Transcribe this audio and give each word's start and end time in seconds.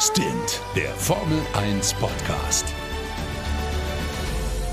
Stint, 0.00 0.62
der 0.76 0.90
Formel 0.90 1.40
1 1.54 1.94
Podcast. 1.94 2.72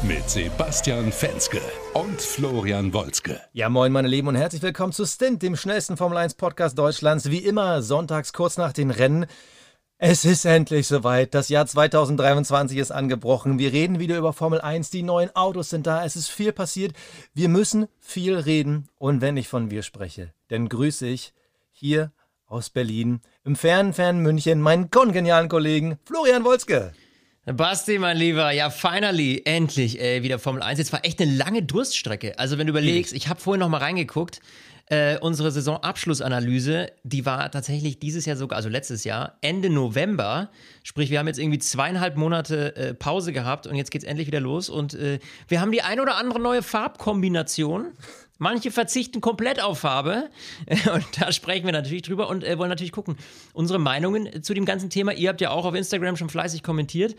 Mit 0.03 0.29
Sebastian 0.29 1.11
Fenske 1.11 1.61
und 1.95 2.21
Florian 2.21 2.93
Wolzke. 2.93 3.41
Ja, 3.51 3.69
moin, 3.69 3.91
meine 3.91 4.07
Lieben, 4.07 4.27
und 4.27 4.35
herzlich 4.35 4.61
willkommen 4.61 4.93
zu 4.93 5.03
Stint, 5.03 5.41
dem 5.41 5.55
schnellsten 5.55 5.97
Formel 5.97 6.19
1 6.19 6.35
Podcast 6.35 6.77
Deutschlands. 6.77 7.31
Wie 7.31 7.39
immer, 7.39 7.81
sonntags 7.81 8.33
kurz 8.33 8.57
nach 8.57 8.71
den 8.71 8.91
Rennen. 8.91 9.25
Es 9.97 10.25
ist 10.25 10.45
endlich 10.45 10.85
soweit. 10.85 11.33
Das 11.33 11.49
Jahr 11.49 11.65
2023 11.65 12.77
ist 12.77 12.91
angebrochen. 12.91 13.57
Wir 13.57 13.73
reden 13.73 13.97
wieder 13.97 14.19
über 14.19 14.31
Formel 14.31 14.61
1. 14.61 14.91
Die 14.91 15.01
neuen 15.01 15.35
Autos 15.35 15.71
sind 15.71 15.87
da. 15.87 16.05
Es 16.05 16.15
ist 16.15 16.29
viel 16.29 16.51
passiert. 16.51 16.95
Wir 17.33 17.49
müssen 17.49 17.87
viel 17.97 18.37
reden. 18.37 18.89
Und 18.99 19.21
wenn 19.21 19.37
ich 19.37 19.47
von 19.47 19.71
wir 19.71 19.81
spreche, 19.81 20.35
dann 20.49 20.69
grüße 20.69 21.07
ich 21.07 21.33
hier 21.71 22.11
aus 22.45 22.69
Berlin, 22.69 23.21
im 23.45 23.55
fernen, 23.55 23.93
fernen 23.93 24.21
München, 24.21 24.59
meinen 24.59 24.89
kongenialen 24.89 25.49
Kollegen 25.49 25.97
Florian 26.05 26.43
Wolzke. 26.43 26.93
Basti, 27.45 27.99
mein 27.99 28.17
Lieber, 28.17 28.51
ja, 28.51 28.71
finally, 28.71 29.43
endlich 29.45 30.01
äh, 30.01 30.23
wieder 30.23 30.39
Formel 30.39 30.63
1. 30.63 30.79
Jetzt 30.79 30.91
war 30.91 31.05
echt 31.05 31.21
eine 31.21 31.31
lange 31.31 31.61
Durststrecke. 31.61 32.39
Also, 32.39 32.57
wenn 32.57 32.65
du 32.65 32.71
überlegst, 32.71 33.13
ich 33.13 33.27
habe 33.27 33.39
vorhin 33.39 33.59
noch 33.59 33.69
mal 33.69 33.77
reingeguckt, 33.77 34.41
äh, 34.87 35.19
unsere 35.19 35.51
Saisonabschlussanalyse, 35.51 36.91
die 37.03 37.27
war 37.27 37.51
tatsächlich 37.51 37.99
dieses 37.99 38.25
Jahr 38.25 38.35
sogar, 38.35 38.57
also 38.57 38.69
letztes 38.69 39.03
Jahr, 39.03 39.37
Ende 39.41 39.69
November. 39.69 40.49
Sprich, 40.81 41.11
wir 41.11 41.19
haben 41.19 41.27
jetzt 41.27 41.39
irgendwie 41.39 41.59
zweieinhalb 41.59 42.17
Monate 42.17 42.75
äh, 42.75 42.93
Pause 42.95 43.31
gehabt 43.31 43.67
und 43.67 43.75
jetzt 43.75 43.91
geht's 43.91 44.05
endlich 44.05 44.25
wieder 44.25 44.39
los. 44.39 44.69
Und 44.69 44.95
äh, 44.95 45.19
wir 45.47 45.61
haben 45.61 45.71
die 45.71 45.83
ein 45.83 45.99
oder 45.99 46.15
andere 46.15 46.39
neue 46.39 46.63
Farbkombination. 46.63 47.93
Manche 48.37 48.69
verzichten 48.69 49.21
komplett 49.21 49.61
auf 49.61 49.79
Farbe 49.79 50.29
und 50.93 51.05
da 51.19 51.31
sprechen 51.31 51.65
wir 51.65 51.71
natürlich 51.71 52.03
drüber 52.03 52.27
und 52.27 52.43
äh, 52.43 52.57
wollen 52.57 52.69
natürlich 52.69 52.91
gucken. 52.91 53.17
Unsere 53.53 53.79
Meinungen 53.79 54.43
zu 54.43 54.53
dem 54.53 54.65
ganzen 54.65 54.89
Thema. 54.89 55.13
Ihr 55.13 55.29
habt 55.29 55.41
ja 55.41 55.51
auch 55.51 55.65
auf 55.65 55.75
Instagram 55.75 56.17
schon 56.17 56.29
fleißig 56.29 56.63
kommentiert. 56.63 57.15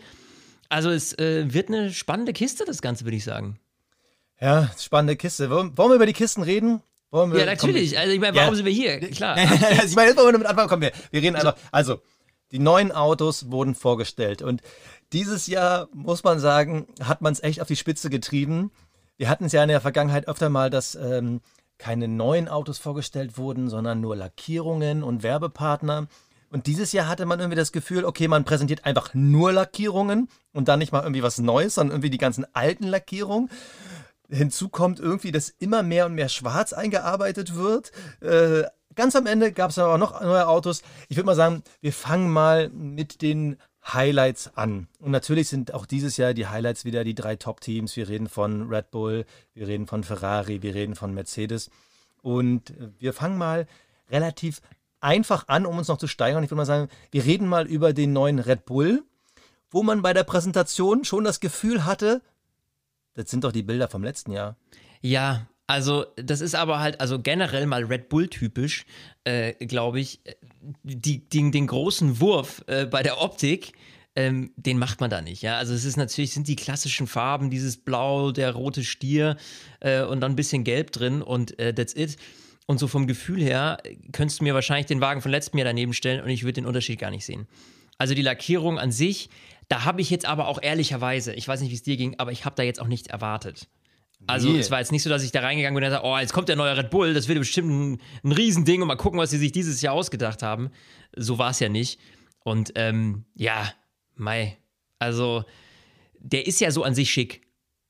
Also 0.69 0.89
es 0.89 1.17
äh, 1.17 1.53
wird 1.53 1.69
eine 1.69 1.91
spannende 1.91 2.33
Kiste, 2.33 2.65
das 2.65 2.81
Ganze, 2.81 3.05
würde 3.05 3.17
ich 3.17 3.23
sagen. 3.23 3.59
Ja, 4.39 4.71
spannende 4.77 5.15
Kiste. 5.15 5.49
Wollen, 5.49 5.77
wollen 5.77 5.89
wir 5.89 5.95
über 5.95 6.05
die 6.05 6.13
Kisten 6.13 6.43
reden? 6.43 6.81
Wir, 7.09 7.39
ja, 7.39 7.45
natürlich. 7.45 7.91
Komm, 7.91 8.01
also 8.01 8.13
ich 8.13 8.19
meine, 8.19 8.35
warum 8.35 8.49
ja. 8.49 8.55
sind 8.55 8.65
wir 8.65 8.73
hier? 8.73 8.99
Klar. 8.99 9.37
ich 9.85 9.95
meine, 9.95 10.09
jetzt 10.09 10.17
wollen 10.17 10.27
wir 10.27 10.33
damit 10.33 10.47
anfangen. 10.47 10.69
Komm, 10.69 10.81
wir, 10.81 10.91
wir 11.09 11.21
reden 11.21 11.35
einfach. 11.35 11.55
Also, 11.71 12.01
die 12.51 12.59
neuen 12.59 12.91
Autos 12.91 13.49
wurden 13.49 13.75
vorgestellt 13.75 14.41
und 14.41 14.61
dieses 15.13 15.47
Jahr, 15.47 15.87
muss 15.93 16.23
man 16.23 16.39
sagen, 16.39 16.87
hat 17.01 17.21
man 17.21 17.31
es 17.31 17.41
echt 17.41 17.61
auf 17.61 17.67
die 17.67 17.75
Spitze 17.75 18.09
getrieben. 18.09 18.71
Wir 19.17 19.29
hatten 19.29 19.45
es 19.45 19.51
ja 19.51 19.63
in 19.63 19.69
der 19.69 19.81
Vergangenheit 19.81 20.27
öfter 20.27 20.49
mal, 20.49 20.69
dass 20.69 20.95
ähm, 20.95 21.41
keine 21.77 22.07
neuen 22.07 22.47
Autos 22.47 22.77
vorgestellt 22.77 23.37
wurden, 23.37 23.69
sondern 23.69 23.99
nur 23.99 24.15
Lackierungen 24.15 25.03
und 25.03 25.23
Werbepartner. 25.23 26.07
Und 26.49 26.67
dieses 26.67 26.93
Jahr 26.93 27.07
hatte 27.07 27.25
man 27.25 27.39
irgendwie 27.39 27.57
das 27.57 27.71
Gefühl, 27.71 28.05
okay, 28.05 28.27
man 28.27 28.45
präsentiert 28.45 28.85
einfach 28.85 29.13
nur 29.13 29.51
Lackierungen 29.51 30.29
und 30.53 30.67
dann 30.67 30.79
nicht 30.79 30.91
mal 30.91 31.01
irgendwie 31.01 31.23
was 31.23 31.39
Neues, 31.39 31.75
sondern 31.75 31.95
irgendwie 31.95 32.09
die 32.09 32.17
ganzen 32.17 32.45
alten 32.53 32.85
Lackierungen. 32.85 33.49
Hinzu 34.29 34.69
kommt 34.69 34.99
irgendwie, 34.99 35.31
dass 35.31 35.49
immer 35.49 35.83
mehr 35.83 36.05
und 36.05 36.15
mehr 36.15 36.29
Schwarz 36.29 36.73
eingearbeitet 36.73 37.55
wird. 37.55 37.91
Äh, 38.21 38.63
ganz 38.95 39.15
am 39.15 39.25
Ende 39.25 39.51
gab 39.51 39.71
es 39.71 39.77
aber 39.77 39.93
auch 39.93 39.97
noch 39.97 40.21
neue 40.21 40.47
Autos. 40.47 40.83
Ich 41.09 41.17
würde 41.17 41.25
mal 41.25 41.35
sagen, 41.35 41.63
wir 41.81 41.93
fangen 41.93 42.29
mal 42.31 42.69
mit 42.69 43.21
den 43.21 43.57
Highlights 43.93 44.51
an. 44.55 44.87
Und 44.99 45.11
natürlich 45.11 45.47
sind 45.49 45.73
auch 45.73 45.85
dieses 45.85 46.17
Jahr 46.17 46.33
die 46.33 46.47
Highlights 46.47 46.85
wieder 46.85 47.03
die 47.03 47.15
drei 47.15 47.35
Top-Teams. 47.35 47.95
Wir 47.95 48.09
reden 48.09 48.27
von 48.27 48.69
Red 48.69 48.91
Bull, 48.91 49.25
wir 49.53 49.67
reden 49.67 49.87
von 49.87 50.03
Ferrari, 50.03 50.61
wir 50.61 50.75
reden 50.75 50.95
von 50.95 51.13
Mercedes. 51.13 51.69
Und 52.21 52.73
wir 52.99 53.13
fangen 53.13 53.37
mal 53.37 53.67
relativ 54.09 54.61
einfach 54.99 55.47
an, 55.47 55.65
um 55.65 55.77
uns 55.77 55.87
noch 55.87 55.97
zu 55.97 56.07
steigern. 56.07 56.43
Ich 56.43 56.49
würde 56.49 56.57
mal 56.57 56.65
sagen, 56.65 56.89
wir 57.11 57.23
reden 57.23 57.47
mal 57.47 57.67
über 57.67 57.93
den 57.93 58.13
neuen 58.13 58.39
Red 58.39 58.65
Bull, 58.65 59.03
wo 59.69 59.83
man 59.83 60.01
bei 60.01 60.13
der 60.13 60.23
Präsentation 60.23 61.05
schon 61.05 61.23
das 61.23 61.39
Gefühl 61.39 61.85
hatte, 61.85 62.21
das 63.13 63.31
sind 63.31 63.43
doch 63.43 63.51
die 63.51 63.63
Bilder 63.63 63.87
vom 63.87 64.03
letzten 64.03 64.31
Jahr. 64.31 64.55
Ja, 65.01 65.47
also, 65.67 66.05
das 66.15 66.39
ist 66.39 66.55
aber 66.55 66.79
halt, 66.79 67.01
also 67.01 67.19
generell 67.19 67.65
mal 67.65 67.83
Red 67.83 68.07
Bull-typisch, 68.07 68.85
äh, 69.25 69.53
glaube 69.65 69.99
ich, 69.99 70.21
die, 70.83 71.27
die, 71.27 71.51
den 71.51 71.67
großen 71.67 72.21
Wurf 72.21 72.63
äh, 72.67 72.85
bei 72.85 73.03
der 73.03 73.21
Optik, 73.21 73.73
ähm, 74.15 74.51
den 74.55 74.79
macht 74.79 75.01
man 75.01 75.09
da 75.09 75.21
nicht. 75.21 75.41
Ja? 75.41 75.57
Also, 75.57 75.73
es 75.73 75.83
ist 75.83 75.97
natürlich, 75.97 76.31
sind 76.31 76.47
die 76.47 76.55
klassischen 76.55 77.05
Farben, 77.05 77.49
dieses 77.49 77.75
Blau, 77.75 78.31
der 78.31 78.53
rote 78.53 78.85
Stier 78.85 79.35
äh, 79.81 80.03
und 80.03 80.21
dann 80.21 80.31
ein 80.31 80.35
bisschen 80.37 80.63
Gelb 80.63 80.91
drin 80.91 81.21
und 81.21 81.59
äh, 81.59 81.73
that's 81.73 81.93
it. 81.93 82.15
Und 82.65 82.79
so 82.79 82.87
vom 82.87 83.05
Gefühl 83.05 83.41
her 83.41 83.77
könntest 84.13 84.39
du 84.39 84.45
mir 84.45 84.53
wahrscheinlich 84.53 84.87
den 84.87 85.01
Wagen 85.01 85.21
von 85.21 85.31
letztem 85.31 85.57
Jahr 85.57 85.65
daneben 85.65 85.93
stellen 85.93 86.21
und 86.21 86.29
ich 86.29 86.43
würde 86.43 86.53
den 86.53 86.65
Unterschied 86.65 86.99
gar 86.99 87.11
nicht 87.11 87.25
sehen. 87.25 87.45
Also, 87.97 88.13
die 88.13 88.21
Lackierung 88.21 88.79
an 88.79 88.93
sich, 88.93 89.29
da 89.67 89.83
habe 89.83 89.99
ich 89.99 90.09
jetzt 90.11 90.25
aber 90.25 90.47
auch 90.47 90.61
ehrlicherweise, 90.61 91.33
ich 91.33 91.45
weiß 91.45 91.59
nicht, 91.59 91.71
wie 91.71 91.75
es 91.75 91.83
dir 91.83 91.97
ging, 91.97 92.15
aber 92.19 92.31
ich 92.31 92.45
habe 92.45 92.55
da 92.55 92.63
jetzt 92.63 92.79
auch 92.79 92.87
nichts 92.87 93.09
erwartet. 93.09 93.67
Also 94.25 94.49
nee. 94.49 94.59
es 94.59 94.71
war 94.71 94.79
jetzt 94.79 94.91
nicht 94.91 95.03
so, 95.03 95.09
dass 95.09 95.23
ich 95.23 95.31
da 95.31 95.41
reingegangen 95.41 95.75
bin 95.75 95.83
und 95.83 95.91
dachte, 95.91 96.05
oh, 96.05 96.17
jetzt 96.17 96.33
kommt 96.33 96.49
der 96.49 96.55
neue 96.55 96.75
Red 96.75 96.89
Bull, 96.89 97.13
das 97.13 97.27
wird 97.27 97.39
bestimmt 97.39 97.69
ein, 97.69 98.01
ein 98.23 98.31
Riesending 98.31 98.81
und 98.81 98.87
mal 98.87 98.95
gucken, 98.95 99.19
was 99.19 99.29
sie 99.29 99.37
sich 99.37 99.51
dieses 99.51 99.81
Jahr 99.81 99.93
ausgedacht 99.93 100.41
haben. 100.41 100.71
So 101.15 101.37
war 101.37 101.51
es 101.51 101.59
ja 101.59 101.69
nicht. 101.69 101.99
Und 102.43 102.71
ähm, 102.75 103.25
ja, 103.35 103.71
Mai. 104.15 104.57
Also 104.99 105.45
der 106.19 106.47
ist 106.47 106.59
ja 106.59 106.71
so 106.71 106.83
an 106.83 106.95
sich 106.95 107.11
schick. 107.11 107.47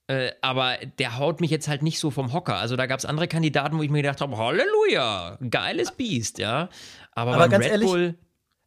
Äh, 0.08 0.32
aber 0.42 0.78
der 1.00 1.18
haut 1.18 1.42
mich 1.42 1.52
jetzt 1.52 1.68
halt 1.68 1.82
nicht 1.82 2.00
so 2.00 2.12
vom 2.12 2.32
Hocker. 2.34 2.56
Also 2.56 2.76
da 2.76 2.86
gab 2.86 3.00
es 3.00 3.06
andere 3.06 3.28
Kandidaten, 3.28 3.78
wo 3.78 3.84
ich 3.84 3.90
mir 3.90 4.02
gedacht 4.02 4.22
habe, 4.22 4.38
Halleluja, 4.38 5.38
geiles 5.50 5.92
Biest, 5.92 6.40
ja. 6.40 6.70
Aber, 7.12 7.36
aber 7.36 7.50
ganz 7.50 7.66
Red 7.66 7.72
ehrlich, 7.72 7.90
Bull. 7.90 8.16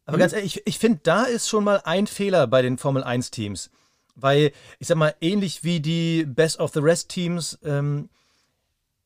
Aber 0.05 0.17
hm? 0.17 0.19
ganz 0.19 0.33
ehrlich, 0.33 0.57
ich, 0.57 0.67
ich 0.67 0.79
finde, 0.79 0.99
da 1.03 1.23
ist 1.23 1.49
schon 1.49 1.63
mal 1.63 1.81
ein 1.83 2.05
Fehler 2.05 2.45
bei 2.47 2.61
den 2.61 2.77
Formel 2.77 3.03
1-Teams. 3.03 3.71
Weil, 4.21 4.51
ich 4.79 4.87
sag 4.87 4.97
mal, 4.97 5.15
ähnlich 5.21 5.63
wie 5.63 5.79
die 5.79 6.25
Best 6.25 6.59
of 6.59 6.71
the 6.73 6.79
Rest 6.79 7.09
Teams, 7.09 7.59
ähm, 7.63 8.09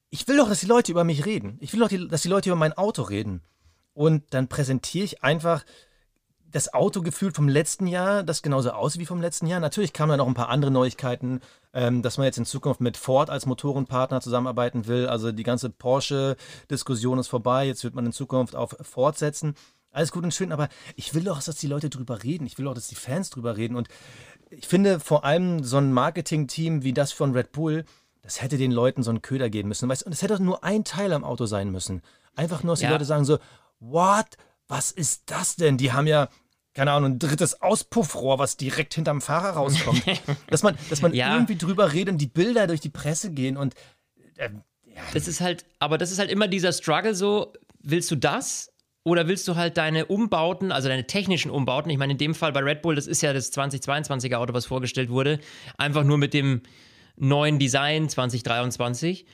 ich 0.09 0.27
will 0.27 0.37
doch, 0.37 0.49
dass 0.49 0.61
die 0.61 0.67
Leute 0.67 0.91
über 0.91 1.03
mich 1.03 1.25
reden. 1.25 1.57
Ich 1.59 1.73
will 1.73 1.79
doch, 1.79 1.89
dass 2.09 2.21
die 2.21 2.29
Leute 2.29 2.49
über 2.49 2.55
mein 2.55 2.73
Auto 2.73 3.01
reden. 3.01 3.41
Und 3.93 4.23
dann 4.33 4.47
präsentiere 4.47 5.05
ich 5.05 5.23
einfach 5.23 5.65
das 6.55 6.73
Auto 6.73 7.01
gefühlt 7.01 7.35
vom 7.35 7.49
letzten 7.49 7.85
Jahr, 7.85 8.23
das 8.23 8.41
genauso 8.41 8.71
aussieht 8.71 9.01
wie 9.01 9.05
vom 9.05 9.19
letzten 9.19 9.45
Jahr. 9.45 9.59
Natürlich 9.59 9.91
kamen 9.91 10.11
da 10.11 10.17
noch 10.17 10.27
ein 10.27 10.35
paar 10.35 10.47
andere 10.47 10.71
Neuigkeiten, 10.71 11.41
ähm, 11.73 12.01
dass 12.01 12.17
man 12.17 12.25
jetzt 12.25 12.37
in 12.37 12.45
Zukunft 12.45 12.79
mit 12.79 12.95
Ford 12.95 13.29
als 13.29 13.45
Motorenpartner 13.45 14.21
zusammenarbeiten 14.21 14.87
will. 14.87 15.07
Also 15.07 15.33
die 15.33 15.43
ganze 15.43 15.69
Porsche-Diskussion 15.69 17.19
ist 17.19 17.27
vorbei. 17.27 17.65
Jetzt 17.65 17.83
wird 17.83 17.93
man 17.93 18.05
in 18.05 18.13
Zukunft 18.13 18.55
auf 18.55 18.73
Ford 18.81 19.17
setzen. 19.17 19.55
Alles 19.91 20.13
gut 20.13 20.23
und 20.23 20.33
schön, 20.33 20.53
aber 20.53 20.69
ich 20.95 21.13
will 21.13 21.23
doch, 21.23 21.41
dass 21.41 21.57
die 21.57 21.67
Leute 21.67 21.89
drüber 21.89 22.23
reden. 22.23 22.45
Ich 22.45 22.57
will 22.57 22.67
auch, 22.67 22.73
dass 22.73 22.87
die 22.87 22.95
Fans 22.95 23.29
drüber 23.31 23.57
reden. 23.57 23.75
Und 23.75 23.89
ich 24.57 24.67
finde 24.67 24.99
vor 24.99 25.23
allem 25.23 25.63
so 25.63 25.77
ein 25.77 25.91
Marketing-Team 25.91 26.83
wie 26.83 26.93
das 26.93 27.11
von 27.11 27.33
Red 27.33 27.51
Bull, 27.51 27.85
das 28.21 28.41
hätte 28.41 28.57
den 28.57 28.71
Leuten 28.71 29.03
so 29.03 29.11
einen 29.11 29.21
Köder 29.21 29.49
geben 29.49 29.69
müssen. 29.69 29.87
Weißt, 29.87 30.03
und 30.03 30.11
es 30.11 30.21
hätte 30.21 30.41
nur 30.41 30.63
ein 30.63 30.83
Teil 30.83 31.13
am 31.13 31.23
Auto 31.23 31.45
sein 31.45 31.71
müssen. 31.71 32.01
Einfach 32.35 32.63
nur, 32.63 32.73
dass 32.73 32.81
ja. 32.81 32.87
die 32.87 32.93
Leute 32.93 33.05
sagen 33.05 33.25
so, 33.25 33.37
what? 33.79 34.25
Was 34.67 34.91
ist 34.91 35.23
das 35.27 35.55
denn? 35.55 35.77
Die 35.77 35.91
haben 35.91 36.07
ja, 36.07 36.27
keine 36.73 36.91
Ahnung, 36.91 37.13
ein 37.13 37.19
drittes 37.19 37.61
Auspuffrohr, 37.61 38.39
was 38.39 38.57
direkt 38.57 38.95
hinterm 38.95 39.21
Fahrer 39.21 39.51
rauskommt. 39.51 40.03
dass 40.47 40.63
man, 40.63 40.75
dass 40.89 41.01
man 41.03 41.13
ja. 41.13 41.33
irgendwie 41.33 41.55
drüber 41.55 41.93
redet 41.93 42.13
und 42.13 42.17
die 42.17 42.27
Bilder 42.27 42.65
durch 42.65 42.81
die 42.81 42.89
Presse 42.89 43.29
gehen 43.31 43.57
und 43.57 43.75
äh, 44.37 44.49
ja. 44.95 45.01
Das 45.13 45.27
ist 45.27 45.41
halt, 45.41 45.65
aber 45.79 45.97
das 45.97 46.11
ist 46.11 46.19
halt 46.19 46.31
immer 46.31 46.47
dieser 46.47 46.71
Struggle 46.71 47.15
so, 47.15 47.53
willst 47.79 48.09
du 48.11 48.15
das 48.15 48.71
oder 49.05 49.27
willst 49.27 49.47
du 49.47 49.55
halt 49.55 49.77
deine 49.77 50.07
Umbauten, 50.07 50.71
also 50.71 50.89
deine 50.89 51.05
technischen 51.05 51.51
Umbauten, 51.51 51.91
ich 51.91 51.97
meine 51.97 52.13
in 52.13 52.17
dem 52.17 52.33
Fall 52.33 52.51
bei 52.51 52.61
Red 52.61 52.81
Bull, 52.81 52.95
das 52.95 53.05
ist 53.05 53.21
ja 53.21 53.33
das 53.33 53.53
2022er 53.53 54.35
Auto, 54.35 54.53
was 54.53 54.65
vorgestellt 54.65 55.09
wurde, 55.09 55.39
einfach 55.77 56.03
nur 56.03 56.17
mit 56.17 56.33
dem 56.33 56.61
neuen 57.15 57.59
Design 57.59 58.09
2023. 58.09 59.27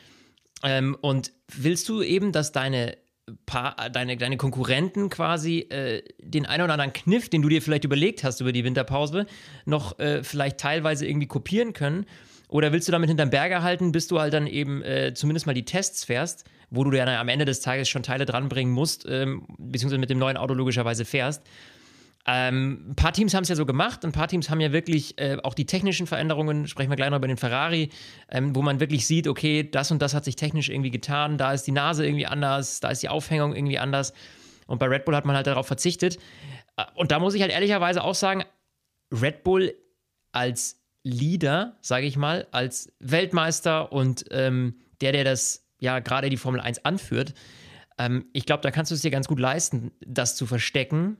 Ähm, 0.63 0.97
und 0.99 1.31
willst 1.55 1.87
du 1.87 2.01
eben, 2.01 2.33
dass 2.33 2.51
deine, 2.51 2.97
pa 3.45 3.71
deine, 3.89 4.17
deine 4.17 4.35
Konkurrenten 4.35 5.09
quasi 5.09 5.59
äh, 5.59 6.03
den 6.19 6.45
einen 6.45 6.65
oder 6.65 6.73
anderen 6.73 6.91
Kniff, 6.93 7.29
den 7.29 7.41
du 7.41 7.47
dir 7.47 7.61
vielleicht 7.61 7.85
überlegt 7.85 8.25
hast 8.25 8.41
über 8.41 8.51
die 8.51 8.65
Winterpause, 8.65 9.25
noch 9.65 9.97
äh, 9.99 10.21
vielleicht 10.21 10.59
teilweise 10.59 11.07
irgendwie 11.07 11.27
kopieren 11.27 11.71
können? 11.71 12.05
Oder 12.49 12.73
willst 12.73 12.89
du 12.89 12.91
damit 12.91 13.09
hinterm 13.09 13.29
Berger 13.29 13.63
halten, 13.63 13.93
bis 13.93 14.09
du 14.09 14.19
halt 14.19 14.33
dann 14.33 14.47
eben 14.47 14.83
äh, 14.83 15.13
zumindest 15.13 15.45
mal 15.45 15.53
die 15.53 15.63
Tests 15.63 16.03
fährst, 16.03 16.43
wo 16.71 16.83
du 16.83 16.97
ja 16.97 17.05
am 17.19 17.27
Ende 17.27 17.45
des 17.45 17.59
Tages 17.59 17.89
schon 17.89 18.01
Teile 18.01 18.25
dranbringen 18.25 18.73
musst, 18.73 19.05
ähm, 19.07 19.45
beziehungsweise 19.59 19.99
mit 19.99 20.09
dem 20.09 20.17
neuen 20.17 20.37
Auto 20.37 20.53
logischerweise 20.53 21.05
fährst. 21.05 21.43
Ähm, 22.25 22.91
ein 22.91 22.95
paar 22.95 23.13
Teams 23.13 23.33
haben 23.33 23.43
es 23.43 23.49
ja 23.49 23.55
so 23.55 23.65
gemacht, 23.65 24.05
ein 24.05 24.11
paar 24.11 24.27
Teams 24.27 24.49
haben 24.49 24.61
ja 24.61 24.71
wirklich 24.71 25.19
äh, 25.19 25.37
auch 25.43 25.53
die 25.53 25.65
technischen 25.65 26.05
Veränderungen, 26.07 26.67
sprechen 26.67 26.89
wir 26.89 26.95
gleich 26.95 27.09
noch 27.09 27.17
über 27.17 27.27
den 27.27 27.37
Ferrari, 27.37 27.89
ähm, 28.29 28.55
wo 28.55 28.61
man 28.61 28.79
wirklich 28.79 29.07
sieht, 29.07 29.27
okay, 29.27 29.67
das 29.69 29.91
und 29.91 30.01
das 30.01 30.13
hat 30.13 30.23
sich 30.23 30.35
technisch 30.35 30.69
irgendwie 30.69 30.91
getan, 30.91 31.37
da 31.37 31.51
ist 31.51 31.63
die 31.63 31.71
Nase 31.71 32.05
irgendwie 32.05 32.27
anders, 32.27 32.79
da 32.79 32.89
ist 32.89 33.01
die 33.01 33.09
Aufhängung 33.09 33.55
irgendwie 33.55 33.79
anders. 33.79 34.13
Und 34.67 34.77
bei 34.77 34.85
Red 34.85 35.05
Bull 35.05 35.15
hat 35.15 35.25
man 35.25 35.35
halt 35.35 35.47
darauf 35.47 35.65
verzichtet. 35.65 36.19
Äh, 36.77 36.83
und 36.95 37.11
da 37.11 37.19
muss 37.19 37.33
ich 37.33 37.41
halt 37.41 37.51
ehrlicherweise 37.51 38.03
auch 38.03 38.15
sagen, 38.15 38.43
Red 39.11 39.43
Bull 39.43 39.73
als 40.31 40.79
Leader, 41.03 41.77
sage 41.81 42.05
ich 42.05 42.17
mal, 42.17 42.47
als 42.51 42.93
Weltmeister 42.99 43.91
und 43.91 44.25
ähm, 44.29 44.75
der, 45.01 45.11
der 45.11 45.23
das 45.23 45.67
ja 45.81 45.99
gerade 45.99 46.29
die 46.29 46.37
Formel 46.37 46.61
1 46.61 46.85
anführt, 46.85 47.33
ähm, 47.97 48.25
ich 48.31 48.45
glaube, 48.45 48.61
da 48.61 48.71
kannst 48.71 48.91
du 48.91 48.95
es 48.95 49.01
dir 49.01 49.11
ganz 49.11 49.27
gut 49.27 49.39
leisten, 49.39 49.91
das 50.05 50.35
zu 50.35 50.45
verstecken. 50.45 51.17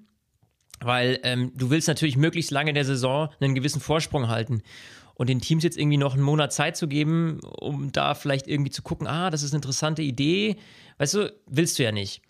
Weil 0.84 1.20
ähm, 1.24 1.52
du 1.56 1.70
willst 1.70 1.88
natürlich 1.88 2.18
möglichst 2.18 2.50
lange 2.50 2.70
in 2.70 2.76
der 2.76 2.86
Saison 2.86 3.30
einen 3.40 3.54
gewissen 3.54 3.82
Vorsprung 3.82 4.30
halten. 4.30 4.64
Und 5.14 5.30
den 5.30 5.40
Teams 5.40 5.64
jetzt 5.64 5.78
irgendwie 5.78 5.98
noch 5.98 6.16
einen 6.16 6.24
Monat 6.24 6.52
Zeit 6.52 6.76
zu 6.76 6.88
geben, 6.88 7.40
um 7.42 7.92
da 7.92 8.16
vielleicht 8.16 8.48
irgendwie 8.48 8.72
zu 8.72 8.82
gucken, 8.82 9.06
ah, 9.06 9.30
das 9.30 9.44
ist 9.44 9.52
eine 9.52 9.58
interessante 9.58 10.02
Idee, 10.02 10.56
weißt 10.98 11.14
du, 11.14 11.34
willst 11.46 11.78
du 11.78 11.84
ja 11.84 11.92
nicht. 11.92 12.24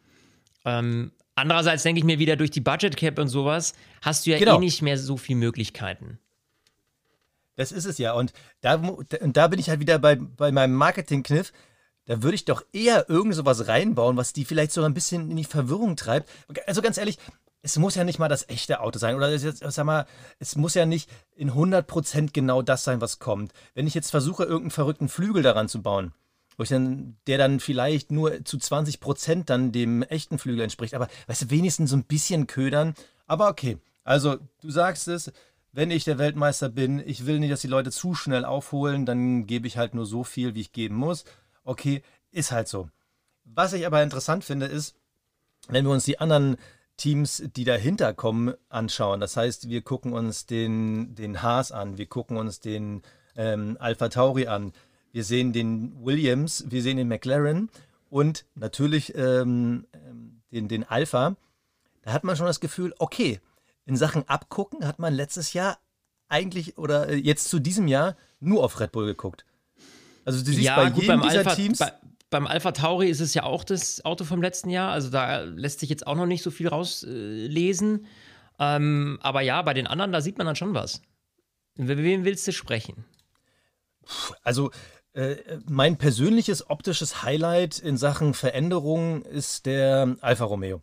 Ähm, 0.66 1.14
andererseits 1.36 1.84
denke 1.84 2.00
ich 2.00 2.04
mir 2.04 2.20
wieder, 2.20 2.36
durch 2.36 2.52
die 2.52 2.60
Budget 2.60 2.98
Cap 2.98 3.18
und 3.20 3.30
sowas 3.30 3.74
hast 4.02 4.26
du 4.26 4.32
ja 4.32 4.40
genau. 4.40 4.58
eh 4.58 4.60
nicht 4.60 4.82
mehr 4.82 4.98
so 4.98 5.16
viele 5.16 5.40
Möglichkeiten. 5.40 6.20
Das 7.56 7.72
ist 7.72 7.86
es 7.86 7.98
ja. 7.98 8.12
Und 8.12 8.34
da, 8.60 8.76
und 8.76 9.38
da 9.38 9.48
bin 9.48 9.60
ich 9.60 9.70
halt 9.70 9.80
wieder 9.80 9.98
bei, 10.00 10.16
bei 10.16 10.52
meinem 10.52 10.74
Marketing-Kniff. 10.74 11.54
Da 12.12 12.22
würde 12.22 12.36
ich 12.36 12.44
doch 12.44 12.66
eher 12.74 13.10
irgend 13.10 13.36
sowas 13.36 13.70
reinbauen, 13.70 14.18
was 14.18 14.34
die 14.34 14.44
vielleicht 14.44 14.74
so 14.74 14.84
ein 14.84 14.94
bisschen 14.94 15.32
in 15.32 15.38
die 15.38 15.46
Verwirrung 15.46 15.96
treibt. 15.96 16.30
Also 16.68 16.82
ganz 16.82 16.98
ehrlich, 16.98 17.18
es 17.62 17.78
muss 17.78 17.96
ja 17.96 18.04
nicht 18.04 18.20
mal 18.20 18.28
das 18.28 18.50
echte 18.50 18.82
Auto 18.82 19.00
sein. 19.00 19.16
Oder 19.16 19.40
sag 19.40 19.86
mal, 19.86 20.06
es 20.38 20.58
muss 20.58 20.74
ja 20.74 20.86
nicht 20.86 21.10
in 21.38 21.52
100% 21.52 22.32
genau 22.34 22.64
das 22.64 22.84
sein, 22.84 23.00
was 23.00 23.20
kommt. 23.20 23.54
Wenn 23.76 23.88
ich 23.88 23.94
jetzt 23.94 24.12
versuche, 24.12 24.44
irgendeinen 24.44 24.72
verrückten 24.72 25.08
Flügel 25.08 25.42
daran 25.42 25.70
zu 25.70 25.82
bauen, 25.82 26.12
wo 26.58 26.64
ich 26.64 26.70
dann, 26.70 27.16
der 27.28 27.38
dann 27.38 27.62
vielleicht 27.62 28.12
nur 28.12 28.44
zu 28.44 28.58
20% 28.58 29.46
dann 29.46 29.72
dem 29.72 30.04
echten 30.04 30.38
Flügel 30.38 30.64
entspricht, 30.64 30.96
aber 30.96 31.08
weißt 31.28 31.44
du, 31.44 31.50
wenigstens 31.50 31.92
so 31.92 31.96
ein 31.96 32.04
bisschen 32.04 32.46
ködern. 32.46 32.94
Aber 33.26 33.48
okay, 33.48 33.78
also 34.04 34.36
du 34.62 34.70
sagst 34.70 35.08
es, 35.08 35.32
wenn 35.72 35.92
ich 35.92 36.04
der 36.04 36.18
Weltmeister 36.18 36.68
bin, 36.68 37.02
ich 37.06 37.26
will 37.26 37.40
nicht, 37.40 37.54
dass 37.54 37.62
die 37.62 37.68
Leute 37.68 37.92
zu 37.92 38.14
schnell 38.16 38.44
aufholen, 38.44 39.06
dann 39.06 39.48
gebe 39.48 39.68
ich 39.68 39.78
halt 39.78 39.94
nur 39.94 40.06
so 40.06 40.26
viel, 40.26 40.54
wie 40.56 40.60
ich 40.60 40.74
geben 40.74 40.96
muss. 40.96 41.24
Okay, 41.64 42.04
ist 42.32 42.52
halt 42.52 42.68
so. 42.68 42.90
Was 43.44 43.74
ich 43.74 43.86
aber 43.86 44.02
interessant 44.04 44.44
finde, 44.44 44.66
ist, 44.68 44.96
wenn 45.68 45.86
wir 45.86 45.92
uns 45.92 46.06
die 46.06 46.20
anderen 46.20 46.58
Teams, 46.98 47.44
die 47.56 47.64
dahinter 47.64 48.14
kommen, 48.14 48.54
anschauen. 48.70 49.20
Das 49.20 49.36
heißt, 49.36 49.70
wir 49.70 49.82
gucken 49.82 50.14
uns 50.14 50.46
den, 50.46 51.16
den 51.16 51.42
Haas 51.42 51.72
an, 51.72 51.98
wir 51.98 52.06
gucken 52.06 52.38
uns 52.38 52.60
den 52.60 53.02
ähm, 53.36 53.78
Alpha 53.80 54.10
Tauri 54.10 54.48
an, 54.48 54.74
wir 55.12 55.24
sehen 55.24 55.52
den 55.52 55.94
Williams, 56.06 56.66
wir 56.70 56.82
sehen 56.82 56.98
den 56.98 57.08
McLaren 57.08 57.70
und 58.10 58.46
natürlich 58.56 59.16
ähm, 59.16 59.88
den, 60.52 60.68
den 60.68 60.84
Alpha. 60.84 61.36
Da 62.04 62.14
hat 62.14 62.24
man 62.24 62.36
schon 62.36 62.46
das 62.46 62.60
Gefühl, 62.60 62.94
okay, 63.00 63.40
in 63.86 63.96
Sachen 63.96 64.28
Abgucken 64.30 64.86
hat 64.86 65.00
man 65.00 65.14
letztes 65.14 65.54
Jahr 65.54 65.80
eigentlich 66.28 66.78
oder 66.78 67.10
äh, 67.10 67.16
jetzt 67.16 67.50
zu 67.50 67.60
diesem 67.60 67.88
Jahr 67.88 68.16
nur 68.40 68.64
auf 68.64 68.80
Red 68.80 68.92
Bull 68.92 69.06
geguckt. 69.06 69.46
Also 70.26 70.40
du 70.40 70.52
siehst 70.52 70.62
ja, 70.62 70.76
bei 70.76 70.90
gut, 70.90 71.04
jedem 71.04 71.22
dieser 71.22 71.40
Alpha, 71.40 71.56
Teams. 71.56 71.80
Bei, 71.80 71.94
beim 72.30 72.48
Alpha 72.48 72.72
Tauri 72.72 73.10
ist 73.10 73.20
es 73.20 73.34
ja 73.34 73.44
auch 73.44 73.64
das 73.64 74.06
Auto 74.06 74.24
vom 74.24 74.42
letzten 74.42 74.70
Jahr. 74.70 74.92
Also 74.92 75.10
da 75.10 75.42
lässt 75.42 75.80
sich 75.80 75.90
jetzt 75.90 76.08
auch 76.08 76.16
noch 76.16 76.26
nicht 76.26 76.44
so 76.44 76.52
viel 76.52 76.68
rauslesen. 76.68 78.06
Äh, 78.60 78.76
ähm, 78.76 79.20
aber 79.22 79.42
ja, 79.42 79.62
bei 79.62 79.74
den 79.74 79.88
anderen, 79.88 80.12
da 80.12 80.22
sieht 80.22 80.38
man 80.38 80.48
dann 80.48 80.56
schon 80.56 80.74
was. 80.74 81.02
Mit 81.76 81.98
wem 81.98 82.26
willst 82.26 82.48
du 82.48 82.52
sprechen? 82.52 83.06
Also 84.44 84.72
äh, 85.14 85.36
mein 85.68 85.98
persönliches 85.98 86.70
optisches 86.70 87.24
Highlight 87.24 87.80
in 87.80 87.98
Sachen 87.98 88.34
Veränderung 88.34 89.24
ist 89.24 89.66
der 89.66 90.16
Alfa 90.22 90.46
Romeo. 90.46 90.82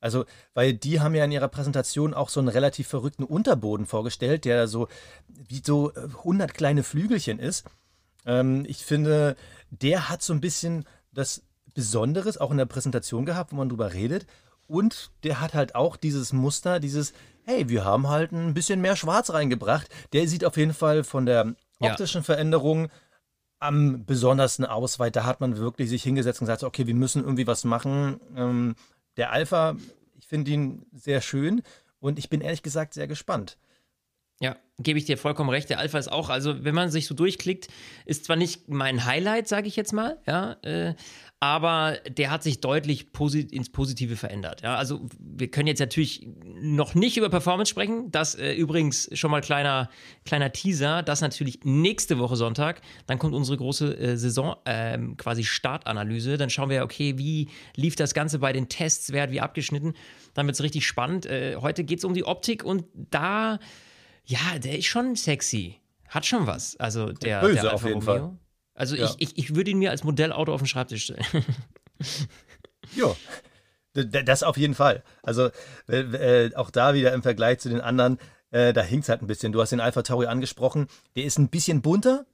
Also, 0.00 0.24
weil 0.54 0.72
die 0.72 1.00
haben 1.00 1.14
ja 1.14 1.24
in 1.24 1.32
ihrer 1.32 1.48
Präsentation 1.48 2.14
auch 2.14 2.30
so 2.30 2.40
einen 2.40 2.48
relativ 2.48 2.88
verrückten 2.88 3.22
Unterboden 3.22 3.86
vorgestellt, 3.86 4.46
der 4.46 4.66
so 4.66 4.88
wie 5.28 5.62
so 5.64 5.92
100 5.92 6.54
kleine 6.54 6.82
Flügelchen 6.82 7.38
ist. 7.38 7.66
Ähm, 8.26 8.64
ich 8.66 8.84
finde, 8.84 9.36
der 9.70 10.08
hat 10.08 10.22
so 10.22 10.32
ein 10.32 10.40
bisschen 10.40 10.84
das 11.12 11.42
Besonderes 11.74 12.38
auch 12.38 12.50
in 12.50 12.58
der 12.58 12.66
Präsentation 12.66 13.24
gehabt, 13.24 13.52
wo 13.52 13.56
man 13.56 13.68
drüber 13.68 13.92
redet. 13.92 14.26
Und 14.66 15.10
der 15.24 15.40
hat 15.40 15.54
halt 15.54 15.74
auch 15.74 15.96
dieses 15.96 16.32
Muster, 16.32 16.78
dieses, 16.78 17.12
hey, 17.44 17.68
wir 17.68 17.84
haben 17.84 18.08
halt 18.08 18.32
ein 18.32 18.54
bisschen 18.54 18.80
mehr 18.80 18.96
Schwarz 18.96 19.30
reingebracht. 19.30 19.88
Der 20.12 20.28
sieht 20.28 20.44
auf 20.44 20.56
jeden 20.56 20.74
Fall 20.74 21.04
von 21.04 21.26
der 21.26 21.54
optischen 21.80 22.20
ja. 22.20 22.24
Veränderung 22.24 22.88
am 23.58 24.04
besondersten 24.04 24.64
aus, 24.64 24.98
weil 24.98 25.10
da 25.10 25.24
hat 25.24 25.40
man 25.40 25.56
wirklich 25.56 25.90
sich 25.90 26.02
hingesetzt 26.02 26.40
und 26.40 26.46
gesagt, 26.46 26.64
okay, 26.64 26.86
wir 26.86 26.94
müssen 26.94 27.22
irgendwie 27.22 27.46
was 27.46 27.64
machen. 27.64 28.20
Ähm, 28.36 28.74
der 29.16 29.32
Alpha, 29.32 29.76
ich 30.18 30.26
finde 30.26 30.50
ihn 30.50 30.86
sehr 30.92 31.20
schön 31.20 31.62
und 31.98 32.18
ich 32.18 32.30
bin 32.30 32.40
ehrlich 32.40 32.62
gesagt 32.62 32.94
sehr 32.94 33.06
gespannt. 33.06 33.58
Gebe 34.82 34.98
ich 34.98 35.04
dir 35.04 35.18
vollkommen 35.18 35.50
recht. 35.50 35.68
Der 35.70 35.78
Alpha 35.78 35.98
ist 35.98 36.10
auch, 36.10 36.30
also 36.30 36.64
wenn 36.64 36.74
man 36.74 36.90
sich 36.90 37.06
so 37.06 37.14
durchklickt, 37.14 37.68
ist 38.06 38.24
zwar 38.24 38.36
nicht 38.36 38.68
mein 38.68 39.04
Highlight, 39.04 39.46
sage 39.48 39.68
ich 39.68 39.76
jetzt 39.76 39.92
mal, 39.92 40.18
ja, 40.26 40.56
äh, 40.62 40.94
aber 41.42 41.96
der 42.06 42.30
hat 42.30 42.42
sich 42.42 42.60
deutlich 42.60 43.12
posit 43.12 43.50
ins 43.50 43.70
Positive 43.70 44.16
verändert. 44.16 44.60
Ja, 44.60 44.76
also 44.76 45.08
wir 45.18 45.50
können 45.50 45.68
jetzt 45.68 45.78
natürlich 45.78 46.28
noch 46.60 46.94
nicht 46.94 47.16
über 47.16 47.30
Performance 47.30 47.70
sprechen. 47.70 48.10
Das 48.10 48.34
äh, 48.34 48.52
übrigens 48.52 49.08
schon 49.18 49.30
mal 49.30 49.40
kleiner 49.40 49.88
kleiner 50.26 50.52
Teaser. 50.52 51.02
Das 51.02 51.22
natürlich 51.22 51.60
nächste 51.64 52.18
Woche 52.18 52.36
Sonntag. 52.36 52.82
Dann 53.06 53.18
kommt 53.18 53.34
unsere 53.34 53.56
große 53.56 53.96
äh, 53.96 54.16
Saison 54.18 54.54
äh, 54.66 54.98
quasi 55.16 55.44
Startanalyse. 55.44 56.36
Dann 56.36 56.50
schauen 56.50 56.68
wir, 56.68 56.84
okay, 56.84 57.16
wie 57.16 57.48
lief 57.74 57.96
das 57.96 58.12
Ganze 58.12 58.38
bei 58.38 58.52
den 58.52 58.68
Tests, 58.68 59.10
wer 59.10 59.22
hat 59.22 59.30
wie 59.30 59.40
abgeschnitten. 59.40 59.94
Dann 60.34 60.44
wird 60.44 60.56
es 60.56 60.62
richtig 60.62 60.86
spannend. 60.86 61.24
Äh, 61.24 61.56
heute 61.56 61.84
geht 61.84 62.00
es 62.00 62.04
um 62.04 62.12
die 62.12 62.24
Optik 62.24 62.64
und 62.64 62.84
da 62.94 63.58
ja, 64.24 64.58
der 64.58 64.78
ist 64.78 64.86
schon 64.86 65.16
sexy. 65.16 65.80
Hat 66.08 66.26
schon 66.26 66.46
was. 66.46 66.76
Also 66.78 67.12
der, 67.12 67.40
Böse 67.40 67.62
der 67.62 67.74
auf 67.74 67.84
jeden 67.84 68.02
Romeo. 68.02 68.04
Fall. 68.04 68.38
Also 68.74 68.96
ja. 68.96 69.04
ich, 69.04 69.14
ich, 69.18 69.38
ich 69.38 69.54
würde 69.54 69.70
ihn 69.70 69.78
mir 69.78 69.90
als 69.90 70.04
Modellauto 70.04 70.52
auf 70.52 70.60
den 70.60 70.66
Schreibtisch 70.66 71.04
stellen. 71.04 71.24
ja. 72.96 73.14
Das 73.92 74.42
auf 74.42 74.56
jeden 74.56 74.74
Fall. 74.74 75.02
Also 75.22 75.50
äh, 75.88 76.54
auch 76.54 76.70
da 76.70 76.94
wieder 76.94 77.12
im 77.12 77.22
Vergleich 77.22 77.58
zu 77.58 77.68
den 77.68 77.80
anderen, 77.80 78.18
äh, 78.50 78.72
da 78.72 78.82
hinkt 78.82 79.04
es 79.04 79.08
halt 79.08 79.22
ein 79.22 79.26
bisschen. 79.26 79.52
Du 79.52 79.60
hast 79.60 79.70
den 79.70 79.80
Alpha 79.80 80.02
Tauri 80.02 80.26
angesprochen. 80.26 80.86
Der 81.16 81.24
ist 81.24 81.38
ein 81.38 81.48
bisschen 81.48 81.82
bunter. 81.82 82.26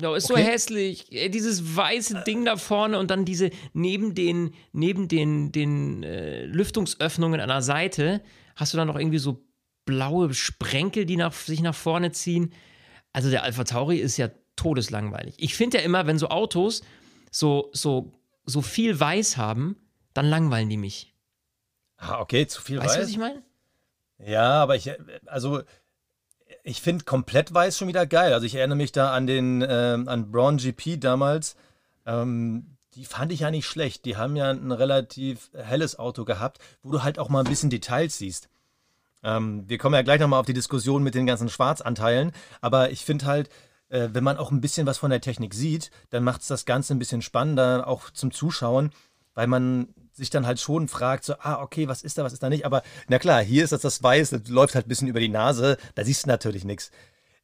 Ja, 0.00 0.14
ist 0.14 0.30
okay. 0.30 0.42
so 0.42 0.48
hässlich. 0.48 1.06
Dieses 1.30 1.76
weiße 1.76 2.24
Ding 2.26 2.44
da 2.44 2.56
vorne 2.56 2.98
und 2.98 3.10
dann 3.10 3.24
diese 3.24 3.50
neben 3.72 4.14
den, 4.14 4.54
neben 4.72 5.06
den, 5.06 5.52
den 5.52 6.02
äh, 6.02 6.44
Lüftungsöffnungen 6.46 7.40
an 7.40 7.48
der 7.48 7.62
Seite 7.62 8.20
hast 8.56 8.72
du 8.72 8.76
dann 8.76 8.88
noch 8.88 8.98
irgendwie 8.98 9.18
so 9.18 9.44
blaue 9.84 10.32
Sprenkel, 10.34 11.06
die 11.06 11.16
nach, 11.16 11.32
sich 11.32 11.60
nach 11.60 11.74
vorne 11.74 12.12
ziehen. 12.12 12.52
Also 13.12 13.30
der 13.30 13.42
Alpha 13.42 13.64
Tauri 13.64 13.98
ist 13.98 14.16
ja 14.16 14.30
todeslangweilig. 14.56 15.34
Ich 15.38 15.54
finde 15.54 15.78
ja 15.78 15.84
immer, 15.84 16.06
wenn 16.06 16.18
so 16.18 16.28
Autos 16.28 16.82
so, 17.30 17.70
so, 17.72 18.12
so 18.46 18.62
viel 18.62 18.98
Weiß 18.98 19.36
haben, 19.36 19.76
dann 20.14 20.26
langweilen 20.26 20.68
die 20.68 20.76
mich. 20.76 21.14
Ah, 21.96 22.20
okay, 22.20 22.46
zu 22.46 22.62
viel 22.62 22.78
weißt 22.78 22.86
Weiß. 22.86 22.90
Weißt 22.90 22.98
du, 22.98 23.02
was 23.02 23.10
ich 23.10 23.18
meine? 23.18 23.42
Ja, 24.18 24.62
aber 24.62 24.76
ich, 24.76 24.90
also 25.26 25.62
ich 26.62 26.80
finde 26.80 27.04
komplett 27.04 27.52
weiß 27.52 27.76
schon 27.78 27.88
wieder 27.88 28.06
geil. 28.06 28.32
Also 28.32 28.46
ich 28.46 28.54
erinnere 28.54 28.76
mich 28.76 28.92
da 28.92 29.12
an 29.12 29.26
den, 29.26 29.62
äh, 29.62 29.98
an 30.06 30.30
Braun 30.30 30.56
GP 30.56 30.98
damals. 30.98 31.56
Ähm, 32.06 32.76
die 32.94 33.04
fand 33.04 33.32
ich 33.32 33.40
ja 33.40 33.50
nicht 33.50 33.66
schlecht. 33.66 34.04
Die 34.04 34.16
haben 34.16 34.36
ja 34.36 34.50
ein 34.50 34.70
relativ 34.70 35.50
helles 35.54 35.98
Auto 35.98 36.24
gehabt, 36.24 36.58
wo 36.82 36.92
du 36.92 37.02
halt 37.02 37.18
auch 37.18 37.28
mal 37.28 37.40
ein 37.40 37.50
bisschen 37.50 37.70
Details 37.70 38.18
siehst. 38.18 38.48
Ähm, 39.24 39.64
wir 39.66 39.78
kommen 39.78 39.94
ja 39.94 40.02
gleich 40.02 40.20
nochmal 40.20 40.38
auf 40.38 40.46
die 40.46 40.52
Diskussion 40.52 41.02
mit 41.02 41.14
den 41.14 41.26
ganzen 41.26 41.48
Schwarzanteilen, 41.48 42.32
aber 42.60 42.90
ich 42.90 43.04
finde 43.04 43.24
halt, 43.24 43.48
äh, 43.88 44.10
wenn 44.12 44.22
man 44.22 44.36
auch 44.36 44.52
ein 44.52 44.60
bisschen 44.60 44.86
was 44.86 44.98
von 44.98 45.10
der 45.10 45.20
Technik 45.20 45.54
sieht, 45.54 45.90
dann 46.10 46.22
macht 46.22 46.42
es 46.42 46.48
das 46.48 46.66
Ganze 46.66 46.94
ein 46.94 46.98
bisschen 46.98 47.22
spannender, 47.22 47.88
auch 47.88 48.10
zum 48.10 48.30
Zuschauen, 48.30 48.90
weil 49.34 49.46
man 49.46 49.88
sich 50.12 50.30
dann 50.30 50.46
halt 50.46 50.60
schon 50.60 50.88
fragt, 50.88 51.24
so, 51.24 51.34
ah, 51.40 51.60
okay, 51.60 51.88
was 51.88 52.02
ist 52.02 52.18
da, 52.18 52.24
was 52.24 52.32
ist 52.32 52.42
da 52.42 52.48
nicht. 52.48 52.66
Aber 52.66 52.82
na 53.08 53.18
klar, 53.18 53.42
hier 53.42 53.64
ist 53.64 53.72
das 53.72 53.80
das 53.80 54.02
Weiß, 54.02 54.30
das 54.30 54.48
läuft 54.48 54.74
halt 54.74 54.86
ein 54.86 54.88
bisschen 54.88 55.08
über 55.08 55.20
die 55.20 55.28
Nase, 55.28 55.76
da 55.94 56.04
siehst 56.04 56.24
du 56.24 56.28
natürlich 56.28 56.64
nichts. 56.64 56.90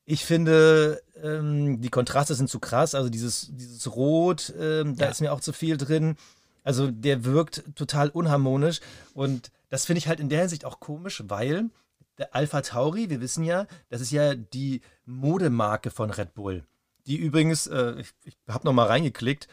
Ich 0.05 0.25
finde, 0.25 1.03
ähm, 1.23 1.81
die 1.81 1.89
Kontraste 1.89 2.35
sind 2.35 2.49
zu 2.49 2.59
krass, 2.59 2.95
also 2.95 3.09
dieses, 3.09 3.49
dieses 3.53 3.95
Rot, 3.95 4.53
ähm, 4.59 4.97
da 4.97 5.07
ja. 5.07 5.11
ist 5.11 5.21
mir 5.21 5.33
auch 5.33 5.41
zu 5.41 5.53
viel 5.53 5.77
drin. 5.77 6.17
Also 6.63 6.91
der 6.91 7.25
wirkt 7.25 7.65
total 7.75 8.11
unharmonisch 8.11 8.81
und 9.15 9.51
das 9.71 9.87
finde 9.87 9.99
ich 9.99 10.09
halt 10.09 10.21
in 10.21 10.29
der 10.29 10.41
Hinsicht 10.41 10.65
auch 10.65 10.81
komisch, 10.81 11.23
weil 11.27 11.71
der 12.19 12.35
Alpha 12.35 12.61
Tauri, 12.61 13.09
wir 13.09 13.21
wissen 13.21 13.45
ja, 13.45 13.67
das 13.89 14.03
ist 14.03 14.11
ja 14.11 14.35
die 14.35 14.83
Modemarke 15.07 15.91
von 15.91 16.11
Red 16.11 16.35
Bull. 16.35 16.65
Die 17.07 17.17
übrigens, 17.17 17.67
äh, 17.67 17.95
ich, 17.99 18.13
ich 18.25 18.37
habe 18.47 18.67
nochmal 18.67 18.89
reingeklickt, 18.89 19.49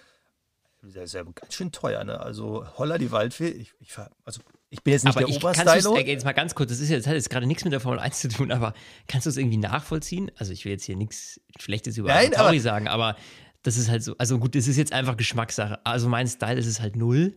sehr, 0.84 1.04
ist 1.04 1.14
ja 1.14 1.24
ganz 1.24 1.54
schön 1.54 1.72
teuer, 1.72 2.04
ne? 2.04 2.20
Also 2.20 2.66
Holla 2.78 2.98
die 2.98 3.12
Waldfee, 3.12 3.50
ich, 3.50 3.74
ich, 3.80 3.90
also 4.26 4.42
ich 4.70 4.84
bin 4.84 4.94
jetzt 4.94 5.06
nicht 5.06 5.16
aber 5.16 5.26
der 5.26 5.36
ich, 5.36 5.44
Oberstylo. 5.44 5.98
Äh, 5.98 6.08
jetzt 6.08 6.26
mal 6.26 6.34
ganz 6.34 6.56
kurz, 6.56 6.70
das, 6.70 6.80
ist 6.80 6.90
jetzt, 6.90 7.06
das 7.06 7.08
hat 7.08 7.16
jetzt 7.16 7.30
gerade 7.30 7.48
nichts 7.48 7.64
mit 7.64 7.74
der 7.74 7.80
Formel 7.80 8.00
1 8.00 8.20
zu 8.20 8.28
tun, 8.28 8.52
aber 8.52 8.74
kannst 9.08 9.26
du 9.26 9.30
es 9.30 9.38
irgendwie 9.38 9.58
nachvollziehen? 9.58 10.32
Also 10.38 10.52
ich 10.52 10.66
will 10.66 10.72
jetzt 10.72 10.84
hier 10.84 10.96
nichts 10.96 11.42
Schlechtes 11.60 11.98
über 11.98 12.10
Nein, 12.10 12.32
Tauri 12.32 12.60
sagen, 12.60 12.88
aber 12.88 13.16
das 13.64 13.78
ist 13.78 13.90
halt 13.90 14.04
so, 14.04 14.16
also 14.18 14.40
gut, 14.40 14.56
das 14.56 14.68
ist 14.68 14.78
jetzt 14.78 14.94
einfach 14.94 15.18
Geschmackssache. 15.18 15.86
Also 15.86 16.08
mein 16.10 16.28
Style 16.28 16.60
ist 16.60 16.68
es 16.68 16.80
halt 16.80 16.96
null. 16.96 17.34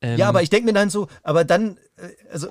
Ähm, 0.00 0.18
ja, 0.18 0.28
aber 0.28 0.42
ich 0.42 0.50
denke 0.50 0.66
mir 0.66 0.72
dann 0.72 0.90
so, 0.90 1.08
aber 1.22 1.44
dann, 1.44 1.78
also 2.30 2.48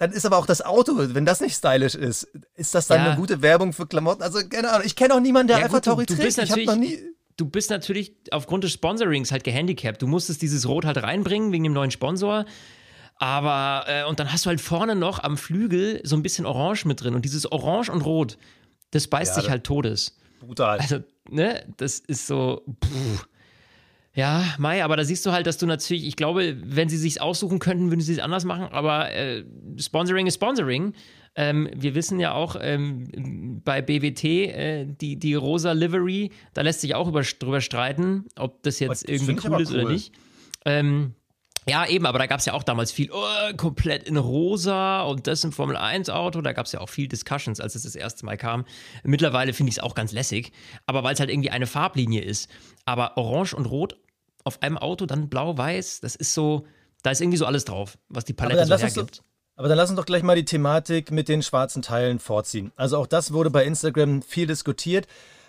dann 0.00 0.12
ist 0.12 0.24
aber 0.24 0.38
auch 0.38 0.46
das 0.46 0.62
Auto, 0.62 0.94
wenn 0.96 1.26
das 1.26 1.42
nicht 1.42 1.54
stylisch 1.54 1.94
ist, 1.94 2.22
ist 2.54 2.74
das 2.74 2.86
dann 2.86 3.00
ja. 3.00 3.06
eine 3.08 3.16
gute 3.16 3.42
Werbung 3.42 3.74
für 3.74 3.86
Klamotten? 3.86 4.22
Also, 4.22 4.38
keine 4.48 4.70
Ahnung, 4.70 4.86
ich 4.86 4.96
kenne 4.96 5.14
auch 5.14 5.20
niemanden, 5.20 5.48
der 5.48 5.58
ja, 5.58 5.64
Alpha 5.64 5.80
Tauri 5.80 6.06
trägt. 6.06 6.38
Ich 6.38 6.50
habe 6.50 6.64
noch 6.64 6.76
nie. 6.76 6.98
Du 7.36 7.44
bist 7.44 7.68
natürlich 7.68 8.14
aufgrund 8.30 8.64
des 8.64 8.72
Sponsorings 8.72 9.30
halt 9.30 9.44
gehandicapt. 9.44 10.00
Du 10.00 10.06
musstest 10.06 10.40
dieses 10.40 10.66
Rot 10.66 10.86
halt 10.86 11.02
reinbringen 11.02 11.52
wegen 11.52 11.64
dem 11.64 11.74
neuen 11.74 11.90
Sponsor. 11.90 12.46
Aber, 13.16 13.84
äh, 13.88 14.04
und 14.04 14.18
dann 14.18 14.32
hast 14.32 14.46
du 14.46 14.48
halt 14.48 14.62
vorne 14.62 14.94
noch 14.94 15.22
am 15.22 15.36
Flügel 15.36 16.00
so 16.02 16.16
ein 16.16 16.22
bisschen 16.22 16.46
Orange 16.46 16.86
mit 16.86 17.02
drin. 17.02 17.14
Und 17.14 17.26
dieses 17.26 17.50
Orange 17.52 17.90
und 17.90 18.00
Rot, 18.00 18.38
das 18.92 19.06
beißt 19.06 19.36
Ja, 19.36 19.42
sich 19.42 19.50
halt 19.50 19.64
Todes. 19.64 20.16
Brutal. 20.40 20.78
Also, 20.78 21.00
ne, 21.28 21.62
das 21.76 21.98
ist 21.98 22.26
so. 22.26 22.64
Pff. 22.82 23.26
Ja, 24.12 24.44
Mai, 24.58 24.82
aber 24.82 24.96
da 24.96 25.04
siehst 25.04 25.24
du 25.24 25.30
halt, 25.30 25.46
dass 25.46 25.58
du 25.58 25.66
natürlich, 25.66 26.04
ich 26.06 26.16
glaube, 26.16 26.56
wenn 26.62 26.88
sie 26.88 26.96
sich 26.96 27.20
aussuchen 27.20 27.60
könnten, 27.60 27.90
würden 27.90 28.00
sie 28.00 28.12
es 28.12 28.18
anders 28.18 28.44
machen, 28.44 28.64
aber 28.72 29.12
äh, 29.12 29.44
Sponsoring 29.78 30.26
ist 30.26 30.34
Sponsoring. 30.34 30.94
Ähm, 31.36 31.70
wir 31.76 31.94
wissen 31.94 32.18
ja 32.18 32.32
auch 32.34 32.56
ähm, 32.60 33.60
bei 33.64 33.82
BWT, 33.82 34.24
äh, 34.24 34.86
die, 34.86 35.16
die 35.16 35.34
rosa 35.34 35.72
Livery, 35.72 36.32
da 36.54 36.62
lässt 36.62 36.80
sich 36.80 36.96
auch 36.96 37.06
über, 37.06 37.22
drüber 37.22 37.60
streiten, 37.60 38.26
ob 38.36 38.64
das 38.64 38.80
jetzt 38.80 39.02
Das 39.02 39.02
irgendwie 39.02 39.38
cool 39.48 39.60
ist 39.60 39.72
oder 39.72 39.84
cool. 39.84 39.92
nicht. 39.92 40.12
Ähm, 40.64 41.14
ja, 41.68 41.86
eben, 41.86 42.06
aber 42.06 42.18
da 42.18 42.26
gab 42.26 42.40
es 42.40 42.46
ja 42.46 42.54
auch 42.54 42.62
damals 42.62 42.90
viel, 42.90 43.10
oh, 43.12 43.54
komplett 43.56 44.04
in 44.04 44.16
rosa 44.16 45.02
und 45.02 45.26
das 45.26 45.44
im 45.44 45.52
Formel 45.52 45.76
1-Auto. 45.76 46.40
Da 46.40 46.52
gab 46.52 46.66
es 46.66 46.72
ja 46.72 46.80
auch 46.80 46.88
viel 46.88 47.06
Discussions, 47.06 47.60
als 47.60 47.74
es 47.74 47.82
das 47.82 47.94
erste 47.94 48.24
Mal 48.24 48.38
kam. 48.38 48.64
Mittlerweile 49.04 49.52
finde 49.52 49.70
ich 49.70 49.76
es 49.76 49.82
auch 49.82 49.94
ganz 49.94 50.12
lässig, 50.12 50.52
aber 50.86 51.04
weil 51.04 51.12
es 51.14 51.20
halt 51.20 51.30
irgendwie 51.30 51.50
eine 51.50 51.66
Farblinie 51.66 52.22
ist. 52.22 52.50
Aber 52.84 53.16
orange 53.16 53.54
und 53.54 53.66
rot 53.66 53.96
auf 54.44 54.62
einem 54.62 54.78
Auto, 54.78 55.06
dann 55.06 55.28
blau-weiß, 55.28 56.00
das 56.00 56.16
ist 56.16 56.34
so, 56.34 56.66
da 57.02 57.10
ist 57.10 57.20
irgendwie 57.20 57.38
so 57.38 57.46
alles 57.46 57.64
drauf, 57.64 57.98
was 58.08 58.24
die 58.24 58.32
Palette 58.32 58.64
so 58.66 58.76
hergibt. 58.76 59.18
doch, 59.18 59.24
aber 59.56 59.68
dann 59.68 59.76
lass 59.76 59.90
uns 59.90 59.98
doch 59.98 60.06
gleich 60.06 60.22
mal 60.22 60.36
die 60.36 60.44
Thematik 60.44 61.10
mit 61.10 61.28
den 61.28 61.42
schwarzen 61.42 61.82
Teilen 61.82 62.18
vorziehen. 62.18 62.72
Also 62.76 62.96
auch 62.96 63.06
das 63.06 63.32
wurde 63.32 63.50
bei 63.50 63.64
Instagram 63.64 64.22
viel 64.22 64.46
diskutiert. 64.46 65.06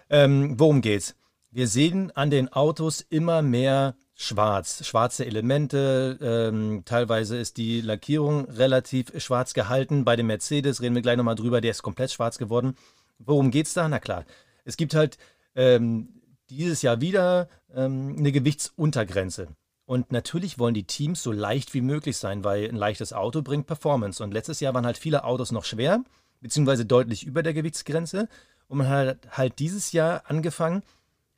Ähm, 0.09 0.59
worum 0.59 0.81
geht's? 0.81 1.15
Wir 1.50 1.67
sehen 1.67 2.11
an 2.11 2.29
den 2.29 2.51
Autos 2.51 3.05
immer 3.09 3.41
mehr 3.41 3.95
schwarz, 4.13 4.85
schwarze 4.85 5.25
Elemente. 5.25 6.17
Ähm, 6.21 6.83
teilweise 6.85 7.38
ist 7.38 7.57
die 7.57 7.81
Lackierung 7.81 8.45
relativ 8.50 9.11
schwarz 9.21 9.53
gehalten. 9.53 10.05
Bei 10.05 10.15
dem 10.15 10.27
Mercedes 10.27 10.81
reden 10.81 10.95
wir 10.95 11.01
gleich 11.01 11.17
nochmal 11.17 11.35
drüber, 11.35 11.59
der 11.59 11.71
ist 11.71 11.81
komplett 11.81 12.11
schwarz 12.11 12.38
geworden. 12.38 12.75
Worum 13.19 13.51
geht's 13.51 13.73
da? 13.73 13.88
Na 13.88 14.00
klar, 14.00 14.25
es 14.63 14.77
gibt 14.77 14.93
halt 14.93 15.17
ähm, 15.55 16.20
dieses 16.58 16.81
Jahr 16.81 17.01
wieder 17.01 17.50
ähm, 17.74 18.15
eine 18.17 18.31
Gewichtsuntergrenze. 18.31 19.48
Und 19.86 20.12
natürlich 20.12 20.60
wollen 20.60 20.74
die 20.74 20.86
Teams 20.86 21.22
so 21.22 21.31
leicht 21.31 21.74
wie 21.74 21.81
möglich 21.81 22.17
sein, 22.17 22.43
weil 22.43 22.70
ein 22.70 22.75
leichtes 22.75 23.13
Auto 23.13 23.41
bringt 23.41 23.67
Performance. 23.67 24.24
Und 24.24 24.31
letztes 24.31 24.60
Jahr 24.60 24.74
waren 24.74 24.86
halt 24.86 24.98
viele 24.98 25.24
Autos 25.24 25.51
noch 25.51 25.65
schwer, 25.65 26.03
beziehungsweise 26.39 26.86
deutlich 26.86 27.25
über 27.25 27.43
der 27.43 27.53
Gewichtsgrenze. 27.53 28.29
Und 28.67 28.77
man 28.77 28.88
hat 28.88 29.17
halt 29.31 29.60
dieses 29.60 29.91
Jahr 29.91 30.24
angefangen, 30.27 30.84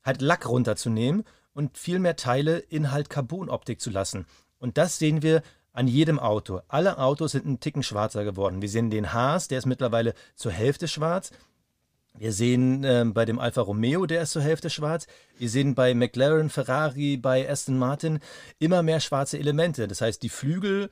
halt 0.04 0.22
Lack 0.22 0.48
runterzunehmen 0.48 1.24
und 1.54 1.78
viel 1.78 2.00
mehr 2.00 2.16
Teile 2.16 2.58
in 2.58 2.92
halt 2.92 3.10
Carbonoptik 3.10 3.82
zu 3.82 3.90
lassen. 3.90 4.26
Und 4.60 4.78
das 4.78 5.00
sehen 5.00 5.22
wir 5.22 5.42
an 5.72 5.88
jedem 5.88 6.20
Auto. 6.20 6.62
Alle 6.68 7.00
Autos 7.00 7.32
sind 7.32 7.46
einen 7.46 7.60
Ticken 7.60 7.84
schwarzer 7.84 8.24
geworden. 8.24 8.62
Wir 8.62 8.70
sehen 8.70 8.92
den 8.92 9.14
Haas, 9.14 9.48
der 9.48 9.58
ist 9.58 9.66
mittlerweile 9.66 10.14
zur 10.36 10.52
Hälfte 10.52 10.88
schwarz. 10.88 11.32
Wir 12.16 12.32
sehen 12.32 12.84
ähm, 12.84 13.14
bei 13.14 13.26
dem 13.26 13.40
Alfa 13.40 13.62
Romeo, 13.62 14.06
der 14.06 14.22
ist 14.22 14.32
zur 14.32 14.44
Hälfte 14.44 14.70
schwarz. 14.70 15.08
Wir 15.38 15.50
sehen 15.50 15.74
bei 15.74 15.96
McLaren, 15.96 16.50
Ferrari, 16.50 17.18
bei 17.18 17.50
Aston 17.50 17.78
Martin 17.78 18.20
immer 18.60 18.84
mehr 18.84 19.00
schwarze 19.00 19.40
Elemente. 19.40 19.88
Das 19.88 20.02
heißt, 20.02 20.22
die 20.22 20.30
Flügel 20.30 20.90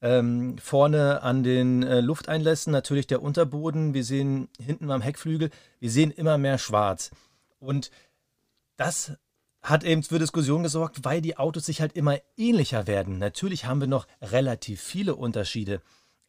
ähm, 0.00 0.56
vorne 0.58 1.22
an 1.22 1.42
den 1.42 1.82
äh, 1.82 2.00
Lufteinlässen, 2.00 2.72
natürlich 2.72 3.06
der 3.06 3.22
Unterboden. 3.22 3.92
Wir 3.92 4.04
sehen 4.04 4.48
hinten 4.58 4.90
am 4.90 5.02
Heckflügel, 5.02 5.50
wir 5.80 5.90
sehen 5.90 6.10
immer 6.10 6.38
mehr 6.38 6.58
schwarz. 6.58 7.10
Und 7.58 7.90
das 8.76 9.12
hat 9.62 9.84
eben 9.84 10.02
für 10.02 10.18
Diskussionen 10.18 10.62
gesorgt, 10.62 11.04
weil 11.04 11.20
die 11.20 11.38
Autos 11.38 11.66
sich 11.66 11.80
halt 11.80 11.94
immer 11.94 12.18
ähnlicher 12.36 12.86
werden. 12.86 13.18
Natürlich 13.18 13.64
haben 13.64 13.80
wir 13.80 13.88
noch 13.88 14.06
relativ 14.20 14.80
viele 14.82 15.14
Unterschiede. 15.14 15.80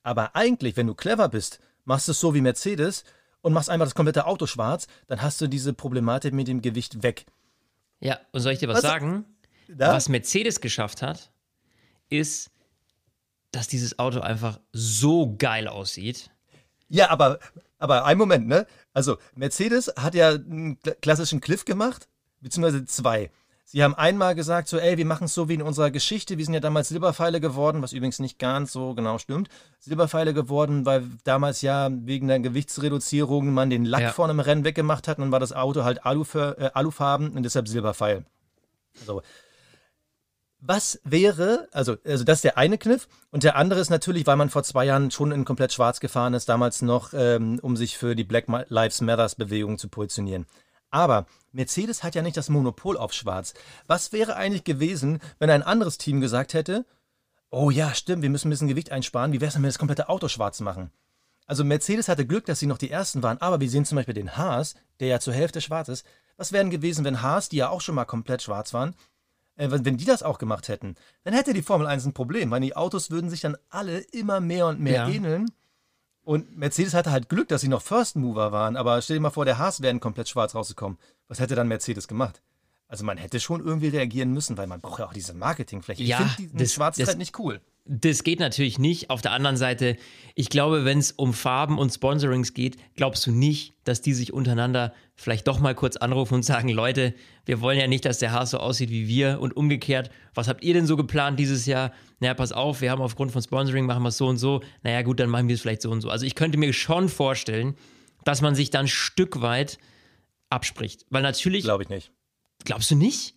Aber 0.03 0.35
eigentlich, 0.35 0.77
wenn 0.77 0.87
du 0.87 0.95
clever 0.95 1.29
bist, 1.29 1.59
machst 1.83 2.07
du 2.07 2.11
es 2.11 2.19
so 2.19 2.33
wie 2.33 2.41
Mercedes 2.41 3.03
und 3.45 3.53
machst 3.53 3.69
einfach 3.69 3.85
das 3.85 3.93
komplette 3.93 4.25
Auto 4.25 4.47
schwarz, 4.47 4.87
dann 5.05 5.21
hast 5.21 5.39
du 5.39 5.45
diese 5.47 5.71
Problematik 5.71 6.33
mit 6.33 6.47
dem 6.47 6.63
Gewicht 6.63 7.03
weg. 7.03 7.27
Ja, 7.99 8.19
und 8.31 8.41
soll 8.41 8.53
ich 8.53 8.59
dir 8.59 8.67
was, 8.67 8.77
Was- 8.77 8.81
sagen? 8.81 9.23
Ja? 9.67 9.93
Was 9.93 10.09
Mercedes 10.09 10.61
geschafft 10.61 11.03
hat, 11.03 11.31
ist, 12.09 12.49
dass 13.51 13.67
dieses 13.67 13.99
Auto 13.99 14.19
einfach 14.21 14.59
so 14.71 15.35
geil 15.37 15.67
aussieht. 15.67 16.31
Ja, 16.89 17.11
aber, 17.11 17.37
aber 17.77 18.05
ein 18.05 18.17
Moment, 18.17 18.47
ne? 18.47 18.65
Also, 18.93 19.17
Mercedes 19.35 19.93
hat 19.95 20.15
ja 20.15 20.29
einen 20.31 20.79
kla- 20.79 20.95
klassischen 20.95 21.39
Cliff 21.39 21.65
gemacht, 21.65 22.07
beziehungsweise 22.41 22.85
zwei. 22.85 23.29
Sie 23.67 23.83
haben 23.83 23.95
einmal 23.95 24.35
gesagt, 24.35 24.67
so, 24.67 24.77
ey, 24.77 24.97
wir 24.97 25.05
machen 25.07 25.25
es 25.25 25.33
so 25.33 25.49
wie 25.49 25.55
in 25.55 25.63
unserer 25.63 25.89
Geschichte. 25.89 26.37
Wir 26.37 26.45
sind 26.45 26.53
ja 26.53 26.59
damals 26.59 26.89
Silberpfeile 26.89 27.41
geworden, 27.41 27.81
was 27.81 27.93
übrigens 27.93 28.19
nicht 28.19 28.37
ganz 28.37 28.71
so 28.71 28.93
genau 28.93 29.17
stimmt. 29.17 29.49
Silberpfeile 29.79 30.35
geworden, 30.35 30.85
weil 30.85 31.03
damals 31.23 31.63
ja 31.63 31.89
wegen 31.91 32.27
der 32.27 32.39
Gewichtsreduzierung 32.39 33.51
man 33.53 33.71
den 33.71 33.83
Lack 33.83 34.01
Ja. 34.01 34.11
vorne 34.11 34.33
im 34.33 34.39
Rennen 34.39 34.65
weggemacht 34.65 35.07
hat 35.07 35.17
und 35.17 35.23
dann 35.25 35.31
war 35.31 35.39
das 35.39 35.51
Auto 35.51 35.83
halt 35.83 36.05
Aluför, 36.05 36.59
äh, 36.59 36.69
Alufarben 36.75 37.31
und 37.31 37.41
deshalb 37.41 37.67
Silberpfeil. 37.67 38.23
So. 39.03 39.23
Was 40.59 40.99
wäre, 41.03 41.67
also, 41.71 41.97
also 42.05 42.23
das 42.23 42.37
ist 42.39 42.43
der 42.43 42.57
eine 42.57 42.77
Kniff 42.77 43.07
und 43.31 43.43
der 43.43 43.55
andere 43.55 43.79
ist 43.79 43.89
natürlich, 43.89 44.25
weil 44.25 44.35
man 44.35 44.49
vor 44.49 44.63
zwei 44.63 44.85
Jahren 44.85 45.11
schon 45.11 45.31
in 45.31 45.43
komplett 45.43 45.73
schwarz 45.73 45.99
gefahren 45.99 46.33
ist, 46.33 46.49
damals 46.49 46.81
noch, 46.81 47.13
ähm, 47.13 47.59
um 47.61 47.75
sich 47.75 47.97
für 47.97 48.15
die 48.15 48.23
Black 48.23 48.45
Lives 48.69 49.01
Matters 49.01 49.35
Bewegung 49.35 49.77
zu 49.77 49.89
positionieren. 49.89 50.45
Aber 50.91 51.25
Mercedes 51.51 52.03
hat 52.03 52.15
ja 52.15 52.21
nicht 52.21 52.37
das 52.37 52.49
Monopol 52.49 52.97
auf 52.97 53.13
Schwarz. 53.13 53.53
Was 53.87 54.11
wäre 54.13 54.35
eigentlich 54.35 54.63
gewesen, 54.63 55.19
wenn 55.39 55.49
ein 55.49 55.63
anderes 55.63 55.97
Team 55.97 56.21
gesagt 56.21 56.53
hätte, 56.53 56.85
oh 57.49 57.69
ja, 57.69 57.93
stimmt, 57.93 58.21
wir 58.21 58.29
müssen 58.29 58.47
ein 58.47 58.51
bisschen 58.51 58.67
Gewicht 58.67 58.91
einsparen, 58.91 59.31
wie 59.33 59.41
wäre 59.41 59.47
es 59.47 59.53
denn, 59.53 59.61
wenn 59.61 59.67
wir 59.67 59.71
das 59.71 59.79
komplette 59.79 60.09
Auto 60.09 60.27
schwarz 60.27 60.59
machen? 60.61 60.91
Also 61.47 61.63
Mercedes 61.63 62.07
hatte 62.07 62.25
Glück, 62.25 62.45
dass 62.45 62.59
sie 62.59 62.65
noch 62.65 62.77
die 62.77 62.89
Ersten 62.89 63.21
waren, 63.23 63.39
aber 63.39 63.59
wir 63.59 63.69
sehen 63.69 63.85
zum 63.85 63.97
Beispiel 63.97 64.15
den 64.15 64.35
Haas, 64.35 64.75
der 64.99 65.07
ja 65.09 65.19
zur 65.19 65.33
Hälfte 65.33 65.61
schwarz 65.61 65.89
ist. 65.89 66.05
Was 66.37 66.51
wären 66.51 66.69
gewesen, 66.69 67.05
wenn 67.05 67.21
Haas, 67.21 67.49
die 67.49 67.57
ja 67.57 67.69
auch 67.69 67.81
schon 67.81 67.95
mal 67.95 68.05
komplett 68.05 68.41
schwarz 68.41 68.73
waren, 68.73 68.95
äh, 69.55 69.69
wenn 69.69 69.85
wenn 69.85 69.97
die 69.97 70.05
das 70.05 70.23
auch 70.23 70.37
gemacht 70.39 70.67
hätten? 70.69 70.95
Dann 71.23 71.33
hätte 71.33 71.53
die 71.53 71.61
Formel 71.61 71.87
1 71.87 72.05
ein 72.05 72.13
Problem, 72.13 72.49
weil 72.51 72.61
die 72.61 72.75
Autos 72.75 73.11
würden 73.11 73.29
sich 73.29 73.41
dann 73.41 73.57
alle 73.69 73.99
immer 73.99 74.39
mehr 74.39 74.67
und 74.67 74.79
mehr 74.79 75.07
Ja. 75.07 75.09
ähneln. 75.09 75.45
Und 76.25 76.57
Mercedes 76.57 76.93
hatte 76.93 77.11
halt 77.11 77.29
Glück, 77.29 77.47
dass 77.47 77.61
sie 77.61 77.67
noch 77.67 77.81
First 77.81 78.15
Mover 78.15 78.51
waren, 78.51 78.75
aber 78.75 79.01
stell 79.01 79.17
dir 79.17 79.21
mal 79.21 79.29
vor, 79.29 79.45
der 79.45 79.57
Haas 79.59 79.81
wäre 79.81 79.97
komplett 79.99 80.27
schwarz 80.27 80.55
rausgekommen. 80.55 80.97
Was 81.27 81.39
hätte 81.39 81.55
dann 81.55 81.67
Mercedes 81.67 82.07
gemacht? 82.07 82.41
Also 82.87 83.03
man 83.05 83.17
hätte 83.17 83.39
schon 83.39 83.63
irgendwie 83.65 83.87
reagieren 83.89 84.31
müssen, 84.31 84.57
weil 84.57 84.67
man 84.67 84.81
braucht 84.81 84.99
ja 84.99 85.05
auch 85.07 85.13
diese 85.13 85.33
Marketingfläche. 85.33 86.03
Ja, 86.03 86.19
ich 86.21 86.31
finde 86.33 86.63
das- 86.63 86.73
Schwarz 86.73 86.97
das- 86.97 87.07
halt 87.07 87.17
nicht 87.19 87.37
cool. 87.39 87.61
Das 87.87 88.23
geht 88.23 88.39
natürlich 88.39 88.79
nicht. 88.79 89.11
Auf 89.11 89.21
der 89.21 89.31
anderen 89.31 89.57
Seite, 89.57 89.97
ich 90.33 90.49
glaube, 90.49 90.85
wenn 90.85 90.97
es 90.97 91.11
um 91.11 91.33
Farben 91.35 91.77
und 91.77 91.91
Sponsorings 91.93 92.55
geht, 92.55 92.77
glaubst 92.95 93.27
du 93.27 93.31
nicht, 93.31 93.73
dass 93.83 94.01
die 94.01 94.15
sich 94.15 94.33
untereinander 94.33 94.91
vielleicht 95.15 95.47
doch 95.47 95.59
mal 95.59 95.73
kurz 95.73 95.95
anrufen 95.95 96.35
und 96.35 96.43
sagen, 96.43 96.69
Leute, 96.69 97.13
wir 97.45 97.61
wollen 97.61 97.79
ja 97.79 97.87
nicht, 97.87 98.05
dass 98.05 98.19
der 98.19 98.31
Haas 98.31 98.51
so 98.51 98.57
aussieht 98.59 98.89
wie 98.89 99.07
wir 99.07 99.39
und 99.39 99.55
umgekehrt. 99.55 100.09
Was 100.33 100.47
habt 100.47 100.63
ihr 100.63 100.73
denn 100.73 100.85
so 100.85 100.97
geplant 100.97 101.39
dieses 101.39 101.65
Jahr? 101.65 101.91
Naja, 102.19 102.33
pass 102.33 102.51
auf, 102.51 102.81
wir 102.81 102.91
haben 102.91 103.01
aufgrund 103.01 103.31
von 103.31 103.41
Sponsoring 103.41 103.85
machen 103.85 104.03
wir 104.03 104.09
es 104.09 104.17
so 104.17 104.27
und 104.27 104.37
so. 104.37 104.61
Naja, 104.83 105.01
gut, 105.03 105.19
dann 105.19 105.29
machen 105.29 105.47
wir 105.47 105.55
es 105.55 105.61
vielleicht 105.61 105.81
so 105.81 105.89
und 105.89 106.01
so. 106.01 106.09
Also 106.09 106.25
ich 106.25 106.35
könnte 106.35 106.57
mir 106.57 106.71
schon 106.73 107.07
vorstellen, 107.07 107.75
dass 108.25 108.41
man 108.41 108.55
sich 108.55 108.69
dann 108.69 108.85
ein 108.85 108.89
Stück 108.89 109.41
weit 109.41 109.77
abspricht. 110.49 111.05
Weil 111.09 111.21
natürlich, 111.21 111.63
Glaube 111.63 111.83
ich 111.83 111.89
nicht. 111.89 112.11
glaubst 112.65 112.91
du 112.91 112.95
nicht? 112.95 113.35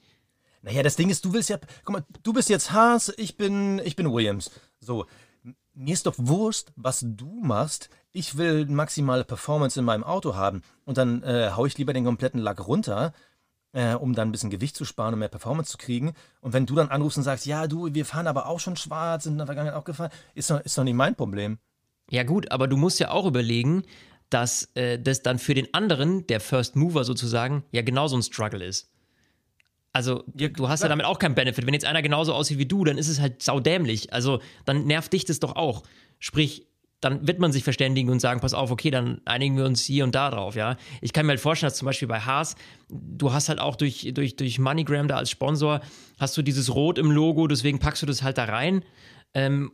Naja, 0.62 0.82
das 0.82 0.96
Ding 0.96 1.08
ist, 1.10 1.24
du 1.24 1.32
willst 1.32 1.48
ja, 1.48 1.58
guck 1.84 1.92
mal, 1.92 2.04
du 2.22 2.32
bist 2.32 2.48
jetzt 2.48 2.72
Haas, 2.72 3.12
ich 3.16 3.36
bin, 3.36 3.80
ich 3.84 3.94
bin 3.94 4.12
Williams. 4.12 4.50
So, 4.80 5.06
mir 5.74 5.94
ist 5.94 6.06
doch 6.06 6.14
Wurst, 6.18 6.72
was 6.74 7.04
du 7.06 7.40
machst. 7.40 7.88
Ich 8.12 8.36
will 8.36 8.66
maximale 8.66 9.24
Performance 9.24 9.78
in 9.78 9.84
meinem 9.84 10.04
Auto 10.04 10.34
haben. 10.34 10.62
Und 10.84 10.98
dann 10.98 11.22
äh, 11.22 11.50
hau 11.54 11.66
ich 11.66 11.76
lieber 11.78 11.92
den 11.92 12.04
kompletten 12.04 12.40
Lack 12.40 12.66
runter, 12.66 13.12
äh, 13.72 13.94
um 13.94 14.14
dann 14.14 14.28
ein 14.28 14.32
bisschen 14.32 14.50
Gewicht 14.50 14.76
zu 14.76 14.84
sparen 14.84 15.12
und 15.14 15.20
mehr 15.20 15.28
Performance 15.28 15.70
zu 15.70 15.78
kriegen. 15.78 16.14
Und 16.40 16.52
wenn 16.52 16.66
du 16.66 16.74
dann 16.74 16.88
anrufst 16.88 17.18
und 17.18 17.24
sagst, 17.24 17.46
ja, 17.46 17.66
du, 17.66 17.92
wir 17.94 18.04
fahren 18.06 18.26
aber 18.26 18.46
auch 18.46 18.60
schon 18.60 18.76
schwarz, 18.76 19.24
sind 19.24 19.32
in 19.34 19.38
der 19.38 19.46
Vergangenheit 19.46 19.78
auch 19.78 19.84
gefahren, 19.84 20.10
ist 20.34 20.50
doch, 20.50 20.60
ist 20.60 20.76
doch 20.78 20.84
nicht 20.84 20.94
mein 20.94 21.14
Problem. 21.14 21.58
Ja, 22.10 22.22
gut, 22.22 22.50
aber 22.50 22.66
du 22.66 22.76
musst 22.78 22.98
ja 23.00 23.10
auch 23.10 23.26
überlegen, 23.26 23.82
dass 24.30 24.70
äh, 24.74 24.98
das 24.98 25.22
dann 25.22 25.38
für 25.38 25.54
den 25.54 25.72
anderen, 25.74 26.26
der 26.26 26.40
First 26.40 26.76
Mover 26.76 27.04
sozusagen, 27.04 27.64
ja 27.70 27.82
genauso 27.82 28.16
ein 28.16 28.22
Struggle 28.22 28.64
ist. 28.64 28.90
Also, 29.92 30.24
Ja, 30.34 30.48
du 30.48 30.68
hast 30.68 30.80
ja 30.80 30.86
klar. 30.86 30.90
damit 30.90 31.06
auch 31.06 31.18
keinen 31.18 31.34
Benefit. 31.34 31.66
Wenn 31.66 31.74
jetzt 31.74 31.86
einer 31.86 32.02
genauso 32.02 32.34
aussieht 32.34 32.58
wie 32.58 32.66
du, 32.66 32.84
dann 32.84 32.98
ist 32.98 33.08
es 33.08 33.20
halt 33.20 33.42
saudämlich. 33.42 34.12
Also, 34.12 34.40
dann 34.64 34.86
nervt 34.86 35.12
dich 35.12 35.24
das 35.24 35.40
doch 35.40 35.56
auch. 35.56 35.82
Sprich, 36.18 36.66
dann 37.00 37.26
wird 37.26 37.38
man 37.38 37.52
sich 37.52 37.64
verständigen 37.64 38.10
und 38.10 38.20
sagen, 38.20 38.40
pass 38.40 38.54
auf, 38.54 38.70
okay, 38.70 38.90
dann 38.90 39.20
einigen 39.24 39.56
wir 39.56 39.64
uns 39.64 39.84
hier 39.84 40.04
und 40.04 40.14
da 40.14 40.30
drauf, 40.30 40.56
ja. 40.56 40.76
Ich 41.00 41.12
kann 41.12 41.26
mir 41.26 41.32
halt 41.32 41.40
vorstellen, 41.40 41.70
dass 41.70 41.78
zum 41.78 41.86
Beispiel 41.86 42.08
bei 42.08 42.20
Haas, 42.20 42.56
du 42.88 43.32
hast 43.32 43.48
halt 43.48 43.60
auch 43.60 43.76
durch, 43.76 44.10
durch, 44.14 44.36
durch 44.36 44.58
MoneyGram 44.58 45.06
da 45.06 45.16
als 45.16 45.30
Sponsor, 45.30 45.80
hast 46.18 46.36
du 46.36 46.42
dieses 46.42 46.74
Rot 46.74 46.98
im 46.98 47.10
Logo, 47.10 47.46
deswegen 47.46 47.78
packst 47.78 48.02
du 48.02 48.06
das 48.06 48.22
halt 48.22 48.38
da 48.38 48.44
rein. 48.44 48.84
Ähm, 49.34 49.72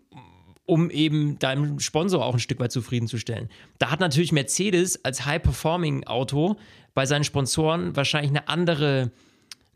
um 0.67 0.91
eben 0.91 1.39
deinem 1.39 1.79
Sponsor 1.79 2.25
auch 2.25 2.33
ein 2.33 2.41
Stück 2.41 2.59
weit 2.59 2.73
zufriedenzustellen. 2.73 3.51
Da 3.79 3.91
hat 3.91 4.01
natürlich 4.01 4.33
Mercedes 4.33 5.05
als 5.05 5.27
High-Performing-Auto 5.27 6.57
bei 6.95 7.07
seinen 7.07 7.25
Sponsoren 7.25 7.95
wahrscheinlich 7.97 8.31
eine 8.31 8.49
andere, 8.49 9.11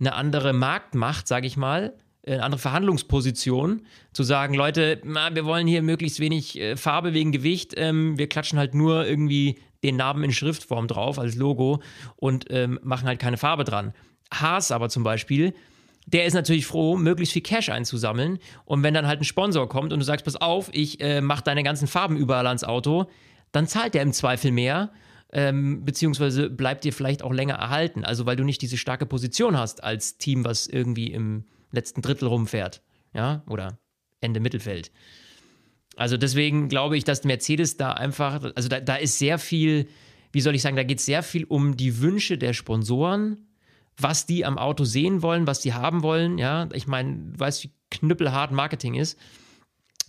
eine 0.00 0.14
andere 0.14 0.54
Marktmacht, 0.54 1.28
sage 1.28 1.46
ich 1.46 1.56
mal, 1.58 1.92
eine 2.34 2.42
andere 2.42 2.60
Verhandlungsposition, 2.60 3.82
zu 4.12 4.22
sagen, 4.22 4.54
Leute, 4.54 5.00
na, 5.04 5.34
wir 5.34 5.44
wollen 5.44 5.66
hier 5.66 5.82
möglichst 5.82 6.20
wenig 6.20 6.58
äh, 6.58 6.76
Farbe 6.76 7.14
wegen 7.14 7.32
Gewicht, 7.32 7.74
ähm, 7.76 8.18
wir 8.18 8.28
klatschen 8.28 8.58
halt 8.58 8.74
nur 8.74 9.06
irgendwie 9.06 9.58
den 9.82 9.96
Namen 9.96 10.24
in 10.24 10.32
Schriftform 10.32 10.88
drauf 10.88 11.18
als 11.18 11.36
Logo 11.36 11.80
und 12.16 12.46
ähm, 12.50 12.78
machen 12.82 13.06
halt 13.06 13.20
keine 13.20 13.36
Farbe 13.36 13.64
dran. 13.64 13.92
Haas 14.32 14.72
aber 14.72 14.88
zum 14.88 15.04
Beispiel, 15.04 15.54
der 16.06 16.24
ist 16.24 16.34
natürlich 16.34 16.66
froh, 16.66 16.96
möglichst 16.96 17.32
viel 17.32 17.42
Cash 17.42 17.68
einzusammeln. 17.68 18.38
Und 18.64 18.82
wenn 18.82 18.94
dann 18.94 19.06
halt 19.06 19.20
ein 19.20 19.24
Sponsor 19.24 19.68
kommt 19.68 19.92
und 19.92 19.98
du 19.98 20.04
sagst, 20.04 20.24
pass 20.24 20.36
auf, 20.36 20.70
ich 20.72 21.00
äh, 21.00 21.20
mache 21.20 21.44
deine 21.44 21.62
ganzen 21.62 21.86
Farben 21.86 22.16
überall 22.16 22.46
ans 22.46 22.64
Auto, 22.64 23.10
dann 23.52 23.66
zahlt 23.66 23.94
der 23.94 24.02
im 24.02 24.12
Zweifel 24.12 24.50
mehr. 24.50 24.90
Ähm, 25.30 25.84
beziehungsweise 25.84 26.48
bleibt 26.48 26.84
dir 26.84 26.92
vielleicht 26.94 27.22
auch 27.22 27.32
länger 27.32 27.56
erhalten. 27.56 28.04
Also 28.04 28.24
weil 28.24 28.36
du 28.36 28.44
nicht 28.44 28.62
diese 28.62 28.78
starke 28.78 29.04
Position 29.04 29.58
hast 29.58 29.84
als 29.84 30.16
Team, 30.16 30.46
was 30.46 30.66
irgendwie 30.66 31.12
im 31.12 31.44
letzten 31.70 32.02
Drittel 32.02 32.28
rumfährt. 32.28 32.82
Ja, 33.14 33.42
oder 33.46 33.78
Ende 34.20 34.40
Mittelfeld. 34.40 34.90
Also 35.96 36.16
deswegen 36.16 36.68
glaube 36.68 36.96
ich, 36.96 37.04
dass 37.04 37.24
Mercedes 37.24 37.76
da 37.76 37.92
einfach, 37.92 38.52
also 38.54 38.68
da, 38.68 38.80
da 38.80 38.96
ist 38.96 39.18
sehr 39.18 39.38
viel, 39.38 39.88
wie 40.32 40.40
soll 40.40 40.54
ich 40.54 40.62
sagen, 40.62 40.76
da 40.76 40.84
geht 40.84 40.98
es 40.98 41.06
sehr 41.06 41.22
viel 41.22 41.44
um 41.44 41.76
die 41.76 42.00
Wünsche 42.00 42.38
der 42.38 42.52
Sponsoren 42.52 43.48
was 43.98 44.26
die 44.26 44.44
am 44.44 44.58
Auto 44.58 44.84
sehen 44.84 45.22
wollen, 45.22 45.46
was 45.46 45.60
die 45.60 45.74
haben 45.74 46.02
wollen. 46.02 46.38
Ja, 46.38 46.68
ich 46.72 46.86
meine, 46.86 47.32
du 47.32 47.40
weißt, 47.40 47.64
wie 47.64 47.72
knüppelhart 47.90 48.52
Marketing 48.52 48.94
ist. 48.94 49.18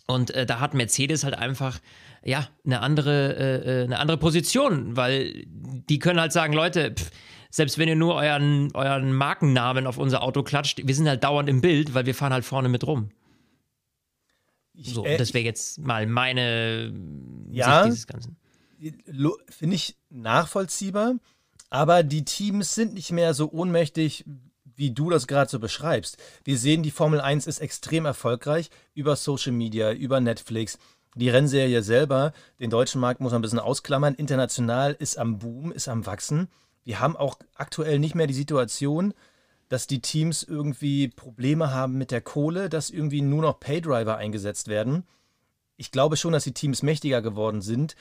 Und 0.06 0.32
äh, 0.32 0.46
da 0.46 0.60
hat 0.60 0.74
Mercedes 0.74 1.24
halt 1.24 1.36
einfach 1.36 1.80
ja 2.24 2.48
eine 2.66 2.82
andere, 2.82 3.36
äh, 3.36 3.82
äh, 3.82 3.84
eine 3.84 4.00
andere 4.00 4.18
Position, 4.18 4.96
weil 4.96 5.46
die 5.46 6.00
können 6.00 6.20
halt 6.20 6.32
sagen, 6.32 6.54
Leute, 6.54 6.94
pff, 6.94 7.12
selbst 7.50 7.78
wenn 7.78 7.90
ihr 7.90 7.96
nur 7.96 8.16
euren, 8.16 8.72
euren 8.74 9.14
Markennamen 9.14 9.88
auf 9.88 9.98
unser 9.98 10.22
Auto 10.22 10.44
klatscht, 10.44 10.82
wir 10.84 10.96
sind 10.96 11.08
halt 11.08 11.24
dauernd 11.24 11.50
im 11.50 11.62
Bild, 11.62 11.94
weil 11.94 12.06
wir 12.06 12.16
fahren 12.16 12.34
halt 12.34 12.46
vorne 12.46 12.70
mit 12.70 12.86
rum. 12.86 13.10
So, 14.76 15.06
äh, 15.06 15.18
das 15.18 15.34
wäre 15.34 15.44
jetzt 15.44 15.80
mal 15.80 16.06
meine 16.08 16.94
ja, 17.52 17.84
Sicht 17.84 17.88
dieses 17.88 18.08
Ganzen. 18.08 18.38
Finde 19.50 19.76
ich 19.76 19.98
nachvollziehbar. 20.10 21.16
Aber 21.70 22.04
die 22.04 22.26
Teams 22.26 22.74
sind 22.74 22.94
nicht 22.94 23.12
mehr 23.12 23.34
so 23.34 23.52
ohnmächtig, 23.52 24.26
wie 24.76 24.92
du 24.92 25.10
das 25.10 25.28
gerade 25.28 25.50
so 25.50 25.60
beschreibst. 25.60 26.18
Wir 26.44 26.58
sehen, 26.58 26.84
die 26.84 26.92
Formel 26.92 27.20
1 27.20 27.46
ist 27.48 27.60
extrem 27.60 28.06
erfolgreich 28.06 28.70
über 28.94 29.16
Social 29.16 29.52
Media, 29.52 29.92
über 29.92 30.20
Netflix. 30.20 30.80
Die 31.16 31.30
Rennserie 31.30 31.84
selber, 31.84 32.34
den 32.60 32.70
deutschen 32.70 33.02
Markt 33.02 33.20
muss 33.20 33.32
man 33.32 33.40
ein 33.40 33.42
bisschen 33.42 33.60
ausklammern, 33.60 34.16
international 34.16 34.96
ist 34.98 35.18
am 35.18 35.40
Boom, 35.40 35.72
ist 35.72 35.90
am 35.90 36.06
Wachsen. 36.06 36.48
Wir 36.84 37.00
haben 37.00 37.16
auch 37.16 37.38
aktuell 37.56 38.00
nicht 38.00 38.16
mehr 38.16 38.28
die 38.28 38.34
Situation, 38.34 39.14
dass 39.70 39.86
die 39.88 40.02
Teams 40.02 40.44
irgendwie 40.44 41.08
Probleme 41.08 41.72
haben 41.72 41.98
mit 41.98 42.12
der 42.12 42.22
Kohle, 42.22 42.70
dass 42.70 42.90
irgendwie 42.90 43.22
nur 43.22 43.44
noch 43.44 43.60
Paydriver 43.60 44.18
eingesetzt 44.18 44.68
werden. 44.68 45.04
Ich 45.78 45.92
glaube 45.92 46.18
schon, 46.18 46.34
dass 46.34 46.44
die 46.44 46.54
Teams 46.54 46.84
mächtiger 46.84 47.22
geworden 47.22 47.62
sind. 47.62 47.96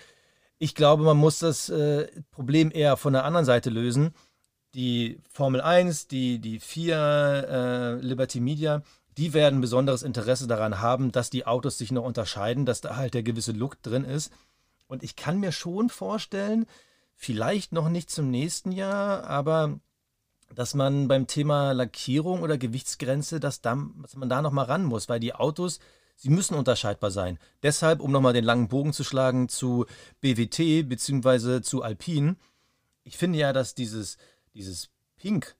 Ich 0.58 0.74
glaube, 0.74 1.04
man 1.04 1.16
muss 1.16 1.38
das 1.38 1.68
äh, 1.68 2.08
Problem 2.32 2.70
eher 2.72 2.96
von 2.96 3.12
der 3.12 3.24
anderen 3.24 3.44
Seite 3.44 3.70
lösen. 3.70 4.14
Die 4.74 5.20
Formel 5.30 5.60
1, 5.60 6.08
die, 6.08 6.40
die 6.40 6.58
4 6.58 6.96
äh, 8.00 8.04
Liberty 8.04 8.40
Media, 8.40 8.82
die 9.16 9.34
werden 9.34 9.60
besonderes 9.60 10.02
Interesse 10.02 10.46
daran 10.46 10.80
haben, 10.80 11.12
dass 11.12 11.30
die 11.30 11.46
Autos 11.46 11.78
sich 11.78 11.92
noch 11.92 12.04
unterscheiden, 12.04 12.66
dass 12.66 12.80
da 12.80 12.96
halt 12.96 13.14
der 13.14 13.22
gewisse 13.22 13.52
Look 13.52 13.82
drin 13.82 14.04
ist. 14.04 14.32
Und 14.86 15.02
ich 15.02 15.16
kann 15.16 15.38
mir 15.38 15.52
schon 15.52 15.90
vorstellen, 15.90 16.66
vielleicht 17.18 17.72
noch 17.72 17.88
nicht 17.88 18.10
zum 18.10 18.30
nächsten 18.30 18.70
Jahr, 18.70 19.24
aber 19.24 19.80
dass 20.54 20.74
man 20.74 21.08
beim 21.08 21.26
Thema 21.26 21.72
Lackierung 21.72 22.42
oder 22.42 22.56
Gewichtsgrenze, 22.56 23.40
dass, 23.40 23.60
da, 23.60 23.76
dass 24.00 24.14
man 24.16 24.28
da 24.28 24.40
noch 24.40 24.52
mal 24.52 24.64
ran 24.64 24.84
muss, 24.84 25.08
weil 25.08 25.20
die 25.20 25.34
Autos, 25.34 25.80
Sie 26.20 26.30
müssen 26.30 26.54
unterscheidbar 26.54 27.10
sein. 27.10 27.38
Deshalb, 27.62 28.00
um 28.00 28.10
nochmal 28.10 28.32
den 28.32 28.44
langen 28.44 28.68
Bogen 28.68 28.92
zu 28.92 29.04
schlagen 29.04 29.48
zu 29.48 29.86
BWT 30.20 30.88
bzw. 30.88 31.60
zu 31.60 31.82
Alpine, 31.82 32.36
ich 33.04 33.16
finde 33.16 33.38
ja, 33.38 33.52
dass 33.52 33.74
dieses, 33.74 34.16
dieses 34.54 34.88
Pink 35.16 35.54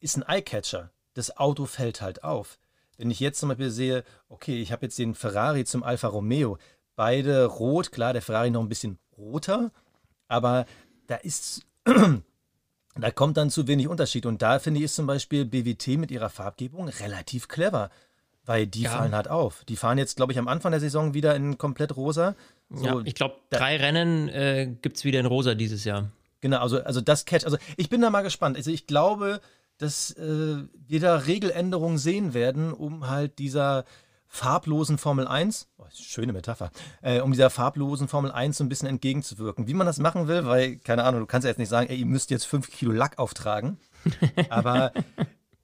ist 0.00 0.16
ein 0.16 0.24
Eyecatcher. 0.26 0.90
Das 1.14 1.36
Auto 1.36 1.66
fällt 1.66 2.00
halt 2.00 2.24
auf. 2.24 2.58
Wenn 2.96 3.10
ich 3.10 3.20
jetzt 3.20 3.40
zum 3.40 3.50
Beispiel 3.50 3.70
sehe, 3.70 4.04
okay, 4.28 4.60
ich 4.60 4.72
habe 4.72 4.86
jetzt 4.86 4.98
den 4.98 5.14
Ferrari 5.14 5.64
zum 5.64 5.82
Alfa 5.82 6.08
Romeo, 6.08 6.58
beide 6.96 7.46
rot, 7.46 7.92
klar, 7.92 8.12
der 8.12 8.22
Ferrari 8.22 8.50
noch 8.50 8.62
ein 8.62 8.68
bisschen 8.68 8.98
roter, 9.16 9.72
aber 10.34 10.66
da 11.06 11.16
ist, 11.16 11.62
da 11.84 13.10
kommt 13.10 13.36
dann 13.36 13.50
zu 13.50 13.66
wenig 13.66 13.88
Unterschied. 13.88 14.26
Und 14.26 14.42
da 14.42 14.58
finde 14.58 14.78
ich 14.78 14.84
ist 14.84 14.96
zum 14.96 15.06
Beispiel 15.06 15.44
BWT 15.44 15.98
mit 15.98 16.10
ihrer 16.10 16.28
Farbgebung 16.28 16.88
relativ 16.88 17.48
clever. 17.48 17.90
Weil 18.46 18.66
die 18.66 18.82
ja. 18.82 18.90
fallen 18.90 19.14
halt 19.14 19.28
auf. 19.28 19.64
Die 19.64 19.76
fahren 19.76 19.96
jetzt, 19.96 20.16
glaube 20.16 20.32
ich, 20.32 20.38
am 20.38 20.48
Anfang 20.48 20.70
der 20.72 20.80
Saison 20.80 21.14
wieder 21.14 21.34
in 21.34 21.56
komplett 21.56 21.96
rosa. 21.96 22.34
So, 22.68 22.84
ja, 22.84 23.00
ich 23.04 23.14
glaube, 23.14 23.36
drei 23.48 23.78
Rennen 23.78 24.28
äh, 24.28 24.68
gibt 24.82 24.98
es 24.98 25.04
wieder 25.04 25.20
in 25.20 25.24
rosa 25.24 25.54
dieses 25.54 25.84
Jahr. 25.84 26.10
Genau, 26.42 26.58
also, 26.58 26.82
also 26.82 27.00
das 27.00 27.24
Catch. 27.24 27.46
Also 27.46 27.56
ich 27.78 27.88
bin 27.88 28.02
da 28.02 28.10
mal 28.10 28.20
gespannt. 28.20 28.58
Also 28.58 28.70
ich 28.70 28.86
glaube, 28.86 29.40
dass 29.78 30.10
äh, 30.12 30.56
wir 30.86 31.00
da 31.00 31.16
Regeländerungen 31.16 31.96
sehen 31.96 32.34
werden, 32.34 32.74
um 32.74 33.08
halt 33.08 33.38
dieser 33.38 33.86
farblosen 34.34 34.98
Formel 34.98 35.28
1, 35.28 35.68
oh, 35.78 35.84
schöne 35.94 36.32
Metapher, 36.32 36.72
äh, 37.02 37.20
um 37.20 37.30
dieser 37.30 37.50
farblosen 37.50 38.08
Formel 38.08 38.32
1 38.32 38.58
so 38.58 38.64
ein 38.64 38.68
bisschen 38.68 38.88
entgegenzuwirken. 38.88 39.68
Wie 39.68 39.74
man 39.74 39.86
das 39.86 39.98
machen 39.98 40.26
will, 40.26 40.44
weil, 40.44 40.76
keine 40.76 41.04
Ahnung, 41.04 41.20
du 41.20 41.26
kannst 41.26 41.44
ja 41.44 41.50
jetzt 41.50 41.58
nicht 41.58 41.68
sagen, 41.68 41.88
ey, 41.88 41.96
ihr 41.96 42.06
müsst 42.06 42.32
jetzt 42.32 42.44
5 42.44 42.68
Kilo 42.68 42.90
Lack 42.90 43.20
auftragen. 43.20 43.78
Aber 44.48 44.92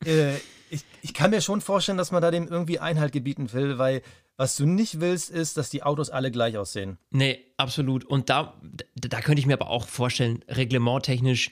äh, 0.06 0.36
ich, 0.70 0.84
ich 1.02 1.14
kann 1.14 1.30
mir 1.30 1.40
schon 1.40 1.60
vorstellen, 1.60 1.98
dass 1.98 2.12
man 2.12 2.22
da 2.22 2.30
dem 2.30 2.46
irgendwie 2.46 2.78
Einhalt 2.78 3.10
gebieten 3.10 3.52
will, 3.52 3.78
weil 3.78 4.02
was 4.36 4.56
du 4.56 4.66
nicht 4.66 5.00
willst, 5.00 5.30
ist, 5.30 5.56
dass 5.56 5.68
die 5.68 5.82
Autos 5.82 6.08
alle 6.08 6.30
gleich 6.30 6.56
aussehen. 6.56 6.96
Nee, 7.10 7.40
absolut. 7.56 8.04
Und 8.04 8.30
da, 8.30 8.54
da 8.94 9.20
könnte 9.20 9.40
ich 9.40 9.46
mir 9.46 9.54
aber 9.54 9.68
auch 9.68 9.88
vorstellen, 9.88 10.44
reglementtechnisch, 10.48 11.50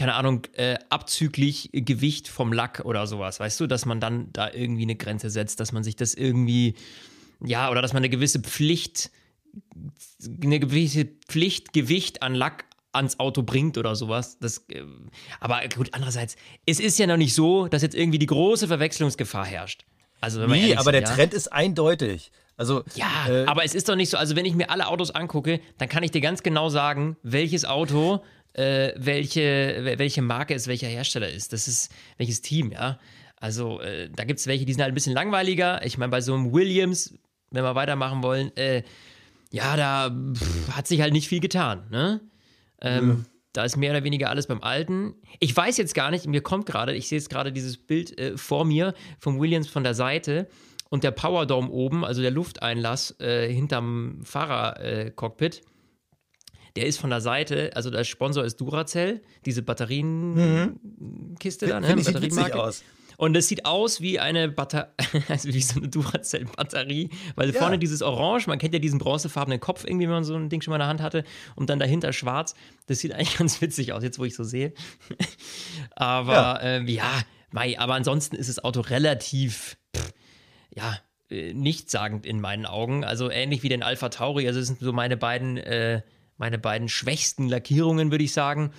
keine 0.00 0.14
Ahnung, 0.14 0.46
äh, 0.54 0.78
abzüglich 0.88 1.68
Gewicht 1.74 2.26
vom 2.26 2.54
Lack 2.54 2.80
oder 2.86 3.06
sowas, 3.06 3.38
weißt 3.38 3.60
du, 3.60 3.66
dass 3.66 3.84
man 3.84 4.00
dann 4.00 4.32
da 4.32 4.50
irgendwie 4.50 4.84
eine 4.84 4.96
Grenze 4.96 5.28
setzt, 5.28 5.60
dass 5.60 5.72
man 5.72 5.84
sich 5.84 5.94
das 5.94 6.14
irgendwie, 6.14 6.72
ja, 7.44 7.70
oder 7.70 7.82
dass 7.82 7.92
man 7.92 8.00
eine 8.00 8.08
gewisse 8.08 8.40
Pflicht, 8.40 9.10
eine 10.42 10.58
gewisse 10.58 11.04
Pflichtgewicht 11.04 12.22
an 12.22 12.34
Lack 12.34 12.64
ans 12.92 13.20
Auto 13.20 13.42
bringt 13.42 13.76
oder 13.76 13.94
sowas. 13.94 14.38
Das, 14.40 14.64
äh, 14.70 14.84
aber 15.38 15.60
gut, 15.76 15.90
andererseits, 15.92 16.36
es 16.64 16.80
ist 16.80 16.98
ja 16.98 17.06
noch 17.06 17.18
nicht 17.18 17.34
so, 17.34 17.68
dass 17.68 17.82
jetzt 17.82 17.94
irgendwie 17.94 18.18
die 18.18 18.24
große 18.24 18.68
Verwechslungsgefahr 18.68 19.44
herrscht. 19.44 19.84
Also, 20.22 20.40
wenn 20.40 20.48
nee, 20.48 20.76
aber 20.76 20.84
sind, 20.84 20.92
der 20.94 21.02
ja? 21.02 21.14
Trend 21.14 21.34
ist 21.34 21.52
eindeutig. 21.52 22.32
Also, 22.56 22.84
ja, 22.94 23.26
äh, 23.28 23.44
aber 23.44 23.64
es 23.64 23.74
ist 23.74 23.90
doch 23.90 23.96
nicht 23.96 24.08
so, 24.08 24.16
also 24.16 24.34
wenn 24.34 24.46
ich 24.46 24.54
mir 24.54 24.70
alle 24.70 24.86
Autos 24.86 25.10
angucke, 25.10 25.60
dann 25.76 25.90
kann 25.90 26.02
ich 26.02 26.10
dir 26.10 26.22
ganz 26.22 26.42
genau 26.42 26.70
sagen, 26.70 27.18
welches 27.22 27.66
Auto, 27.66 28.22
äh, 28.54 28.92
welche, 28.96 29.94
welche 29.96 30.22
Marke 30.22 30.54
es 30.54 30.66
welcher 30.66 30.88
Hersteller 30.88 31.28
ist. 31.28 31.52
Das 31.52 31.68
ist 31.68 31.92
welches 32.16 32.40
Team, 32.42 32.72
ja. 32.72 32.98
Also 33.36 33.80
äh, 33.80 34.10
da 34.14 34.24
gibt 34.24 34.40
es 34.40 34.46
welche, 34.46 34.66
die 34.66 34.72
sind 34.72 34.82
halt 34.82 34.92
ein 34.92 34.94
bisschen 34.94 35.14
langweiliger. 35.14 35.84
Ich 35.84 35.96
meine, 35.96 36.10
bei 36.10 36.20
so 36.20 36.34
einem 36.34 36.52
Williams, 36.52 37.14
wenn 37.50 37.64
wir 37.64 37.74
weitermachen 37.74 38.22
wollen, 38.22 38.54
äh, 38.56 38.82
ja, 39.50 39.76
da 39.76 40.10
pff, 40.10 40.76
hat 40.76 40.86
sich 40.86 41.00
halt 41.00 41.12
nicht 41.12 41.28
viel 41.28 41.40
getan, 41.40 41.86
ne? 41.90 42.20
Ähm, 42.82 43.08
ja. 43.08 43.16
Da 43.52 43.64
ist 43.64 43.76
mehr 43.76 43.90
oder 43.90 44.04
weniger 44.04 44.30
alles 44.30 44.46
beim 44.46 44.62
Alten. 44.62 45.14
Ich 45.40 45.56
weiß 45.56 45.76
jetzt 45.76 45.94
gar 45.94 46.12
nicht, 46.12 46.26
mir 46.26 46.40
kommt 46.40 46.66
gerade, 46.66 46.94
ich 46.94 47.08
sehe 47.08 47.18
jetzt 47.18 47.30
gerade 47.30 47.52
dieses 47.52 47.76
Bild 47.78 48.16
äh, 48.18 48.36
vor 48.36 48.64
mir 48.64 48.94
vom 49.18 49.40
Williams 49.40 49.68
von 49.68 49.82
der 49.82 49.94
Seite 49.94 50.48
und 50.88 51.02
der 51.02 51.10
Powerdome 51.10 51.68
oben, 51.68 52.04
also 52.04 52.22
der 52.22 52.30
Lufteinlass 52.30 53.18
äh, 53.20 53.52
hinterm 53.52 54.20
Fahrercockpit. 54.22 55.56
Äh, 55.56 55.62
der 56.76 56.86
ist 56.86 56.98
von 56.98 57.10
der 57.10 57.20
Seite, 57.20 57.70
also 57.74 57.90
der 57.90 58.04
Sponsor 58.04 58.44
ist 58.44 58.60
Duracell, 58.60 59.22
diese 59.44 59.62
Batterienkiste 59.62 61.66
mhm. 61.66 61.70
da, 61.70 61.80
ne? 61.80 61.96
Witzig 61.96 62.54
aus. 62.54 62.84
Und 63.16 63.36
es 63.36 63.48
sieht 63.48 63.66
aus 63.66 64.00
wie 64.00 64.18
eine 64.18 64.48
Batterie, 64.48 64.88
also 65.28 65.52
wie 65.52 65.60
so 65.60 65.78
eine 65.78 65.88
Duracell-Batterie, 65.88 67.10
weil 67.34 67.50
ja. 67.50 67.58
vorne 67.58 67.78
dieses 67.78 68.00
Orange, 68.00 68.46
man 68.46 68.58
kennt 68.58 68.72
ja 68.72 68.80
diesen 68.80 68.98
bronzefarbenen 68.98 69.60
Kopf 69.60 69.84
irgendwie, 69.84 70.06
wenn 70.06 70.14
man 70.14 70.24
so 70.24 70.34
ein 70.34 70.48
Ding 70.48 70.62
schon 70.62 70.72
mal 70.72 70.76
in 70.76 70.80
der 70.80 70.88
Hand 70.88 71.02
hatte, 71.02 71.24
und 71.54 71.68
dann 71.68 71.78
dahinter 71.78 72.14
schwarz. 72.14 72.54
Das 72.86 73.00
sieht 73.00 73.12
eigentlich 73.12 73.34
ganz 73.38 73.60
witzig 73.60 73.92
aus, 73.92 74.02
jetzt 74.02 74.18
wo 74.18 74.24
ich 74.24 74.34
so 74.34 74.42
sehe. 74.42 74.72
aber 75.96 76.32
ja, 76.32 76.56
äh, 76.56 76.82
ja 76.84 77.22
mei, 77.50 77.78
aber 77.78 77.92
ansonsten 77.92 78.36
ist 78.36 78.48
das 78.48 78.64
Auto 78.64 78.80
relativ, 78.80 79.76
pff, 79.94 80.14
ja, 80.74 80.98
äh, 81.30 81.52
nichtssagend 81.52 82.24
in 82.24 82.40
meinen 82.40 82.64
Augen. 82.64 83.04
Also 83.04 83.30
ähnlich 83.30 83.62
wie 83.62 83.68
den 83.68 83.82
Alpha 83.82 84.08
Tauri. 84.08 84.46
Also, 84.46 84.60
das 84.60 84.68
sind 84.68 84.80
so 84.80 84.92
meine 84.92 85.16
beiden, 85.16 85.58
äh, 85.58 86.02
meine 86.40 86.58
beiden 86.58 86.88
schwächsten 86.88 87.48
Lackierungen, 87.48 88.10
würde 88.10 88.24
ich 88.24 88.32
sagen. 88.32 88.72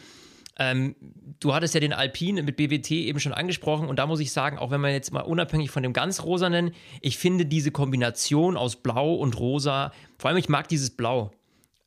Ähm, 0.57 0.95
du 1.39 1.53
hattest 1.53 1.75
ja 1.75 1.79
den 1.79 1.93
Alpine 1.93 2.43
mit 2.43 2.57
BWT 2.57 2.91
eben 2.91 3.19
schon 3.19 3.33
angesprochen 3.33 3.87
und 3.87 3.99
da 3.99 4.07
muss 4.07 4.19
ich 4.19 4.33
sagen, 4.33 4.57
auch 4.57 4.71
wenn 4.71 4.81
man 4.81 4.91
jetzt 4.91 5.13
mal 5.13 5.21
unabhängig 5.21 5.69
von 5.69 5.83
dem 5.83 5.93
ganz 5.93 6.23
rosanen, 6.23 6.71
ich 7.01 7.17
finde 7.17 7.45
diese 7.45 7.71
Kombination 7.71 8.57
aus 8.57 8.75
Blau 8.75 9.13
und 9.13 9.39
Rosa, 9.39 9.93
vor 10.17 10.29
allem 10.29 10.37
ich 10.37 10.49
mag 10.49 10.67
dieses 10.67 10.89
Blau. 10.89 11.31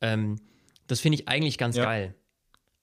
Ähm, 0.01 0.37
das 0.87 1.01
finde 1.01 1.19
ich 1.19 1.27
eigentlich 1.27 1.57
ganz 1.57 1.75
ja. 1.75 1.83
geil. 1.83 2.15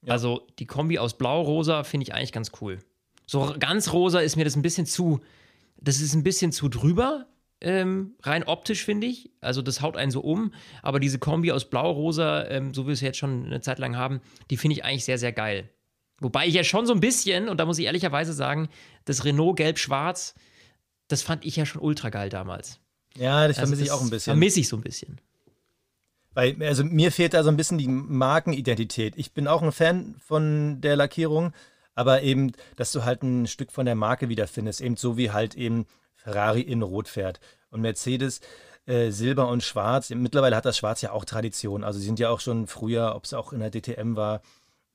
Ja. 0.03 0.13
Also 0.13 0.47
die 0.59 0.67
Kombi 0.67 0.99
aus 0.99 1.17
Blau-Rosa 1.17 1.85
finde 1.85 2.05
ich 2.05 2.15
eigentlich 2.15 2.33
ganz 2.33 2.53
cool. 2.61 2.79
So 3.27 3.55
ganz 3.59 3.93
rosa 3.93 4.21
ist 4.21 4.37
mir 4.37 4.45
das 4.45 4.57
ein 4.57 4.63
bisschen 4.63 4.85
zu, 4.85 5.21
das 5.81 6.01
ist 6.01 6.15
ein 6.15 6.25
bisschen 6.25 6.53
zu 6.53 6.69
drüber, 6.69 7.27
ähm, 7.63 8.15
rein 8.23 8.45
optisch 8.45 8.85
finde 8.85 9.07
ich. 9.07 9.31
Also 9.41 9.63
das 9.63 9.81
haut 9.81 9.97
einen 9.97 10.11
so 10.11 10.21
um. 10.21 10.53
Aber 10.83 11.01
diese 11.01 11.19
Kombi 11.19 11.53
aus 11.53 11.69
Blau-Rosa, 11.71 12.47
ähm, 12.47 12.75
so 12.75 12.83
wie 12.83 12.89
wir 12.89 12.95
es 12.95 13.01
jetzt 13.01 13.19
schon 13.19 13.47
eine 13.47 13.61
Zeit 13.61 13.79
lang 13.79 13.97
haben, 13.97 14.21
die 14.51 14.57
finde 14.57 14.77
ich 14.77 14.85
eigentlich 14.85 15.05
sehr, 15.05 15.19
sehr 15.19 15.33
geil. 15.33 15.69
Wobei 16.21 16.47
ich 16.47 16.55
ja 16.55 16.65
schon 16.65 16.87
so 16.87 16.93
ein 16.93 17.01
bisschen, 17.01 17.49
und 17.49 17.59
da 17.59 17.67
muss 17.67 17.79
ich 17.79 17.87
ehrlicherweise 17.87 18.33
sagen, 18.33 18.69
das 19.05 19.25
Renault 19.25 19.57
Gelb-Schwarz, 19.57 20.35
das 21.09 21.23
fand 21.23 21.45
ich 21.45 21.57
ja 21.57 21.67
schon 21.67 21.83
ultra 21.83 22.11
geil 22.11 22.29
damals. 22.29 22.79
Ja, 23.17 23.49
das 23.49 23.59
also 23.59 23.69
vermisse 23.69 23.83
ich 23.83 23.91
auch 23.91 24.03
ein 24.03 24.11
bisschen. 24.11 24.33
Vermisse 24.33 24.61
ich 24.61 24.69
so 24.69 24.77
ein 24.77 24.83
bisschen. 24.83 25.21
Weil, 26.35 26.57
also 26.63 26.85
mir 26.85 27.13
fehlt 27.13 27.35
da 27.35 27.43
so 27.43 27.51
ein 27.51 27.57
bisschen 27.57 27.79
die 27.79 27.89
Markenidentität. 27.89 29.15
Ich 29.17 29.33
bin 29.33 29.49
auch 29.49 29.63
ein 29.63 29.73
Fan 29.73 30.15
von 30.19 30.81
der 30.81 30.97
Lackierung, 30.97 31.53
aber 31.95 32.23
eben, 32.23 32.53
dass 32.77 32.93
du 32.93 33.05
halt 33.05 33.23
ein 33.23 33.47
Stück 33.47 33.71
von 33.71 33.85
der 33.85 33.95
Marke 33.95 34.29
wiederfindest, 34.29 34.81
eben 34.81 34.97
so 34.97 35.17
wie 35.17 35.31
halt 35.31 35.55
eben 35.55 35.87
Ferrari 36.23 36.61
in 36.61 36.83
Rot 36.83 37.09
fährt 37.09 37.41
und 37.71 37.81
Mercedes 37.81 38.41
äh, 38.87 39.11
Silber 39.11 39.49
und 39.49 39.63
Schwarz. 39.63 40.11
Mittlerweile 40.11 40.57
hat 40.57 40.65
das 40.65 40.77
Schwarz 40.77 41.03
ja 41.03 41.13
auch 41.13 41.25
Tradition. 41.25 41.85
Also 41.85 41.99
sie 41.99 42.07
sind 42.07 42.19
ja 42.19 42.31
auch 42.31 42.41
schon 42.41 42.67
früher, 42.67 43.15
ob 43.15 43.25
es 43.25 43.35
auch 43.35 43.53
in 43.53 43.61
der 43.61 43.71
DTM 43.71 44.17
war 44.17 44.43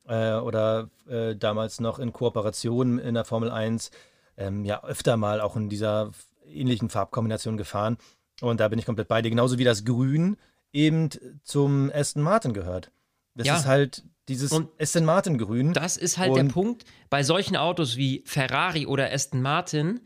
äh, 0.08 0.34
oder 0.34 0.90
äh, 1.08 1.36
damals 1.36 1.80
noch 1.80 2.00
in 2.00 2.14
Kooperation 2.14 3.00
in 3.00 3.14
der 3.14 3.26
Formel 3.26 3.52
1, 3.52 3.92
ähm, 4.38 4.66
ja 4.66 4.84
öfter 4.84 5.18
mal 5.18 5.42
auch 5.42 5.56
in 5.56 5.70
dieser 5.70 6.12
ähnlichen 6.46 6.90
Farbkombination 6.90 7.58
gefahren. 7.58 7.98
Und 8.42 8.60
da 8.60 8.68
bin 8.68 8.80
ich 8.80 8.86
komplett 8.86 9.08
bei 9.08 9.22
dir. 9.22 9.30
Genauso 9.30 9.58
wie 9.58 9.64
das 9.64 9.84
Grün 9.84 10.38
eben 10.72 11.10
zum 11.44 11.92
Aston 11.94 12.22
Martin 12.22 12.54
gehört. 12.54 12.92
Das 13.36 13.48
ja. 13.48 13.58
ist 13.58 13.66
halt 13.66 14.04
dieses 14.28 14.52
und 14.52 14.70
Aston 14.80 15.06
Martin 15.06 15.38
Grün. 15.38 15.74
Das 15.74 15.98
ist 15.98 16.18
halt 16.18 16.32
und 16.32 16.38
der 16.38 16.54
Punkt. 16.54 16.86
Bei 17.10 17.24
solchen 17.24 17.56
Autos 17.56 17.98
wie 17.98 18.24
Ferrari 18.26 18.86
oder 18.86 19.12
Aston 19.12 19.42
Martin, 19.42 20.02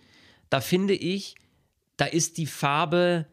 da 0.51 0.61
finde 0.61 0.93
ich, 0.93 1.35
da 1.97 2.05
ist 2.05 2.37
die 2.37 2.45
Farbe 2.45 3.25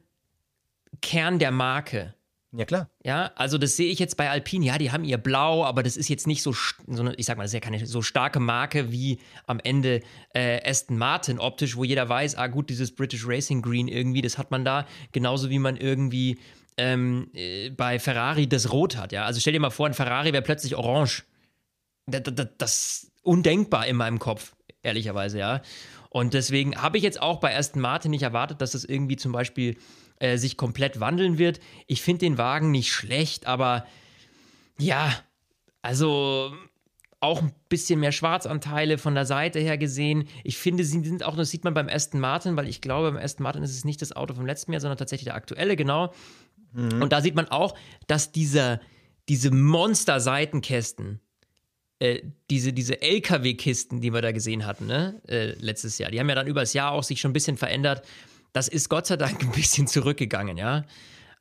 Kern 1.03 1.39
der 1.39 1.51
Marke. 1.51 2.15
Ja, 2.53 2.65
klar. 2.65 2.89
Ja, 3.05 3.33
also 3.35 3.59
das 3.59 3.77
sehe 3.77 3.91
ich 3.91 3.99
jetzt 3.99 4.17
bei 4.17 4.31
Alpine. 4.31 4.65
Ja, 4.65 4.79
die 4.79 4.91
haben 4.91 5.05
ihr 5.05 5.19
Blau, 5.19 5.65
aber 5.65 5.83
das 5.83 5.99
ist 5.99 6.09
jetzt 6.09 6.27
nicht 6.27 6.43
so, 6.43 6.53
so 6.53 7.03
eine, 7.03 7.15
ich 7.17 7.27
sag 7.27 7.37
mal, 7.37 7.43
das 7.43 7.51
ist 7.51 7.55
ja 7.55 7.61
keine 7.61 7.85
so 7.85 8.01
starke 8.01 8.41
Marke 8.41 8.91
wie 8.91 9.19
am 9.47 9.61
Ende 9.61 10.01
äh, 10.33 10.67
Aston 10.67 10.97
Martin 10.97 11.39
optisch, 11.39 11.77
wo 11.77 11.85
jeder 11.85 12.09
weiß, 12.09 12.37
ah 12.37 12.47
gut, 12.47 12.71
dieses 12.71 12.95
British 12.95 13.27
Racing 13.27 13.61
Green 13.61 13.87
irgendwie, 13.87 14.23
das 14.23 14.39
hat 14.39 14.51
man 14.51 14.65
da, 14.65 14.87
genauso 15.13 15.51
wie 15.51 15.59
man 15.59 15.77
irgendwie 15.77 16.39
ähm, 16.79 17.31
äh, 17.35 17.69
bei 17.69 17.99
Ferrari 17.99 18.49
das 18.49 18.73
Rot 18.73 18.97
hat. 18.97 19.13
Ja, 19.13 19.27
also 19.27 19.41
stell 19.41 19.53
dir 19.53 19.61
mal 19.61 19.71
vor, 19.71 19.87
ein 19.87 19.95
Ferrari 19.95 20.33
wäre 20.33 20.43
plötzlich 20.43 20.75
orange. 20.75 21.25
Das, 22.07 22.23
das, 22.23 22.49
das 22.57 22.73
ist 22.73 23.13
undenkbar 23.23 23.87
in 23.87 23.97
meinem 23.97 24.19
Kopf, 24.19 24.55
ehrlicherweise, 24.83 25.39
ja. 25.39 25.61
Und 26.11 26.35
deswegen 26.35 26.81
habe 26.81 26.97
ich 26.97 27.03
jetzt 27.03 27.21
auch 27.21 27.41
bei 27.41 27.57
Aston 27.57 27.83
Martin 27.83 28.11
nicht 28.11 28.23
erwartet, 28.23 28.61
dass 28.61 28.73
das 28.73 28.85
irgendwie 28.85 29.17
zum 29.17 29.33
Beispiel 29.33 29.77
äh, 30.19 30.39
sich 30.39 30.57
komplett 30.57 31.01
wandeln 31.01 31.39
wird. 31.39 31.61
Ich 31.87 32.03
finde 32.03 32.21
den 32.21 32.39
Wagen 32.39 32.71
nicht 32.71 32.93
schlecht, 32.93 33.47
aber 33.47 33.87
ja, 34.79 35.13
also 35.83 36.53
auch 37.21 37.43
ein 37.43 37.53
bisschen 37.69 38.01
mehr 38.01 38.13
Schwarzanteile 38.13 38.97
von 38.97 39.15
der 39.15 39.27
Seite 39.27 39.59
her 39.59 39.77
gesehen. 39.77 40.29
Ich 40.45 40.57
finde, 40.57 40.85
sie 40.85 41.01
sind 41.01 41.25
auch, 41.25 41.37
das 41.37 41.51
sieht 41.51 41.65
man 41.65 41.75
beim 41.75 41.89
Aston 41.89 42.21
Martin, 42.21 42.57
weil 42.57 42.69
ich 42.69 42.81
glaube, 42.81 43.11
beim 43.13 43.23
Aston 43.23 43.43
Martin 43.43 43.63
ist 43.63 43.75
es 43.75 43.85
nicht 43.85 44.01
das 44.01 44.15
Auto 44.15 44.35
vom 44.35 44.47
letzten 44.47 44.73
Jahr, 44.73 44.81
sondern 44.81 44.99
tatsächlich 44.99 45.25
der 45.25 45.35
aktuelle, 45.35 45.75
genau. 45.75 46.13
Mhm. 46.73 47.03
Und 47.03 47.13
da 47.13 47.21
sieht 47.21 47.35
man 47.35 47.49
auch, 47.49 47.77
dass 48.07 48.31
dieser, 48.31 48.81
diese 49.29 49.51
Monster-Seitenkästen, 49.51 51.21
äh, 52.01 52.23
diese, 52.51 52.73
diese 52.73 53.03
LKW-Kisten, 53.03 54.01
die 54.01 54.13
wir 54.13 54.23
da 54.23 54.33
gesehen 54.33 54.67
hatten, 54.67 54.87
ne, 54.87 55.21
äh, 55.29 55.53
letztes 55.61 55.99
Jahr, 55.99 56.11
die 56.11 56.21
haben 56.21 56.29
ja 56.29 56.35
dann 56.35 56.47
über 56.47 56.61
das 56.61 56.73
Jahr 56.73 56.93
auch 56.93 57.03
sich 57.03 57.21
schon 57.21 57.31
ein 57.31 57.35
bisschen 57.35 57.57
verändert. 57.57 58.07
Das 58.53 58.69
ist 58.69 58.89
Gott 58.89 59.07
sei 59.07 59.17
Dank 59.17 59.41
ein 59.43 59.53
bisschen 59.53 59.87
zurückgegangen, 59.87 60.57
ja. 60.57 60.85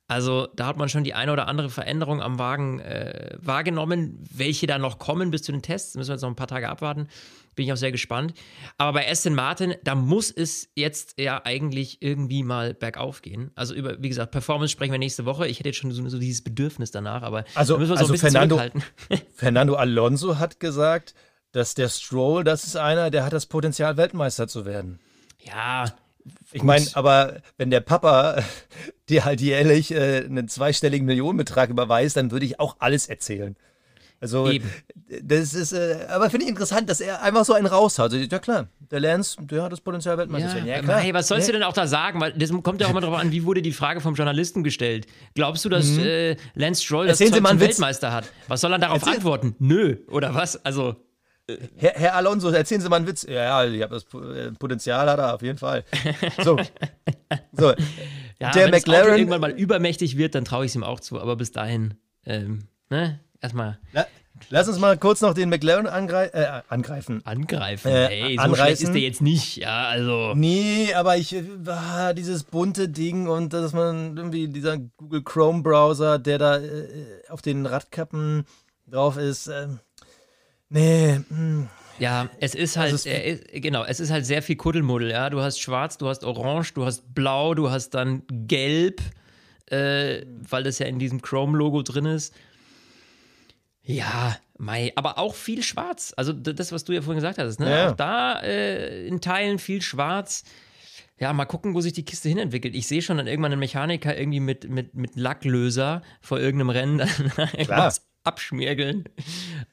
Also 0.08 0.48
da 0.56 0.66
hat 0.66 0.78
man 0.78 0.88
schon 0.88 1.04
die 1.04 1.12
eine 1.12 1.32
oder 1.32 1.48
andere 1.48 1.68
Veränderung 1.68 2.22
am 2.22 2.38
Wagen 2.38 2.80
äh, 2.80 3.36
wahrgenommen. 3.40 4.24
Welche 4.34 4.66
da 4.66 4.78
noch 4.78 4.98
kommen 4.98 5.30
bis 5.30 5.42
zu 5.42 5.52
den 5.52 5.60
Tests, 5.60 5.94
müssen 5.94 6.08
wir 6.08 6.14
jetzt 6.14 6.22
noch 6.22 6.30
ein 6.30 6.36
paar 6.36 6.46
Tage 6.46 6.70
abwarten. 6.70 7.08
Bin 7.54 7.66
ich 7.66 7.72
auch 7.74 7.76
sehr 7.76 7.92
gespannt. 7.92 8.32
Aber 8.78 8.94
bei 8.94 9.10
Aston 9.10 9.34
Martin, 9.34 9.74
da 9.84 9.94
muss 9.94 10.30
es 10.30 10.70
jetzt 10.74 11.20
ja 11.20 11.42
eigentlich 11.44 11.98
irgendwie 12.00 12.42
mal 12.42 12.72
bergauf 12.72 13.20
gehen. 13.20 13.50
Also 13.54 13.74
über, 13.74 14.02
wie 14.02 14.08
gesagt, 14.08 14.30
Performance 14.30 14.72
sprechen 14.72 14.92
wir 14.92 14.98
nächste 14.98 15.26
Woche. 15.26 15.46
Ich 15.46 15.58
hätte 15.58 15.68
jetzt 15.68 15.78
schon 15.78 15.92
so, 15.92 16.08
so 16.08 16.18
dieses 16.18 16.42
Bedürfnis 16.42 16.90
danach, 16.90 17.22
aber 17.22 17.44
also, 17.54 17.74
da 17.74 17.80
müssen 17.80 17.90
wir 17.90 17.96
so 17.98 18.04
also 18.04 18.12
ein 18.14 18.18
Fernando, 18.18 18.60
Fernando 19.34 19.74
Alonso 19.74 20.38
hat 20.38 20.58
gesagt, 20.58 21.14
dass 21.52 21.74
der 21.74 21.90
Stroll, 21.90 22.44
das 22.44 22.64
ist 22.64 22.76
einer, 22.76 23.10
der 23.10 23.24
hat 23.26 23.34
das 23.34 23.44
Potenzial, 23.44 23.98
Weltmeister 23.98 24.48
zu 24.48 24.64
werden. 24.64 25.00
Ja, 25.44 25.92
ich 26.52 26.62
meine, 26.62 26.86
aber 26.94 27.40
wenn 27.56 27.70
der 27.70 27.80
Papa 27.80 28.42
dir 29.08 29.24
halt 29.24 29.40
jährlich 29.40 29.92
äh, 29.92 30.24
einen 30.24 30.48
zweistelligen 30.48 31.06
Millionenbetrag 31.06 31.70
überweist, 31.70 32.16
dann 32.16 32.30
würde 32.30 32.46
ich 32.46 32.60
auch 32.60 32.76
alles 32.78 33.08
erzählen. 33.08 33.56
Also, 34.20 34.50
Eben. 34.50 34.68
das 35.22 35.54
ist, 35.54 35.72
äh, 35.72 36.06
aber 36.08 36.28
finde 36.28 36.44
ich 36.44 36.50
interessant, 36.50 36.90
dass 36.90 37.00
er 37.00 37.22
einfach 37.22 37.44
so 37.44 37.52
einen 37.52 37.66
raushaut. 37.66 38.12
Also, 38.12 38.16
ja 38.16 38.38
klar, 38.40 38.66
der 38.90 38.98
Lance, 38.98 39.36
der 39.40 39.62
hat 39.62 39.70
das 39.70 39.80
Potenzial 39.80 40.18
Weltmeister. 40.18 40.58
Ja, 40.58 40.76
ja 40.76 40.82
klar. 40.82 40.98
Hey, 40.98 41.14
was 41.14 41.28
sollst 41.28 41.46
ja. 41.46 41.52
du 41.52 41.58
denn 41.60 41.68
auch 41.68 41.72
da 41.72 41.86
sagen? 41.86 42.20
Weil 42.20 42.32
das 42.32 42.50
kommt 42.62 42.80
ja 42.80 42.88
auch 42.88 42.90
immer 42.90 43.00
darauf 43.00 43.18
an, 43.18 43.30
wie 43.30 43.44
wurde 43.44 43.62
die 43.62 43.72
Frage 43.72 44.00
vom 44.00 44.14
Journalisten 44.14 44.64
gestellt. 44.64 45.06
Glaubst 45.34 45.64
du, 45.64 45.68
dass 45.68 45.86
mhm. 45.86 46.00
äh, 46.00 46.36
Lance 46.54 46.82
Stroll 46.82 47.06
das 47.06 47.18
Zeug 47.18 47.32
zum 47.32 47.60
Weltmeister 47.60 48.12
hat? 48.12 48.28
Was 48.48 48.60
soll 48.60 48.72
er 48.72 48.80
darauf 48.80 49.02
Erzähl 49.02 49.14
antworten? 49.14 49.54
Nö, 49.60 49.98
oder 50.10 50.34
was? 50.34 50.64
Also. 50.64 50.96
Herr, 51.76 51.92
Herr, 51.94 52.14
Alonso, 52.16 52.50
erzählen 52.50 52.80
Sie 52.80 52.88
mal 52.88 52.96
einen 52.96 53.06
Witz. 53.06 53.26
Ja, 53.28 53.64
ich 53.64 53.82
habe 53.82 53.94
das 53.94 54.04
äh, 54.20 54.52
Potenzial 54.52 55.08
hat 55.08 55.18
er 55.18 55.34
auf 55.34 55.42
jeden 55.42 55.58
Fall. 55.58 55.84
So. 56.42 56.58
so. 57.52 57.74
Ja, 58.40 58.52
der 58.52 58.66
wenn 58.66 58.70
McLaren 58.70 59.02
Auto 59.08 59.16
irgendwann 59.16 59.40
mal 59.40 59.50
übermächtig 59.50 60.16
wird, 60.16 60.36
dann 60.36 60.44
traue 60.44 60.64
ich 60.64 60.70
es 60.70 60.76
ihm 60.76 60.84
auch 60.84 61.00
zu. 61.00 61.20
Aber 61.20 61.34
bis 61.34 61.50
dahin, 61.50 61.94
ähm, 62.24 62.68
ne, 62.88 63.18
erstmal. 63.40 63.80
La 63.92 64.06
Lass 64.50 64.68
uns 64.68 64.78
mal 64.78 64.96
kurz 64.96 65.20
noch 65.20 65.34
den 65.34 65.48
McLaren 65.48 65.86
angreif 65.86 66.32
äh, 66.32 66.62
angreifen. 66.68 67.22
Angreifen? 67.24 67.90
Äh, 67.90 68.06
Ey, 68.06 68.36
so 68.36 68.42
anreißen. 68.42 68.64
schlecht 68.64 68.82
ist 68.82 68.92
der 68.92 69.00
jetzt 69.00 69.20
nicht, 69.20 69.56
ja, 69.56 69.88
also. 69.88 70.34
Nee, 70.34 70.94
aber 70.94 71.16
ich, 71.16 71.34
ah, 71.66 72.12
dieses 72.12 72.44
bunte 72.44 72.88
Ding 72.88 73.26
und 73.26 73.52
dass 73.52 73.72
man 73.72 74.16
irgendwie 74.16 74.48
dieser 74.48 74.78
Google 74.78 75.22
Chrome 75.22 75.62
Browser, 75.62 76.20
der 76.20 76.38
da 76.38 76.58
äh, 76.58 76.86
auf 77.28 77.42
den 77.42 77.66
Radkappen 77.66 78.44
drauf 78.86 79.16
ist, 79.16 79.48
äh, 79.48 79.66
Nee. 80.70 81.18
Mh. 81.18 81.24
Hm. 81.28 81.68
Ja, 81.98 82.30
es 82.38 82.54
ist 82.54 82.76
halt, 82.76 82.92
also 82.92 83.08
es 83.08 83.40
ist, 83.40 83.62
genau, 83.62 83.84
es 83.84 84.00
ist 84.00 84.10
halt 84.10 84.24
sehr 84.24 84.42
viel 84.42 84.56
Kuddelmuddel, 84.56 85.10
ja. 85.10 85.30
Du 85.30 85.40
hast 85.40 85.58
schwarz, 85.60 85.98
du 85.98 86.08
hast 86.08 86.24
orange, 86.24 86.72
du 86.74 86.84
hast 86.84 87.14
blau, 87.14 87.54
du 87.54 87.70
hast 87.70 87.90
dann 87.90 88.22
gelb, 88.30 89.02
äh, 89.66 90.24
weil 90.48 90.62
das 90.62 90.78
ja 90.78 90.86
in 90.86 90.98
diesem 90.98 91.20
Chrome-Logo 91.22 91.82
drin 91.82 92.06
ist. 92.06 92.34
Ja, 93.82 94.36
Mai, 94.58 94.92
aber 94.96 95.18
auch 95.18 95.34
viel 95.34 95.62
schwarz. 95.62 96.12
Also 96.16 96.32
das, 96.32 96.72
was 96.72 96.84
du 96.84 96.92
ja 96.92 97.00
vorhin 97.00 97.20
gesagt 97.20 97.38
hast, 97.38 97.60
ne? 97.60 97.70
Ja. 97.70 97.90
Auch 97.90 97.96
da 97.96 98.40
äh, 98.40 99.06
in 99.06 99.20
Teilen 99.20 99.58
viel 99.58 99.82
schwarz. 99.82 100.44
Ja, 101.18 101.32
mal 101.32 101.46
gucken, 101.46 101.74
wo 101.74 101.80
sich 101.80 101.92
die 101.92 102.04
Kiste 102.04 102.28
hinentwickelt. 102.28 102.74
Ich 102.74 102.86
sehe 102.86 103.02
schon 103.02 103.16
dann 103.16 103.26
irgendwann 103.26 103.52
einen 103.52 103.60
Mechaniker 103.60 104.16
irgendwie 104.16 104.40
mit, 104.40 104.68
mit, 104.68 104.94
mit 104.94 105.16
Lacklöser 105.16 106.02
vor 106.20 106.38
irgendeinem 106.38 106.70
Rennen 106.70 106.98
Klar 107.64 107.92
abschmirgeln. 108.28 109.04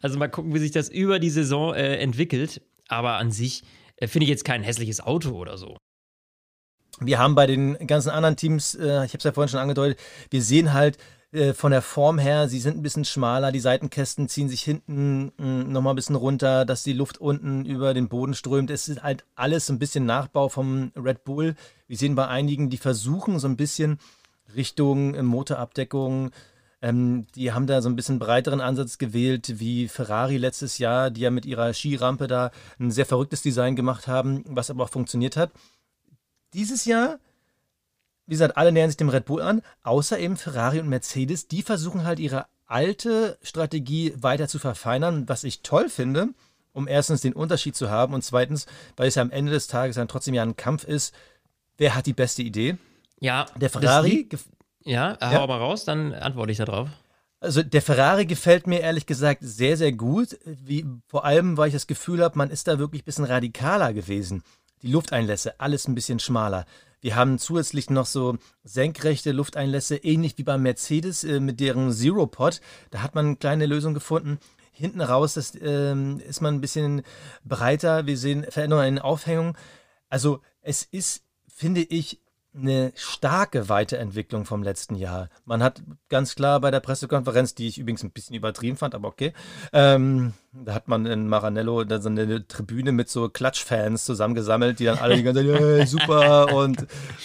Also 0.01 0.17
mal 0.17 0.29
gucken, 0.29 0.53
wie 0.53 0.59
sich 0.59 0.71
das 0.71 0.89
über 0.89 1.19
die 1.19 1.29
Saison 1.29 1.73
äh, 1.73 1.97
entwickelt. 1.97 2.61
Aber 2.87 3.17
an 3.17 3.31
sich 3.31 3.63
äh, 3.97 4.07
finde 4.07 4.23
ich 4.23 4.29
jetzt 4.29 4.45
kein 4.45 4.63
hässliches 4.63 5.01
Auto 5.01 5.31
oder 5.31 5.57
so. 5.57 5.77
Wir 6.99 7.19
haben 7.19 7.35
bei 7.35 7.45
den 7.45 7.75
ganzen 7.87 8.09
anderen 8.09 8.37
Teams, 8.37 8.75
äh, 8.75 9.05
ich 9.05 9.11
habe 9.11 9.17
es 9.17 9.23
ja 9.23 9.33
vorhin 9.33 9.49
schon 9.49 9.59
angedeutet, 9.59 9.99
wir 10.29 10.41
sehen 10.41 10.73
halt 10.73 10.97
äh, 11.33 11.53
von 11.53 11.71
der 11.71 11.81
Form 11.81 12.17
her, 12.17 12.47
sie 12.47 12.59
sind 12.59 12.77
ein 12.77 12.81
bisschen 12.81 13.03
schmaler, 13.03 13.51
die 13.51 13.59
Seitenkästen 13.59 14.29
ziehen 14.29 14.47
sich 14.47 14.61
hinten 14.61 15.33
mm, 15.37 15.71
nochmal 15.71 15.93
ein 15.93 15.97
bisschen 15.97 16.15
runter, 16.15 16.63
dass 16.63 16.83
die 16.83 16.93
Luft 16.93 17.17
unten 17.17 17.65
über 17.65 17.93
den 17.93 18.07
Boden 18.07 18.33
strömt. 18.33 18.71
Es 18.71 18.87
ist 18.87 19.03
halt 19.03 19.25
alles 19.35 19.69
ein 19.69 19.79
bisschen 19.79 20.05
Nachbau 20.05 20.47
vom 20.47 20.93
Red 20.95 21.25
Bull. 21.25 21.55
Wir 21.87 21.97
sehen 21.97 22.15
bei 22.15 22.27
einigen, 22.27 22.69
die 22.69 22.77
versuchen 22.77 23.39
so 23.39 23.47
ein 23.49 23.57
bisschen 23.57 23.99
Richtung 24.55 25.21
Motorabdeckung, 25.25 26.31
ähm, 26.81 27.25
die 27.35 27.51
haben 27.51 27.67
da 27.67 27.81
so 27.81 27.89
ein 27.89 27.95
bisschen 27.95 28.19
breiteren 28.19 28.61
Ansatz 28.61 28.97
gewählt 28.97 29.59
wie 29.59 29.87
Ferrari 29.87 30.37
letztes 30.37 30.77
Jahr, 30.77 31.09
die 31.09 31.21
ja 31.21 31.31
mit 31.31 31.45
ihrer 31.45 31.73
Skirampe 31.73 32.27
da 32.27 32.51
ein 32.79 32.91
sehr 32.91 33.05
verrücktes 33.05 33.41
Design 33.41 33.75
gemacht 33.75 34.07
haben, 34.07 34.43
was 34.47 34.69
aber 34.69 34.83
auch 34.83 34.89
funktioniert 34.89 35.37
hat. 35.37 35.51
Dieses 36.53 36.85
Jahr, 36.85 37.19
wie 38.27 38.33
gesagt, 38.33 38.57
alle 38.57 38.71
nähern 38.71 38.89
sich 38.89 38.97
dem 38.97 39.09
Red 39.09 39.25
Bull 39.25 39.41
an, 39.41 39.61
außer 39.83 40.19
eben 40.19 40.37
Ferrari 40.37 40.79
und 40.79 40.89
Mercedes. 40.89 41.47
Die 41.47 41.61
versuchen 41.61 42.03
halt 42.03 42.19
ihre 42.19 42.45
alte 42.65 43.37
Strategie 43.41 44.13
weiter 44.17 44.47
zu 44.47 44.59
verfeinern, 44.59 45.29
was 45.29 45.43
ich 45.43 45.61
toll 45.61 45.89
finde, 45.89 46.29
um 46.73 46.87
erstens 46.87 47.21
den 47.21 47.33
Unterschied 47.33 47.75
zu 47.75 47.89
haben 47.89 48.13
und 48.13 48.23
zweitens, 48.23 48.65
weil 48.97 49.07
es 49.07 49.15
ja 49.15 49.21
am 49.21 49.31
Ende 49.31 49.51
des 49.51 49.67
Tages 49.67 49.95
dann 49.95 50.07
trotzdem 50.07 50.33
ja 50.33 50.43
ein 50.43 50.55
Kampf 50.55 50.83
ist, 50.83 51.13
wer 51.77 51.95
hat 51.95 52.05
die 52.05 52.13
beste 52.13 52.41
Idee? 52.41 52.77
Ja, 53.19 53.45
der 53.55 53.69
Ferrari 53.69 54.27
ja, 54.85 55.17
hau 55.21 55.31
ja. 55.31 55.47
mal 55.47 55.57
raus, 55.57 55.83
dann 55.83 56.13
antworte 56.13 56.51
ich 56.51 56.57
darauf. 56.57 56.89
Also 57.39 57.61
der 57.61 57.81
Ferrari 57.81 58.25
gefällt 58.25 58.65
mir 58.65 58.79
ehrlich 58.79 59.05
gesagt 59.05 59.41
sehr, 59.43 59.77
sehr 59.77 59.91
gut. 59.91 60.37
Wie, 60.45 60.85
vor 61.07 61.25
allem, 61.25 61.57
weil 61.57 61.67
ich 61.67 61.73
das 61.73 61.87
Gefühl 61.87 62.23
habe, 62.23 62.37
man 62.37 62.49
ist 62.49 62.67
da 62.67 62.79
wirklich 62.79 63.03
ein 63.03 63.05
bisschen 63.05 63.25
radikaler 63.25 63.93
gewesen. 63.93 64.43
die 64.81 64.91
Lufteinlässe, 64.91 65.59
alles 65.59 65.87
ein 65.87 65.95
bisschen 65.95 66.19
schmaler. 66.19 66.65
Wir 67.01 67.15
haben 67.15 67.37
zusätzlich 67.37 67.89
noch 67.89 68.07
so 68.07 68.37
senkrechte 68.63 69.31
Lufteinlässe, 69.31 69.97
ähnlich 69.97 70.37
wie 70.37 70.43
beim 70.43 70.63
Mercedes 70.63 71.23
äh, 71.23 71.39
mit 71.39 71.59
deren 71.59 71.91
Zero 71.91 72.25
Pod. 72.25 72.61
Da 72.89 73.03
hat 73.03 73.13
man 73.13 73.25
eine 73.25 73.35
kleine 73.35 73.67
Lösung 73.67 73.93
gefunden. 73.93 74.39
Hinten 74.71 75.01
raus 75.01 75.35
das, 75.35 75.53
ähm, 75.61 76.19
ist 76.27 76.41
man 76.41 76.55
ein 76.55 76.61
bisschen 76.61 77.03
breiter. 77.43 78.07
Wir 78.07 78.17
sehen 78.17 78.45
Veränderungen 78.49 78.87
in 78.87 78.95
den 78.95 79.03
Aufhängungen. 79.03 79.55
Also 80.09 80.41
es 80.61 80.83
ist, 80.83 81.23
finde 81.47 81.81
ich, 81.81 82.19
eine 82.57 82.91
starke 82.95 83.69
Weiterentwicklung 83.69 84.45
vom 84.45 84.63
letzten 84.63 84.95
Jahr. 84.95 85.29
Man 85.45 85.61
hat 85.61 85.83
ganz 86.09 86.35
klar 86.35 86.59
bei 86.59 86.71
der 86.71 86.79
Pressekonferenz, 86.79 87.55
die 87.55 87.67
ich 87.67 87.77
übrigens 87.77 88.03
ein 88.03 88.11
bisschen 88.11 88.35
übertrieben 88.35 88.77
fand, 88.77 88.95
aber 88.95 89.07
okay, 89.07 89.33
ähm, 89.73 90.33
da 90.53 90.73
hat 90.73 90.87
man 90.87 91.05
in 91.05 91.27
Maranello 91.27 91.83
dann 91.83 92.01
so 92.01 92.09
eine 92.09 92.47
Tribüne 92.47 92.91
mit 92.91 93.09
so 93.09 93.29
Klatschfans 93.29 94.05
zusammengesammelt, 94.05 94.79
die 94.79 94.85
dann 94.85 94.99
alle 94.99 95.15
die 95.17 95.23
ganze 95.23 95.45
Zeit, 95.45 95.59
hey, 95.59 95.85
super 95.85 96.53
und 96.53 96.81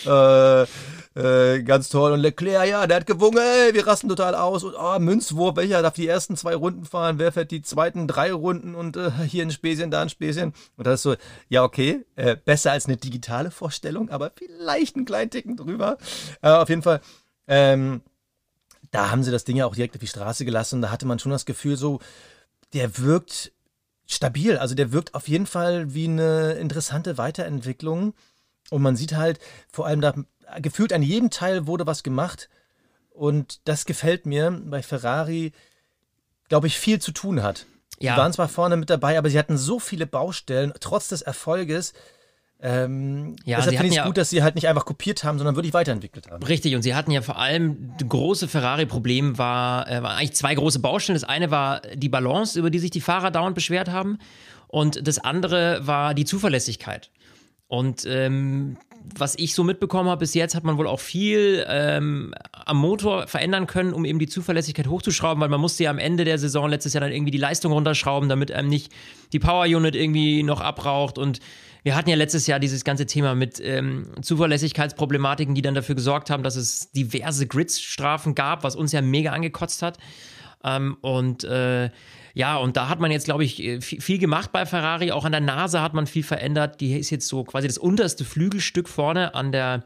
äh, 0.06 0.66
äh, 1.14 1.62
ganz 1.62 1.88
toll. 1.88 2.12
Und 2.12 2.20
Leclerc, 2.20 2.68
ja, 2.68 2.86
der 2.86 2.98
hat 2.98 3.06
gewungen, 3.06 3.38
ey, 3.38 3.74
wir 3.74 3.86
rasten 3.86 4.08
total 4.08 4.34
aus. 4.34 4.62
Und 4.62 4.74
oh, 4.78 4.98
Münzwurf, 4.98 5.56
welcher 5.56 5.82
darf 5.82 5.94
die 5.94 6.06
ersten 6.06 6.36
zwei 6.36 6.54
Runden 6.54 6.84
fahren? 6.84 7.18
Wer 7.18 7.32
fährt 7.32 7.50
die 7.50 7.62
zweiten 7.62 8.06
drei 8.06 8.32
Runden? 8.32 8.74
Und 8.74 8.96
äh, 8.96 9.10
hier 9.26 9.42
ein 9.42 9.50
Späßchen, 9.50 9.90
da 9.90 10.02
ein 10.02 10.08
Späßchen. 10.08 10.52
Und 10.76 10.86
das 10.86 10.96
ist 10.96 11.02
so, 11.02 11.16
ja, 11.48 11.64
okay, 11.64 12.04
äh, 12.16 12.36
besser 12.36 12.72
als 12.72 12.86
eine 12.86 12.96
digitale 12.96 13.50
Vorstellung, 13.50 14.08
aber 14.10 14.30
vielleicht 14.36 14.96
einen 14.96 15.04
kleinen 15.04 15.30
Ticken 15.30 15.56
drüber. 15.56 15.98
Äh, 16.42 16.50
auf 16.50 16.68
jeden 16.68 16.82
Fall, 16.82 17.00
ähm, 17.48 18.02
da 18.92 19.10
haben 19.10 19.24
sie 19.24 19.32
das 19.32 19.44
Ding 19.44 19.56
ja 19.56 19.66
auch 19.66 19.74
direkt 19.74 19.94
auf 19.96 20.00
die 20.00 20.06
Straße 20.06 20.44
gelassen. 20.44 20.76
Und 20.76 20.82
da 20.82 20.90
hatte 20.90 21.06
man 21.06 21.18
schon 21.18 21.32
das 21.32 21.44
Gefühl, 21.44 21.76
so, 21.76 21.98
der 22.72 22.98
wirkt 22.98 23.52
stabil. 24.06 24.58
Also 24.58 24.76
der 24.76 24.92
wirkt 24.92 25.14
auf 25.14 25.28
jeden 25.28 25.46
Fall 25.46 25.92
wie 25.94 26.04
eine 26.04 26.52
interessante 26.52 27.18
Weiterentwicklung. 27.18 28.14
Und 28.70 28.82
man 28.82 28.94
sieht 28.94 29.16
halt 29.16 29.40
vor 29.72 29.86
allem 29.86 30.00
da 30.00 30.14
gefühlt 30.60 30.92
an 30.92 31.02
jedem 31.02 31.30
Teil 31.30 31.66
wurde 31.66 31.86
was 31.86 32.02
gemacht. 32.02 32.48
Und 33.10 33.60
das 33.64 33.84
gefällt 33.84 34.26
mir, 34.26 34.60
weil 34.66 34.82
Ferrari, 34.82 35.52
glaube 36.48 36.66
ich, 36.66 36.78
viel 36.78 37.00
zu 37.00 37.12
tun 37.12 37.42
hat. 37.42 37.66
Ja. 37.98 38.14
Die 38.14 38.18
waren 38.18 38.32
zwar 38.32 38.48
vorne 38.48 38.76
mit 38.76 38.88
dabei, 38.88 39.18
aber 39.18 39.28
sie 39.28 39.38
hatten 39.38 39.58
so 39.58 39.78
viele 39.78 40.06
Baustellen, 40.06 40.72
trotz 40.80 41.08
des 41.08 41.22
Erfolges. 41.22 41.92
Ähm, 42.62 43.36
ja, 43.44 43.56
deshalb 43.56 43.76
finde 43.76 43.86
ich 43.86 43.92
es 43.92 43.96
ja 43.96 44.06
gut, 44.06 44.16
dass 44.16 44.30
sie 44.30 44.42
halt 44.42 44.54
nicht 44.54 44.68
einfach 44.68 44.84
kopiert 44.84 45.24
haben, 45.24 45.38
sondern 45.38 45.56
wirklich 45.56 45.72
weiterentwickelt 45.72 46.30
haben. 46.30 46.42
Richtig, 46.42 46.74
und 46.74 46.82
sie 46.82 46.94
hatten 46.94 47.10
ja 47.10 47.22
vor 47.22 47.38
allem, 47.38 47.92
das 47.98 48.08
große 48.08 48.48
Ferrari-Problem 48.48 49.38
war, 49.38 49.88
äh, 49.88 50.02
war 50.02 50.16
eigentlich 50.16 50.34
zwei 50.34 50.54
große 50.54 50.78
Baustellen. 50.78 51.18
Das 51.18 51.28
eine 51.28 51.50
war 51.50 51.80
die 51.94 52.08
Balance, 52.08 52.58
über 52.58 52.70
die 52.70 52.78
sich 52.78 52.90
die 52.90 53.00
Fahrer 53.00 53.30
dauernd 53.30 53.54
beschwert 53.54 53.88
haben. 53.88 54.18
Und 54.68 55.06
das 55.06 55.18
andere 55.18 55.86
war 55.86 56.14
die 56.14 56.24
Zuverlässigkeit. 56.24 57.10
Und 57.66 58.04
ähm, 58.06 58.76
was 59.16 59.34
ich 59.38 59.54
so 59.54 59.64
mitbekommen 59.64 60.08
habe 60.08 60.20
bis 60.20 60.34
jetzt, 60.34 60.54
hat 60.54 60.64
man 60.64 60.78
wohl 60.78 60.86
auch 60.86 61.00
viel 61.00 61.64
ähm, 61.68 62.34
am 62.52 62.76
Motor 62.76 63.26
verändern 63.26 63.66
können, 63.66 63.92
um 63.92 64.04
eben 64.04 64.18
die 64.18 64.28
Zuverlässigkeit 64.28 64.86
hochzuschrauben, 64.86 65.40
weil 65.40 65.48
man 65.48 65.60
musste 65.60 65.84
ja 65.84 65.90
am 65.90 65.98
Ende 65.98 66.24
der 66.24 66.38
Saison 66.38 66.68
letztes 66.68 66.94
Jahr 66.94 67.00
dann 67.00 67.12
irgendwie 67.12 67.30
die 67.30 67.38
Leistung 67.38 67.72
runterschrauben, 67.72 68.28
damit 68.28 68.52
einem 68.52 68.68
nicht 68.68 68.92
die 69.32 69.38
Power 69.38 69.64
Unit 69.64 69.94
irgendwie 69.94 70.42
noch 70.42 70.60
abraucht 70.60 71.18
und 71.18 71.40
wir 71.82 71.96
hatten 71.96 72.10
ja 72.10 72.16
letztes 72.16 72.46
Jahr 72.46 72.60
dieses 72.60 72.84
ganze 72.84 73.06
Thema 73.06 73.34
mit 73.34 73.58
ähm, 73.60 74.08
Zuverlässigkeitsproblematiken, 74.20 75.54
die 75.54 75.62
dann 75.62 75.74
dafür 75.74 75.94
gesorgt 75.94 76.28
haben, 76.28 76.42
dass 76.42 76.56
es 76.56 76.90
diverse 76.92 77.46
Grids-Strafen 77.46 78.34
gab, 78.34 78.64
was 78.64 78.76
uns 78.76 78.92
ja 78.92 79.00
mega 79.00 79.32
angekotzt 79.32 79.82
hat. 79.82 79.98
Ähm, 80.62 80.98
und 81.00 81.44
äh, 81.44 81.88
ja, 82.34 82.56
und 82.56 82.76
da 82.76 82.88
hat 82.88 83.00
man 83.00 83.10
jetzt, 83.10 83.24
glaube 83.24 83.44
ich, 83.44 83.62
äh, 83.62 83.80
viel 83.80 84.18
gemacht 84.18 84.52
bei 84.52 84.66
Ferrari. 84.66 85.12
Auch 85.12 85.24
an 85.24 85.32
der 85.32 85.40
Nase 85.40 85.80
hat 85.80 85.94
man 85.94 86.06
viel 86.06 86.22
verändert. 86.22 86.80
Die 86.80 86.98
ist 86.98 87.10
jetzt 87.10 87.28
so 87.28 87.44
quasi 87.44 87.66
das 87.66 87.78
unterste 87.78 88.24
Flügelstück 88.24 88.88
vorne 88.88 89.34
an 89.34 89.52
der, 89.52 89.84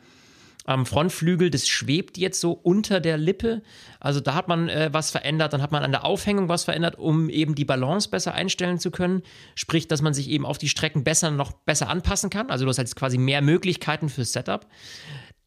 am 0.66 0.87
Frontflügel, 0.87 1.50
das 1.50 1.68
schwebt 1.68 2.16
jetzt 2.16 2.40
so 2.40 2.52
unter 2.52 3.00
der 3.00 3.18
Lippe. 3.18 3.62
Also 4.00 4.20
da 4.20 4.35
hat 4.35 4.48
man 4.48 4.68
äh, 4.68 4.88
was 4.92 5.11
verändert. 5.11 5.52
Dann 5.52 5.62
hat 5.62 5.72
man 5.72 5.83
an 5.83 5.92
der 5.92 6.04
Aufhängung 6.04 6.48
was 6.48 6.64
verändert, 6.64 6.98
um 6.98 7.28
eben 7.28 7.54
die 7.54 7.64
Balance 7.64 8.09
besser 8.09 8.35
einstellen 8.35 8.78
zu 8.78 8.90
können. 8.90 9.22
Sprich, 9.54 9.88
dass 9.88 10.00
man 10.00 10.14
sich 10.14 10.30
eben 10.30 10.46
auf 10.46 10.59
die 10.59 10.68
Strecken 10.68 11.04
besser 11.04 11.30
noch 11.30 11.52
besser 11.52 11.90
anpassen 11.90 12.30
kann. 12.30 12.50
Also 12.50 12.64
du 12.64 12.70
hast 12.70 12.78
halt 12.78 12.94
quasi 12.96 13.18
mehr 13.18 13.42
Möglichkeiten 13.42 14.09
fürs 14.09 14.33
Setup. 14.33 14.66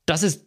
Das 0.06 0.24
ist 0.24 0.47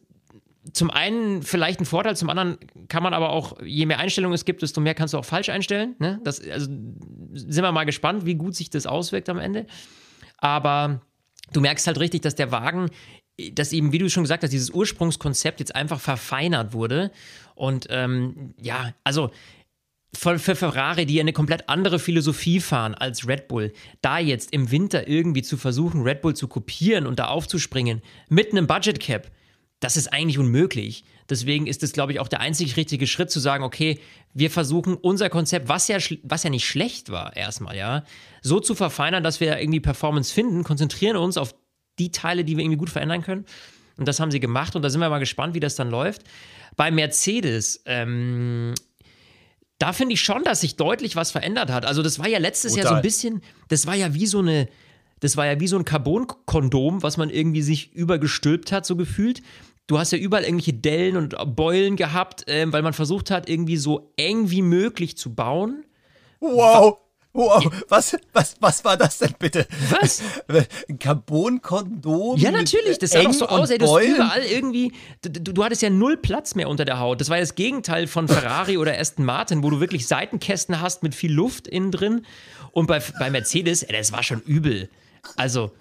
zum 0.72 0.90
einen 0.90 1.42
vielleicht 1.42 1.80
ein 1.80 1.86
Vorteil, 1.86 2.16
zum 2.16 2.28
anderen 2.28 2.58
kann 2.88 3.02
man 3.02 3.14
aber 3.14 3.30
auch, 3.30 3.60
je 3.62 3.86
mehr 3.86 3.98
Einstellungen 3.98 4.34
es 4.34 4.44
gibt, 4.44 4.62
desto 4.62 4.80
mehr 4.80 4.94
kannst 4.94 5.14
du 5.14 5.18
auch 5.18 5.24
falsch 5.24 5.48
einstellen. 5.48 5.96
Ne? 5.98 6.20
Das, 6.22 6.40
also 6.40 6.66
sind 7.32 7.62
wir 7.62 7.72
mal 7.72 7.84
gespannt, 7.84 8.26
wie 8.26 8.34
gut 8.34 8.54
sich 8.54 8.70
das 8.70 8.86
auswirkt 8.86 9.28
am 9.28 9.38
Ende. 9.38 9.66
Aber 10.38 11.00
du 11.52 11.60
merkst 11.60 11.86
halt 11.86 11.98
richtig, 11.98 12.22
dass 12.22 12.34
der 12.34 12.52
Wagen, 12.52 12.90
dass 13.52 13.72
eben, 13.72 13.92
wie 13.92 13.98
du 13.98 14.10
schon 14.10 14.22
gesagt 14.22 14.42
hast, 14.42 14.52
dieses 14.52 14.70
Ursprungskonzept 14.70 15.60
jetzt 15.60 15.74
einfach 15.74 16.00
verfeinert 16.00 16.74
wurde. 16.74 17.10
Und 17.54 17.86
ähm, 17.88 18.54
ja, 18.60 18.92
also 19.02 19.30
für, 20.12 20.38
Ferrari, 20.38 21.06
die 21.06 21.20
eine 21.20 21.32
komplett 21.32 21.68
andere 21.68 21.98
Philosophie 21.98 22.60
fahren 22.60 22.94
als 22.94 23.26
Red 23.26 23.48
Bull, 23.48 23.72
da 24.02 24.18
jetzt 24.18 24.52
im 24.52 24.70
Winter 24.70 25.08
irgendwie 25.08 25.42
zu 25.42 25.56
versuchen, 25.56 26.02
Red 26.02 26.20
Bull 26.20 26.34
zu 26.34 26.48
kopieren 26.48 27.06
und 27.06 27.18
da 27.18 27.28
aufzuspringen 27.28 28.02
mit 28.28 28.50
einem 28.50 28.66
Budget 28.66 29.00
Cap 29.00 29.30
das 29.80 29.96
ist 29.96 30.12
eigentlich 30.12 30.38
unmöglich. 30.38 31.04
Deswegen 31.28 31.66
ist 31.66 31.82
es, 31.82 31.92
glaube 31.92 32.12
ich, 32.12 32.20
auch 32.20 32.28
der 32.28 32.40
einzig 32.40 32.76
richtige 32.76 33.06
Schritt 33.06 33.30
zu 33.30 33.40
sagen, 33.40 33.64
okay, 33.64 33.98
wir 34.34 34.50
versuchen 34.50 34.94
unser 34.94 35.30
Konzept, 35.30 35.68
was 35.68 35.88
ja, 35.88 35.98
was 36.22 36.42
ja 36.42 36.50
nicht 36.50 36.66
schlecht 36.66 37.10
war 37.10 37.34
erstmal, 37.36 37.76
ja, 37.76 38.04
so 38.42 38.60
zu 38.60 38.74
verfeinern, 38.74 39.22
dass 39.22 39.40
wir 39.40 39.58
irgendwie 39.58 39.80
Performance 39.80 40.32
finden, 40.32 40.64
konzentrieren 40.64 41.16
uns 41.16 41.36
auf 41.36 41.54
die 41.98 42.12
Teile, 42.12 42.44
die 42.44 42.56
wir 42.56 42.64
irgendwie 42.64 42.78
gut 42.78 42.90
verändern 42.90 43.22
können. 43.22 43.44
Und 43.96 44.08
das 44.08 44.20
haben 44.20 44.30
sie 44.30 44.40
gemacht 44.40 44.76
und 44.76 44.82
da 44.82 44.90
sind 44.90 45.00
wir 45.00 45.10
mal 45.10 45.18
gespannt, 45.18 45.54
wie 45.54 45.60
das 45.60 45.76
dann 45.76 45.90
läuft. 45.90 46.22
Bei 46.76 46.90
Mercedes, 46.90 47.82
ähm, 47.86 48.74
da 49.78 49.92
finde 49.92 50.14
ich 50.14 50.20
schon, 50.20 50.42
dass 50.44 50.62
sich 50.62 50.76
deutlich 50.76 51.16
was 51.16 51.30
verändert 51.30 51.70
hat. 51.70 51.84
Also 51.84 52.02
das 52.02 52.18
war 52.18 52.28
ja 52.28 52.38
letztes 52.38 52.72
Total. 52.72 52.84
Jahr 52.84 52.92
so 52.92 52.96
ein 52.96 53.02
bisschen, 53.02 53.42
das 53.68 53.86
war 53.86 53.94
ja 53.94 54.14
wie 54.14 54.26
so 54.26 54.38
eine, 54.38 54.68
das 55.20 55.36
war 55.36 55.46
ja 55.46 55.60
wie 55.60 55.68
so 55.68 55.76
ein 55.76 55.84
Carbon-Kondom, 55.84 57.02
was 57.02 57.18
man 57.18 57.30
irgendwie 57.30 57.62
sich 57.62 57.92
übergestülpt 57.92 58.72
hat, 58.72 58.86
so 58.86 58.96
gefühlt. 58.96 59.42
Du 59.90 59.98
hast 59.98 60.12
ja 60.12 60.18
überall 60.18 60.44
irgendwelche 60.44 60.72
Dellen 60.72 61.16
und 61.16 61.34
Beulen 61.56 61.96
gehabt, 61.96 62.48
äh, 62.48 62.64
weil 62.72 62.82
man 62.82 62.92
versucht 62.92 63.28
hat, 63.32 63.48
irgendwie 63.48 63.76
so 63.76 64.12
eng 64.16 64.48
wie 64.48 64.62
möglich 64.62 65.16
zu 65.16 65.34
bauen. 65.34 65.84
Wow! 66.38 66.98
Wow, 67.32 67.64
was, 67.88 68.16
was, 68.32 68.54
was 68.60 68.84
war 68.84 68.96
das 68.96 69.18
denn 69.18 69.34
bitte? 69.36 69.66
Was? 69.90 70.22
Ein 70.88 70.98
Carbon-Kondom? 70.98 72.36
Ja, 72.38 72.52
natürlich. 72.52 72.98
Das 72.98 73.10
sah 73.10 73.22
doch 73.22 73.32
so 73.32 73.48
aus, 73.48 73.70
ey, 73.70 73.78
du 73.78 73.98
überall 73.98 74.44
irgendwie. 74.44 74.92
Du, 75.22 75.30
du, 75.30 75.64
hattest 75.64 75.82
ja 75.82 75.90
null 75.90 76.16
Platz 76.16 76.54
mehr 76.54 76.68
unter 76.68 76.84
der 76.84 77.00
Haut. 77.00 77.20
Das 77.20 77.28
war 77.28 77.38
ja 77.38 77.42
das 77.42 77.56
Gegenteil 77.56 78.06
von 78.06 78.28
Ferrari 78.28 78.78
oder 78.78 78.96
Aston 78.96 79.24
Martin, 79.24 79.64
wo 79.64 79.70
du 79.70 79.80
wirklich 79.80 80.06
Seitenkästen 80.06 80.80
hast 80.80 81.02
mit 81.02 81.16
viel 81.16 81.32
Luft 81.32 81.66
innen 81.66 81.90
drin. 81.90 82.26
Und 82.70 82.86
bei, 82.86 83.00
bei 83.18 83.30
Mercedes, 83.30 83.82
ey, 83.82 83.96
das 83.96 84.12
war 84.12 84.22
schon 84.22 84.40
übel. 84.42 84.88
Also. 85.36 85.72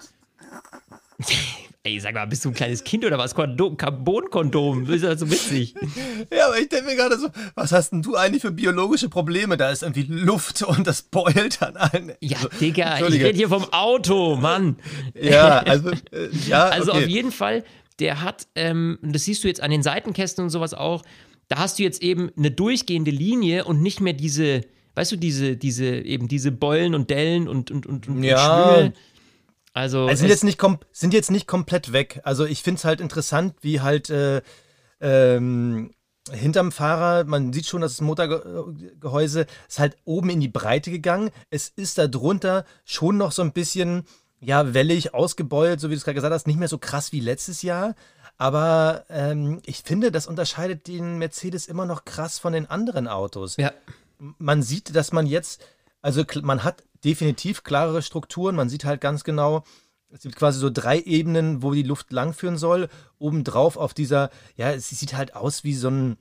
Ey, 1.83 1.97
sag 2.01 2.13
mal, 2.13 2.25
bist 2.25 2.43
du 2.43 2.49
ein 2.49 2.53
kleines 2.53 2.83
Kind 2.83 3.05
oder 3.05 3.17
was? 3.17 3.33
Carbon-Kondom, 3.33 4.85
das 4.85 4.97
ist 4.97 5.03
ja 5.03 5.17
so 5.17 5.31
witzig. 5.31 5.75
Ja, 6.31 6.47
aber 6.47 6.59
ich 6.59 6.67
denke 6.67 6.87
mir 6.87 6.95
gerade 6.97 7.17
so, 7.17 7.29
was 7.55 7.71
hast 7.71 7.91
denn 7.91 8.01
du 8.01 8.17
eigentlich 8.17 8.41
für 8.41 8.51
biologische 8.51 9.07
Probleme? 9.07 9.55
Da 9.55 9.71
ist 9.71 9.83
irgendwie 9.83 10.03
Luft 10.03 10.61
und 10.61 10.85
das 10.85 11.03
beult 11.03 11.61
an 11.61 11.77
allen. 11.77 12.11
Ja, 12.19 12.37
also, 12.37 12.49
Digga, 12.59 12.99
ich 13.07 13.13
rede 13.13 13.37
hier 13.37 13.47
vom 13.47 13.63
Auto, 13.71 14.35
Mann. 14.35 14.75
Ja, 15.15 15.59
also, 15.59 15.91
äh, 15.91 16.29
ja. 16.47 16.65
Also 16.65 16.91
okay. 16.91 17.03
auf 17.03 17.09
jeden 17.09 17.31
Fall, 17.31 17.63
der 17.99 18.21
hat, 18.21 18.47
ähm, 18.55 18.99
das 19.01 19.23
siehst 19.23 19.45
du 19.45 19.47
jetzt 19.47 19.61
an 19.61 19.71
den 19.71 19.81
Seitenkästen 19.81 20.43
und 20.43 20.49
sowas 20.49 20.73
auch, 20.73 21.03
da 21.47 21.59
hast 21.59 21.79
du 21.79 21.83
jetzt 21.83 22.03
eben 22.03 22.29
eine 22.37 22.51
durchgehende 22.51 23.11
Linie 23.11 23.63
und 23.63 23.81
nicht 23.81 24.01
mehr 24.01 24.13
diese, 24.13 24.61
weißt 24.95 25.13
du, 25.13 25.15
diese, 25.15 25.55
diese, 25.55 25.85
eben 25.85 26.27
diese 26.27 26.51
Beulen 26.51 26.93
und 26.93 27.09
Dellen 27.09 27.47
und, 27.47 27.71
und, 27.71 27.85
und, 27.85 28.09
und 28.09 28.23
ja. 28.23 28.73
Schwünge. 28.75 28.93
Also, 29.73 30.07
also 30.07 30.21
sind, 30.21 30.29
jetzt 30.29 30.43
nicht 30.43 30.61
sind 30.91 31.13
jetzt 31.13 31.31
nicht 31.31 31.47
komplett 31.47 31.93
weg. 31.93 32.21
Also 32.23 32.45
ich 32.45 32.63
finde 32.63 32.79
es 32.79 32.85
halt 32.85 33.01
interessant, 33.01 33.55
wie 33.61 33.81
halt 33.81 34.09
äh, 34.09 34.41
ähm, 34.99 35.91
hinterm 36.31 36.71
Fahrer, 36.71 37.23
man 37.23 37.53
sieht 37.53 37.65
schon, 37.65 37.81
dass 37.81 37.93
das 37.93 38.01
Motorgehäuse 38.01 39.45
ist 39.67 39.79
halt 39.79 39.97
oben 40.05 40.29
in 40.29 40.39
die 40.39 40.47
Breite 40.47 40.91
gegangen. 40.91 41.31
Es 41.49 41.69
ist 41.69 41.97
da 41.97 42.07
drunter 42.07 42.65
schon 42.83 43.17
noch 43.17 43.31
so 43.31 43.41
ein 43.41 43.53
bisschen, 43.53 44.03
ja, 44.39 44.73
wellig, 44.73 45.13
ausgebeult, 45.13 45.79
so 45.79 45.89
wie 45.89 45.93
du 45.93 45.97
es 45.97 46.03
gerade 46.03 46.15
gesagt 46.15 46.33
hast, 46.33 46.47
nicht 46.47 46.59
mehr 46.59 46.67
so 46.67 46.77
krass 46.77 47.11
wie 47.11 47.19
letztes 47.19 47.61
Jahr. 47.61 47.95
Aber 48.37 49.05
ähm, 49.09 49.61
ich 49.65 49.83
finde, 49.83 50.11
das 50.11 50.27
unterscheidet 50.27 50.87
den 50.87 51.17
Mercedes 51.17 51.67
immer 51.67 51.85
noch 51.85 52.05
krass 52.05 52.39
von 52.39 52.53
den 52.53 52.69
anderen 52.69 53.07
Autos. 53.07 53.57
Ja. 53.57 53.73
Man 54.17 54.63
sieht, 54.63 54.95
dass 54.95 55.11
man 55.11 55.25
jetzt, 55.25 55.61
also 56.01 56.23
man 56.41 56.63
hat 56.63 56.83
definitiv 57.03 57.63
klarere 57.63 58.01
Strukturen. 58.01 58.55
Man 58.55 58.69
sieht 58.69 58.85
halt 58.85 59.01
ganz 59.01 59.23
genau, 59.23 59.63
es 60.11 60.21
gibt 60.21 60.35
quasi 60.35 60.59
so 60.59 60.69
drei 60.69 60.99
Ebenen, 60.99 61.61
wo 61.61 61.73
die 61.73 61.83
Luft 61.83 62.11
langführen 62.11 62.57
soll. 62.57 62.89
Obendrauf 63.19 63.77
auf 63.77 63.93
dieser, 63.93 64.31
ja, 64.55 64.71
es 64.71 64.89
sieht 64.89 65.15
halt 65.15 65.35
aus 65.35 65.63
wie 65.63 65.75
so 65.75 65.89
ein 65.89 66.17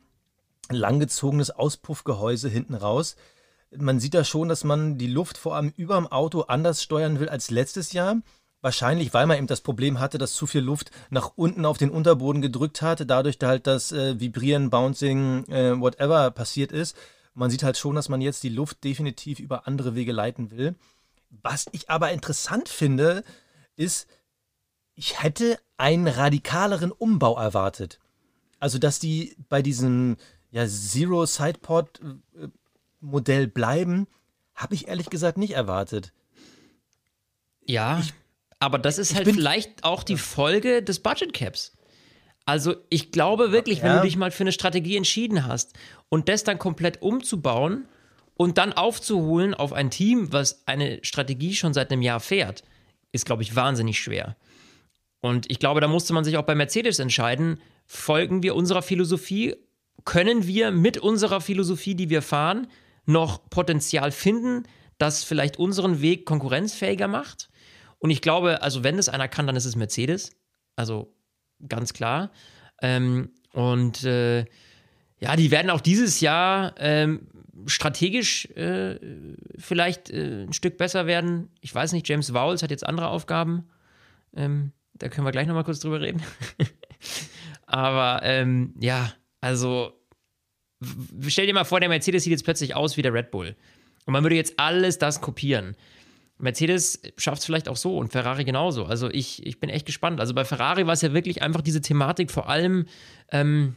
langgezogenes 0.70 1.50
Auspuffgehäuse 1.50 2.48
hinten 2.48 2.74
raus. 2.74 3.16
Man 3.76 4.00
sieht 4.00 4.14
da 4.14 4.24
schon, 4.24 4.48
dass 4.48 4.64
man 4.64 4.98
die 4.98 5.06
Luft 5.06 5.38
vor 5.38 5.56
allem 5.56 5.72
über 5.76 5.96
dem 5.96 6.06
Auto 6.06 6.42
anders 6.42 6.82
steuern 6.82 7.20
will 7.20 7.28
als 7.28 7.50
letztes 7.50 7.92
Jahr. 7.92 8.16
Wahrscheinlich, 8.60 9.14
weil 9.14 9.26
man 9.26 9.38
eben 9.38 9.46
das 9.46 9.60
Problem 9.60 10.00
hatte, 10.00 10.18
dass 10.18 10.34
zu 10.34 10.46
viel 10.46 10.62
Luft 10.62 10.90
nach 11.10 11.30
unten 11.36 11.64
auf 11.64 11.78
den 11.78 11.90
Unterboden 11.90 12.42
gedrückt 12.42 12.82
hatte, 12.82 13.06
dadurch 13.06 13.38
da 13.38 13.48
halt 13.48 13.66
das 13.68 13.92
äh, 13.92 14.18
Vibrieren, 14.18 14.68
Bouncing, 14.68 15.44
äh, 15.44 15.80
whatever 15.80 16.30
passiert 16.32 16.72
ist. 16.72 16.96
Man 17.38 17.50
sieht 17.50 17.62
halt 17.62 17.78
schon, 17.78 17.94
dass 17.94 18.08
man 18.08 18.20
jetzt 18.20 18.42
die 18.42 18.48
Luft 18.48 18.82
definitiv 18.82 19.38
über 19.38 19.68
andere 19.68 19.94
Wege 19.94 20.10
leiten 20.12 20.50
will. 20.50 20.74
Was 21.30 21.66
ich 21.70 21.88
aber 21.88 22.10
interessant 22.10 22.68
finde, 22.68 23.22
ist, 23.76 24.08
ich 24.94 25.22
hätte 25.22 25.58
einen 25.76 26.08
radikaleren 26.08 26.90
Umbau 26.90 27.38
erwartet. 27.38 28.00
Also, 28.58 28.78
dass 28.78 28.98
die 28.98 29.36
bei 29.48 29.62
diesem 29.62 30.16
ja, 30.50 30.66
Zero 30.66 31.26
Sidepod 31.26 32.00
äh, 32.00 32.48
Modell 33.00 33.46
bleiben, 33.46 34.08
habe 34.56 34.74
ich 34.74 34.88
ehrlich 34.88 35.08
gesagt 35.08 35.38
nicht 35.38 35.52
erwartet. 35.52 36.12
Ja, 37.64 38.00
ich, 38.00 38.14
aber 38.58 38.80
das 38.80 38.98
ist 38.98 39.14
halt 39.14 39.28
vielleicht 39.28 39.84
auch 39.84 40.02
die 40.02 40.16
Folge 40.16 40.82
des 40.82 40.98
Budget 40.98 41.32
Caps. 41.32 41.77
Also 42.48 42.76
ich 42.88 43.12
glaube 43.12 43.52
wirklich, 43.52 43.80
ja. 43.80 43.84
wenn 43.84 43.96
du 43.96 44.02
dich 44.04 44.16
mal 44.16 44.30
für 44.30 44.42
eine 44.42 44.52
Strategie 44.52 44.96
entschieden 44.96 45.44
hast 45.44 45.74
und 46.08 46.30
das 46.30 46.44
dann 46.44 46.58
komplett 46.58 47.02
umzubauen 47.02 47.86
und 48.38 48.56
dann 48.56 48.72
aufzuholen 48.72 49.52
auf 49.52 49.74
ein 49.74 49.90
Team, 49.90 50.32
was 50.32 50.66
eine 50.66 50.98
Strategie 51.02 51.54
schon 51.54 51.74
seit 51.74 51.92
einem 51.92 52.00
Jahr 52.00 52.20
fährt, 52.20 52.64
ist, 53.12 53.26
glaube 53.26 53.42
ich, 53.42 53.54
wahnsinnig 53.54 54.00
schwer. 54.00 54.34
Und 55.20 55.50
ich 55.50 55.58
glaube, 55.58 55.82
da 55.82 55.88
musste 55.88 56.14
man 56.14 56.24
sich 56.24 56.38
auch 56.38 56.44
bei 56.44 56.54
Mercedes 56.54 56.98
entscheiden, 57.00 57.60
folgen 57.84 58.42
wir 58.42 58.56
unserer 58.56 58.80
Philosophie, 58.80 59.54
können 60.06 60.46
wir 60.46 60.70
mit 60.70 60.96
unserer 60.96 61.42
Philosophie, 61.42 61.96
die 61.96 62.08
wir 62.08 62.22
fahren, 62.22 62.66
noch 63.04 63.50
Potenzial 63.50 64.10
finden, 64.10 64.62
das 64.96 65.22
vielleicht 65.22 65.58
unseren 65.58 66.00
Weg 66.00 66.24
konkurrenzfähiger 66.24 67.08
macht? 67.08 67.50
Und 67.98 68.08
ich 68.08 68.22
glaube, 68.22 68.62
also 68.62 68.84
wenn 68.84 68.98
es 68.98 69.10
einer 69.10 69.28
kann, 69.28 69.46
dann 69.46 69.56
ist 69.56 69.66
es 69.66 69.76
Mercedes. 69.76 70.30
Also 70.76 71.12
ganz 71.66 71.92
klar. 71.92 72.30
Ähm, 72.82 73.30
und 73.52 74.04
äh, 74.04 74.44
ja, 75.20 75.36
die 75.36 75.50
werden 75.50 75.70
auch 75.70 75.80
dieses 75.80 76.20
Jahr 76.20 76.74
ähm, 76.78 77.28
strategisch 77.66 78.46
äh, 78.56 78.98
vielleicht 79.58 80.10
äh, 80.10 80.44
ein 80.44 80.52
Stück 80.52 80.78
besser 80.78 81.06
werden. 81.06 81.50
Ich 81.60 81.74
weiß 81.74 81.92
nicht, 81.92 82.08
James 82.08 82.32
Vowles 82.32 82.62
hat 82.62 82.70
jetzt 82.70 82.86
andere 82.86 83.08
Aufgaben. 83.08 83.68
Ähm, 84.36 84.72
da 84.94 85.08
können 85.08 85.26
wir 85.26 85.32
gleich 85.32 85.46
nochmal 85.46 85.64
kurz 85.64 85.80
drüber 85.80 86.00
reden. 86.00 86.22
Aber 87.66 88.20
ähm, 88.22 88.74
ja, 88.80 89.12
also 89.40 89.92
stell 91.26 91.46
dir 91.46 91.54
mal 91.54 91.64
vor, 91.64 91.80
der 91.80 91.88
Mercedes 91.88 92.24
sieht 92.24 92.30
jetzt 92.30 92.44
plötzlich 92.44 92.74
aus 92.74 92.96
wie 92.96 93.02
der 93.02 93.12
Red 93.12 93.30
Bull. 93.30 93.56
Und 94.06 94.12
man 94.12 94.22
würde 94.22 94.36
jetzt 94.36 94.58
alles 94.58 94.98
das 94.98 95.20
kopieren. 95.20 95.76
Mercedes 96.38 97.00
schafft 97.16 97.40
es 97.40 97.44
vielleicht 97.44 97.68
auch 97.68 97.76
so 97.76 97.96
und 97.96 98.12
Ferrari 98.12 98.44
genauso. 98.44 98.84
Also 98.84 99.10
ich, 99.10 99.44
ich 99.44 99.60
bin 99.60 99.70
echt 99.70 99.86
gespannt. 99.86 100.20
Also 100.20 100.34
bei 100.34 100.44
Ferrari 100.44 100.86
war 100.86 100.94
es 100.94 101.02
ja 101.02 101.12
wirklich 101.12 101.42
einfach 101.42 101.62
diese 101.62 101.80
Thematik, 101.80 102.30
vor 102.30 102.48
allem 102.48 102.86
ähm, 103.32 103.74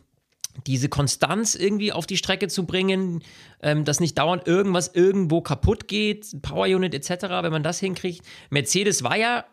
diese 0.68 0.90
Konstanz 0.90 1.56
irgendwie 1.56 1.92
auf 1.92 2.06
die 2.06 2.18
Strecke 2.18 2.48
zu 2.48 2.66
bringen, 2.66 3.24
ähm, 3.62 3.86
dass 3.86 4.00
nicht 4.00 4.18
dauernd 4.18 4.48
irgendwas 4.48 4.90
irgendwo 4.94 5.42
kaputt 5.42 5.88
geht, 5.88 6.42
Power 6.42 6.66
Unit 6.66 6.94
etc., 6.94 7.24
wenn 7.42 7.52
man 7.52 7.64
das 7.64 7.80
hinkriegt. 7.80 8.26
Mercedes 8.50 9.04
war 9.04 9.18
ja 9.18 9.46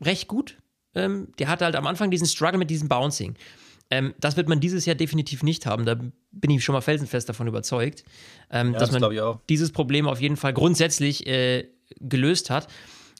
recht 0.00 0.28
gut. 0.28 0.56
Ähm, 0.94 1.28
der 1.38 1.48
hatte 1.48 1.64
halt 1.64 1.76
am 1.76 1.86
Anfang 1.86 2.10
diesen 2.10 2.26
Struggle 2.26 2.58
mit 2.58 2.70
diesem 2.70 2.88
Bouncing. 2.88 3.34
Ähm, 3.90 4.14
das 4.18 4.36
wird 4.36 4.48
man 4.48 4.60
dieses 4.60 4.84
Jahr 4.86 4.96
definitiv 4.96 5.42
nicht 5.42 5.66
haben. 5.66 5.86
Da 5.86 5.94
bin 6.30 6.50
ich 6.50 6.62
schon 6.62 6.74
mal 6.74 6.80
felsenfest 6.80 7.28
davon 7.28 7.46
überzeugt, 7.46 8.04
ähm, 8.50 8.72
ja, 8.72 8.78
dass 8.78 8.90
das 8.90 9.00
man 9.00 9.38
dieses 9.48 9.72
Problem 9.72 10.06
auf 10.06 10.20
jeden 10.20 10.36
Fall 10.36 10.52
grundsätzlich 10.52 11.26
äh, 11.26 11.68
gelöst 12.00 12.50
hat. 12.50 12.68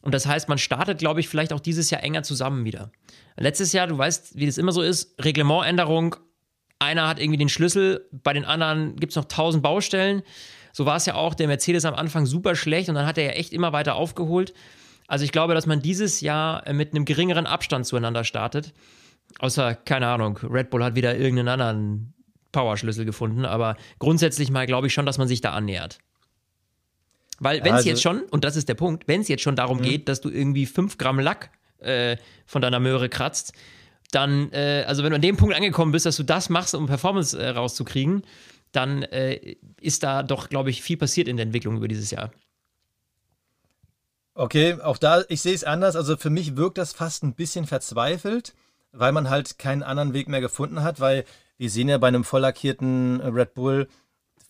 Und 0.03 0.15
das 0.15 0.27
heißt, 0.27 0.49
man 0.49 0.59
startet, 0.59 0.99
glaube 0.99 1.21
ich, 1.21 1.29
vielleicht 1.29 1.53
auch 1.53 1.61
dieses 1.61 1.91
Jahr 1.91 2.03
enger 2.03 2.23
zusammen 2.23 2.65
wieder. 2.65 2.93
Letztes 3.37 3.73
Jahr, 3.73 3.87
du 3.87 3.99
weißt, 3.99 4.37
wie 4.37 4.47
das 4.47 4.59
immer 4.59 4.73
so 4.73 4.83
ist, 4.83 5.15
Reglementänderung, 5.23 6.17
einer 6.79 7.09
hat 7.09 7.19
irgendwie 7.19 7.39
den 7.39 7.49
Schlüssel, 7.49 8.07
bei 8.13 8.33
den 8.33 8.45
anderen 8.45 8.97
gibt 8.97 9.13
es 9.13 9.17
noch 9.17 9.25
tausend 9.25 9.63
Baustellen. 9.63 10.23
So 10.73 10.87
war 10.87 10.97
es 10.97 11.07
ja 11.07 11.15
auch, 11.15 11.35
der 11.35 11.49
Mercedes 11.49 11.85
am 11.85 11.95
Anfang 11.95 12.27
super 12.27 12.55
schlecht 12.55 12.89
und 12.89 12.95
dann 12.95 13.07
hat 13.07 13.19
er 13.19 13.25
ja 13.25 13.31
echt 13.31 13.53
immer 13.53 13.73
weiter 13.73 13.97
aufgeholt. 13.97 14.55
Also 15.09 15.25
ich 15.25 15.33
glaube, 15.33 15.55
dass 15.55 15.67
man 15.67 15.81
dieses 15.83 16.21
Jahr 16.21 16.67
äh, 16.67 16.73
mit 16.73 16.93
einem 16.93 17.05
geringeren 17.05 17.47
Abstand 17.47 17.87
zueinander 17.87 18.25
startet. 18.25 18.75
Außer, 19.39 19.75
keine 19.75 20.09
Ahnung, 20.09 20.39
Red 20.43 20.71
Bull 20.71 20.83
hat 20.83 20.95
wieder 20.97 21.17
irgendeinen 21.17 21.49
anderen 21.49 22.15
Powerschlüssel 22.53 23.05
gefunden, 23.05 23.45
aber 23.45 23.77
grundsätzlich 23.99 24.51
mal 24.51 24.67
glaube 24.67 24.89
ich 24.89 24.93
schon, 24.93 25.07
dass 25.07 25.19
man 25.19 25.29
sich 25.29 25.41
da 25.41 25.53
annähert. 25.53 25.99
Weil 27.39 27.61
wenn 27.61 27.73
es 27.73 27.79
also, 27.79 27.89
jetzt 27.91 28.03
schon, 28.03 28.23
und 28.23 28.45
das 28.45 28.57
ist 28.57 28.69
der 28.69 28.75
Punkt, 28.75 29.07
wenn 29.07 29.21
es 29.21 29.29
jetzt 29.29 29.43
schon 29.43 29.55
darum 29.55 29.79
mh. 29.79 29.85
geht, 29.85 30.09
dass 30.09 30.21
du 30.21 30.29
irgendwie 30.29 30.67
5 30.67 30.99
Gramm 30.99 31.21
Lack 31.21 31.51
äh, 31.79 32.17
von 32.47 32.63
deiner 32.63 32.81
Möhre 32.81 33.09
kratzt, 33.09 33.53
dann, 34.11 34.51
äh, 34.53 34.85
also 34.87 35.05
wenn 35.05 35.11
du 35.11 35.17
an 35.17 35.23
dem 35.23 35.37
Punkt 35.37 35.55
angekommen 35.55 35.93
bist, 35.93 36.07
dass 36.07 36.17
du 36.17 36.25
das 36.25 36.49
machst, 36.49 36.75
um 36.75 36.87
Performance 36.87 37.39
äh, 37.39 37.51
rauszukriegen, 37.51 38.23
dann 38.73 39.03
äh, 39.05 39.57
ist 39.81 40.03
da 40.03 40.23
doch, 40.23 40.49
glaube 40.49 40.71
ich, 40.71 40.83
viel 40.83 40.97
passiert 40.97 41.29
in 41.29 41.37
der 41.37 41.47
Entwicklung 41.47 41.77
über 41.77 41.89
dieses 41.89 42.11
Jahr. 42.11 42.33
Okay, 44.35 44.75
auch 44.81 44.99
da, 44.99 45.25
ich 45.29 45.41
sehe 45.41 45.55
es 45.55 45.65
anders. 45.65 45.97
Also 45.97 46.17
für 46.17 46.31
mich 46.31 46.57
wirkt 46.57 46.79
das 46.79 46.93
fast 46.93 47.23
ein 47.23 47.35
bisschen 47.35 47.67
verzweifelt, 47.67 48.55
weil 48.93 49.13
man 49.13 49.31
halt 49.31 49.59
keinen 49.59 49.83
anderen 49.83 50.13
Weg 50.13 50.29
mehr 50.29 50.41
gefunden 50.41 50.83
hat, 50.83 51.01
weil 51.01 51.25
wir 51.57 51.71
sehen 51.71 51.89
ja 51.89 51.99
bei 51.99 52.09
einem 52.09 52.25
voll 52.25 52.41
lackierten 52.41 53.21
Red 53.21 53.55
Bull, 53.55 53.89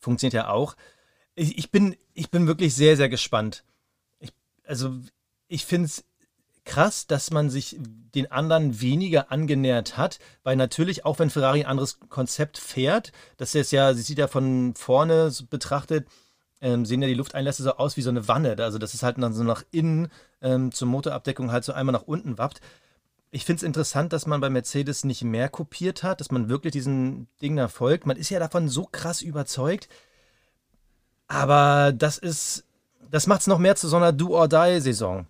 funktioniert 0.00 0.34
ja 0.34 0.50
auch, 0.50 0.76
ich, 1.34 1.56
ich, 1.56 1.70
bin, 1.70 1.96
ich 2.14 2.30
bin 2.30 2.46
wirklich 2.46 2.74
sehr, 2.74 2.96
sehr 2.96 3.08
gespannt. 3.08 3.64
Ich, 4.18 4.32
also, 4.66 4.92
ich 5.46 5.64
finde 5.64 5.86
es 5.86 6.04
krass, 6.64 7.06
dass 7.06 7.30
man 7.30 7.48
sich 7.48 7.76
den 7.80 8.30
anderen 8.30 8.80
weniger 8.80 9.32
angenähert 9.32 9.96
hat, 9.96 10.18
weil 10.42 10.56
natürlich, 10.56 11.04
auch 11.06 11.18
wenn 11.18 11.30
Ferrari 11.30 11.60
ein 11.60 11.70
anderes 11.70 11.98
Konzept 12.08 12.58
fährt, 12.58 13.12
das 13.38 13.54
ist 13.54 13.72
ja, 13.72 13.94
sie 13.94 14.02
sieht 14.02 14.18
ja 14.18 14.26
von 14.28 14.74
vorne 14.74 15.32
betrachtet, 15.48 16.08
ähm, 16.60 16.84
sehen 16.84 17.00
ja 17.00 17.08
die 17.08 17.14
Lufteinlässe 17.14 17.62
so 17.62 17.76
aus 17.76 17.96
wie 17.96 18.02
so 18.02 18.10
eine 18.10 18.28
Wanne. 18.28 18.56
Also, 18.58 18.78
das 18.78 18.94
ist 18.94 19.02
halt 19.02 19.16
dann 19.18 19.32
so 19.32 19.44
nach 19.44 19.62
innen 19.70 20.08
ähm, 20.42 20.72
zur 20.72 20.88
Motorabdeckung 20.88 21.52
halt 21.52 21.64
so 21.64 21.72
einmal 21.72 21.92
nach 21.92 22.06
unten 22.06 22.36
wappt. 22.36 22.60
Ich 23.30 23.44
finde 23.44 23.58
es 23.58 23.62
interessant, 23.62 24.12
dass 24.12 24.26
man 24.26 24.40
bei 24.40 24.48
Mercedes 24.48 25.04
nicht 25.04 25.22
mehr 25.22 25.48
kopiert 25.48 26.02
hat, 26.02 26.20
dass 26.20 26.30
man 26.30 26.48
wirklich 26.48 26.72
diesen 26.72 27.28
da 27.40 27.68
folgt. 27.68 28.06
Man 28.06 28.16
ist 28.16 28.30
ja 28.30 28.38
davon 28.38 28.68
so 28.68 28.86
krass 28.90 29.20
überzeugt. 29.20 29.88
Aber 31.26 31.92
das 31.92 32.16
ist, 32.16 32.64
das 33.10 33.26
macht 33.26 33.42
es 33.42 33.46
noch 33.46 33.58
mehr 33.58 33.76
zu 33.76 33.86
so 33.86 33.96
einer 33.96 34.12
Do-or-Die-Saison. 34.12 35.26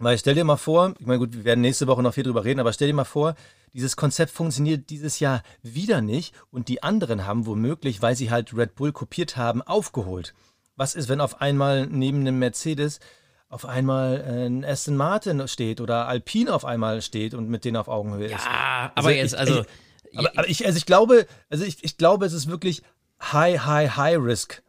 Weil 0.00 0.18
stell 0.18 0.34
dir 0.34 0.42
mal 0.42 0.56
vor, 0.56 0.94
ich 0.98 1.06
meine, 1.06 1.20
gut, 1.20 1.32
wir 1.32 1.44
werden 1.44 1.60
nächste 1.60 1.86
Woche 1.86 2.02
noch 2.02 2.14
viel 2.14 2.24
drüber 2.24 2.44
reden, 2.44 2.58
aber 2.58 2.72
stell 2.72 2.88
dir 2.88 2.94
mal 2.94 3.04
vor, 3.04 3.36
dieses 3.72 3.96
Konzept 3.96 4.32
funktioniert 4.32 4.90
dieses 4.90 5.20
Jahr 5.20 5.44
wieder 5.62 6.00
nicht 6.00 6.34
und 6.50 6.66
die 6.66 6.82
anderen 6.82 7.24
haben 7.24 7.46
womöglich, 7.46 8.02
weil 8.02 8.16
sie 8.16 8.32
halt 8.32 8.56
Red 8.56 8.74
Bull 8.74 8.90
kopiert 8.90 9.36
haben, 9.36 9.62
aufgeholt. 9.62 10.34
Was 10.74 10.96
ist, 10.96 11.08
wenn 11.08 11.20
auf 11.20 11.40
einmal 11.40 11.86
neben 11.86 12.22
einem 12.22 12.40
Mercedes 12.40 12.98
auf 13.52 13.66
einmal 13.66 14.22
ein 14.22 14.64
Aston 14.64 14.96
Martin 14.96 15.46
steht 15.46 15.80
oder 15.80 16.08
Alpine 16.08 16.52
auf 16.52 16.64
einmal 16.64 17.02
steht 17.02 17.34
und 17.34 17.48
mit 17.48 17.64
denen 17.64 17.76
auf 17.76 17.88
Augenhöhe 17.88 18.26
ist? 18.26 18.44
Ja, 18.44 18.92
aber 18.94 19.08
also 19.08 19.10
jetzt, 19.10 19.34
also. 19.34 19.64
Ich, 20.10 20.18
aber, 20.18 20.30
aber 20.36 20.48
ich, 20.48 20.66
also 20.66 20.76
ich 20.76 20.86
glaube, 20.86 21.26
also 21.50 21.64
ich, 21.64 21.84
ich 21.84 21.96
glaube, 21.96 22.26
es 22.26 22.32
ist 22.32 22.48
wirklich 22.48 22.82
high, 23.20 23.64
high, 23.64 23.96
high 23.96 24.18
risk 24.18 24.62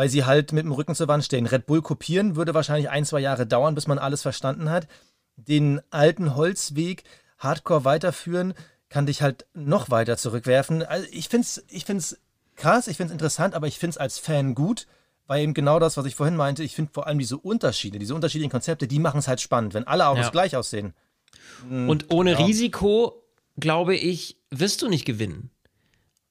weil 0.00 0.08
sie 0.08 0.24
halt 0.24 0.52
mit 0.52 0.64
dem 0.64 0.72
Rücken 0.72 0.94
zur 0.94 1.08
Wand 1.08 1.26
stehen. 1.26 1.44
Red 1.44 1.66
Bull 1.66 1.82
kopieren 1.82 2.34
würde 2.34 2.54
wahrscheinlich 2.54 2.88
ein, 2.88 3.04
zwei 3.04 3.20
Jahre 3.20 3.46
dauern, 3.46 3.74
bis 3.74 3.86
man 3.86 3.98
alles 3.98 4.22
verstanden 4.22 4.70
hat. 4.70 4.88
Den 5.36 5.82
alten 5.90 6.36
Holzweg 6.36 7.04
hardcore 7.36 7.84
weiterführen, 7.84 8.54
kann 8.88 9.04
dich 9.04 9.20
halt 9.20 9.44
noch 9.52 9.90
weiter 9.90 10.16
zurückwerfen. 10.16 10.82
Also 10.82 11.06
ich 11.10 11.28
finde 11.28 11.44
es 11.44 11.64
ich 11.68 11.84
find's 11.84 12.18
krass, 12.56 12.88
ich 12.88 12.96
finde 12.96 13.10
es 13.10 13.12
interessant, 13.12 13.54
aber 13.54 13.66
ich 13.66 13.78
finde 13.78 13.90
es 13.90 13.98
als 13.98 14.18
Fan 14.18 14.54
gut, 14.54 14.86
weil 15.30 15.44
eben 15.44 15.54
genau 15.54 15.78
das, 15.78 15.96
was 15.96 16.06
ich 16.06 16.16
vorhin 16.16 16.34
meinte, 16.34 16.64
ich 16.64 16.74
finde 16.74 16.90
vor 16.92 17.06
allem 17.06 17.20
diese 17.20 17.38
Unterschiede, 17.38 18.00
diese 18.00 18.16
unterschiedlichen 18.16 18.50
Konzepte, 18.50 18.88
die 18.88 18.98
machen 18.98 19.18
es 19.18 19.28
halt 19.28 19.40
spannend, 19.40 19.74
wenn 19.74 19.86
alle 19.86 20.08
Autos 20.08 20.24
ja. 20.24 20.30
gleich 20.30 20.56
aussehen. 20.56 20.92
Hm, 21.68 21.88
Und 21.88 22.12
ohne 22.12 22.32
ja. 22.32 22.38
Risiko, 22.38 23.22
glaube 23.56 23.94
ich, 23.94 24.38
wirst 24.50 24.82
du 24.82 24.88
nicht 24.88 25.04
gewinnen. 25.04 25.52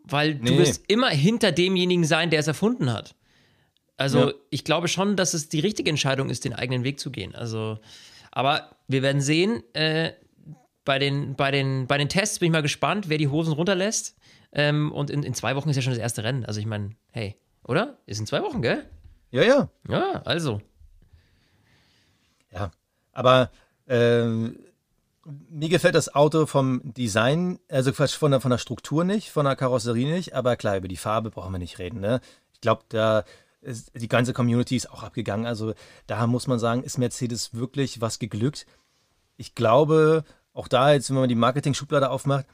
Weil 0.04 0.36
du 0.36 0.52
nee. 0.52 0.58
wirst 0.58 0.84
immer 0.90 1.08
hinter 1.08 1.54
demjenigen 1.54 2.04
sein, 2.04 2.30
der 2.30 2.42
es 2.42 2.48
erfunden 2.48 2.92
hat. 2.92 3.16
Also 3.96 4.32
ja. 4.32 4.34
ich 4.50 4.66
glaube 4.66 4.90
schon, 4.90 5.16
dass 5.16 5.34
es 5.34 5.48
die 5.48 5.62
richtige 5.62 5.90
Entscheidung 5.90 6.30
ist, 6.30 6.44
den 6.44 6.52
eigenen 6.52 6.84
Weg 6.84 7.00
zu 7.00 7.10
gehen. 7.10 7.34
Also, 7.36 7.80
aber 8.32 8.76
wir 8.90 9.02
werden 9.02 9.22
sehen. 9.22 9.64
Äh, 9.76 10.12
bei 10.84 11.00
den, 11.00 11.38
bei, 11.38 11.52
den, 11.52 11.88
bei 11.88 11.98
den 11.98 12.10
Tests 12.10 12.40
bin 12.40 12.48
ich 12.48 12.52
mal 12.52 12.62
gespannt, 12.62 13.08
wer 13.08 13.18
die 13.18 13.30
Hosen 13.30 13.54
runterlässt. 13.54 14.18
Ähm, 14.52 14.92
und 14.92 15.10
in, 15.10 15.24
in 15.24 15.34
zwei 15.34 15.56
Wochen 15.56 15.70
ist 15.70 15.78
ja 15.78 15.84
schon 15.84 15.94
das 15.94 16.02
erste 16.02 16.26
Rennen. 16.26 16.44
Also 16.44 16.60
ich 16.60 16.66
meine, 16.66 16.90
hey, 17.12 17.38
oder? 17.64 17.98
Ist 18.06 18.20
in 18.20 18.28
zwei 18.28 18.42
Wochen, 18.42 18.62
gell? 18.62 18.90
Ja, 19.32 19.44
ja. 19.44 19.70
Ja, 19.88 20.22
also. 20.26 20.62
Ja, 22.52 22.72
aber 23.14 23.52
ähm, 23.88 24.60
mir 25.50 25.70
gefällt 25.70 25.96
das 25.96 26.14
Auto 26.16 26.46
vom 26.46 26.82
Design, 26.84 27.60
also 27.70 27.94
von 27.94 28.32
der, 28.32 28.42
von 28.42 28.52
der 28.52 28.58
Struktur 28.58 29.04
nicht, 29.04 29.30
von 29.30 29.46
der 29.46 29.56
Karosserie 29.56 30.12
nicht, 30.12 30.34
aber 30.34 30.56
klar, 30.56 30.78
über 30.78 30.88
die 30.88 30.98
Farbe 30.98 31.30
brauchen 31.30 31.52
wir 31.52 31.60
nicht 31.60 31.80
reden. 31.80 32.00
Ne? 32.00 32.22
Ich 32.54 32.62
glaube, 32.62 32.84
da 32.90 33.24
die 33.62 34.08
ganze 34.08 34.34
Community 34.34 34.76
ist 34.76 34.90
auch 34.90 35.04
abgegangen. 35.04 35.46
Also 35.46 35.74
da 36.08 36.26
muss 36.28 36.48
man 36.48 36.60
sagen, 36.60 36.84
ist 36.84 36.98
Mercedes 36.98 37.54
wirklich 37.54 38.02
was 38.02 38.20
geglückt. 38.20 38.66
ich 39.38 39.56
glaube, 39.56 40.24
auch 40.54 40.68
da 40.68 40.92
jetzt, 40.94 41.10
wenn 41.10 41.18
man 41.18 41.30
die 41.30 41.36
Marketing-Schublade 41.36 42.10
aufmacht, 42.10 42.46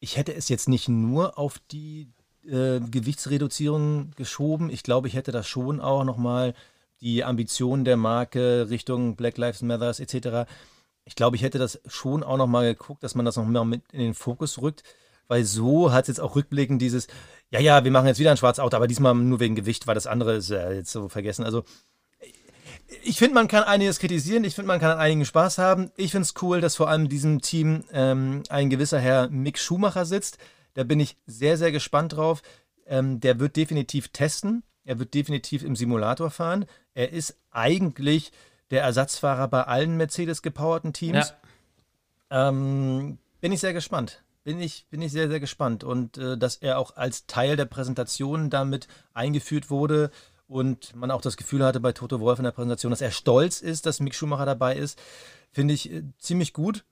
ich 0.00 0.16
hätte 0.16 0.34
es 0.34 0.48
jetzt 0.48 0.68
nicht 0.68 0.88
nur 0.88 1.38
auf 1.38 1.60
die 1.70 2.10
äh, 2.46 2.80
Gewichtsreduzierung 2.80 4.12
geschoben. 4.16 4.70
Ich 4.70 4.82
glaube, 4.82 5.08
ich 5.08 5.14
hätte 5.14 5.32
da 5.32 5.42
schon 5.42 5.80
auch 5.80 6.04
nochmal 6.04 6.54
die 7.00 7.24
Ambitionen 7.24 7.84
der 7.84 7.96
Marke 7.96 8.68
Richtung 8.70 9.16
Black 9.16 9.36
Lives 9.36 9.62
Matter 9.62 9.98
etc. 9.98 10.48
Ich 11.04 11.16
glaube, 11.16 11.36
ich 11.36 11.42
hätte 11.42 11.58
das 11.58 11.80
schon 11.86 12.22
auch 12.22 12.36
nochmal 12.36 12.64
geguckt, 12.74 13.02
dass 13.02 13.14
man 13.14 13.24
das 13.24 13.36
noch 13.36 13.46
mehr 13.46 13.64
mit 13.64 13.82
in 13.92 14.00
den 14.00 14.14
Fokus 14.14 14.60
rückt, 14.62 14.84
weil 15.26 15.44
so 15.44 15.92
hat 15.92 16.04
es 16.04 16.08
jetzt 16.08 16.20
auch 16.20 16.36
rückblickend 16.36 16.80
dieses, 16.80 17.08
ja, 17.50 17.60
ja, 17.60 17.84
wir 17.84 17.90
machen 17.90 18.06
jetzt 18.06 18.20
wieder 18.20 18.30
ein 18.30 18.36
schwarzes 18.36 18.62
Auto, 18.62 18.76
aber 18.76 18.86
diesmal 18.86 19.14
nur 19.14 19.40
wegen 19.40 19.56
Gewicht, 19.56 19.86
weil 19.86 19.94
das 19.94 20.06
andere 20.06 20.36
ist 20.36 20.50
äh, 20.50 20.74
jetzt 20.74 20.92
so 20.92 21.08
vergessen. 21.08 21.44
Also 21.44 21.64
ich 23.02 23.18
finde, 23.18 23.34
man 23.34 23.48
kann 23.48 23.64
einiges 23.64 23.98
kritisieren. 23.98 24.44
Ich 24.44 24.54
finde, 24.54 24.68
man 24.68 24.80
kann 24.80 24.92
an 24.92 24.98
einigen 24.98 25.24
Spaß 25.24 25.58
haben. 25.58 25.90
Ich 25.96 26.10
finde 26.10 26.24
es 26.24 26.34
cool, 26.42 26.60
dass 26.60 26.76
vor 26.76 26.88
allem 26.88 27.04
in 27.04 27.08
diesem 27.08 27.40
Team 27.40 27.84
ähm, 27.92 28.42
ein 28.48 28.70
gewisser 28.70 29.00
Herr 29.00 29.28
Mick 29.28 29.58
Schumacher 29.58 30.04
sitzt. 30.04 30.38
Da 30.74 30.84
bin 30.84 31.00
ich 31.00 31.16
sehr, 31.26 31.56
sehr 31.56 31.72
gespannt 31.72 32.14
drauf. 32.14 32.42
Ähm, 32.86 33.20
der 33.20 33.40
wird 33.40 33.56
definitiv 33.56 34.08
testen. 34.08 34.62
Er 34.84 34.98
wird 34.98 35.14
definitiv 35.14 35.62
im 35.62 35.76
Simulator 35.76 36.30
fahren. 36.30 36.66
Er 36.94 37.12
ist 37.12 37.36
eigentlich 37.50 38.32
der 38.70 38.82
Ersatzfahrer 38.82 39.48
bei 39.48 39.64
allen 39.64 39.96
Mercedes-gepowerten 39.96 40.92
Teams. 40.92 41.34
Ja. 42.30 42.48
Ähm, 42.48 43.18
bin 43.40 43.52
ich 43.52 43.60
sehr 43.60 43.72
gespannt. 43.72 44.22
Bin 44.44 44.60
ich, 44.60 44.86
bin 44.90 45.02
ich 45.02 45.12
sehr, 45.12 45.28
sehr 45.28 45.40
gespannt. 45.40 45.84
Und 45.84 46.18
äh, 46.18 46.36
dass 46.36 46.56
er 46.56 46.78
auch 46.78 46.96
als 46.96 47.26
Teil 47.26 47.56
der 47.56 47.66
Präsentation 47.66 48.50
damit 48.50 48.88
eingeführt 49.14 49.70
wurde, 49.70 50.10
und 50.52 50.94
man 50.94 51.10
auch 51.10 51.22
das 51.22 51.38
Gefühl 51.38 51.64
hatte 51.64 51.80
bei 51.80 51.92
Toto 51.92 52.20
Wolf 52.20 52.38
in 52.38 52.44
der 52.44 52.50
Präsentation, 52.50 52.90
dass 52.90 53.00
er 53.00 53.10
stolz 53.10 53.62
ist, 53.62 53.86
dass 53.86 54.00
Mick 54.00 54.14
Schumacher 54.14 54.44
dabei 54.44 54.76
ist, 54.76 55.00
finde 55.50 55.72
ich 55.72 55.90
äh, 55.90 56.02
ziemlich 56.18 56.52
gut. 56.52 56.84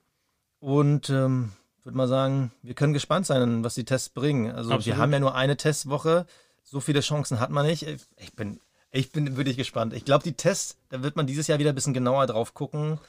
Und 0.59 1.09
ähm, 1.11 1.51
würde 1.83 1.97
mal 1.97 2.07
sagen, 2.07 2.51
wir 2.61 2.73
können 2.73 2.93
gespannt 2.93 3.25
sein, 3.25 3.63
was 3.63 3.75
die 3.75 3.85
Tests 3.85 4.09
bringen. 4.09 4.51
Also 4.51 4.71
Absolut. 4.71 4.85
wir 4.85 4.97
haben 4.97 5.13
ja 5.13 5.19
nur 5.19 5.35
eine 5.35 5.57
Testwoche, 5.57 6.25
so 6.63 6.79
viele 6.79 7.01
Chancen 7.01 7.39
hat 7.39 7.49
man 7.49 7.65
nicht. 7.65 7.83
Ich 8.17 8.33
bin, 8.33 8.59
ich 8.91 9.11
bin 9.11 9.35
wirklich 9.37 9.57
gespannt. 9.57 9.93
Ich 9.93 10.05
glaube, 10.05 10.23
die 10.23 10.33
Tests, 10.33 10.77
da 10.89 11.03
wird 11.03 11.15
man 11.15 11.27
dieses 11.27 11.47
Jahr 11.47 11.59
wieder 11.59 11.71
ein 11.71 11.75
bisschen 11.75 11.93
genauer 11.93 12.27
drauf 12.27 12.53
gucken. 12.53 12.99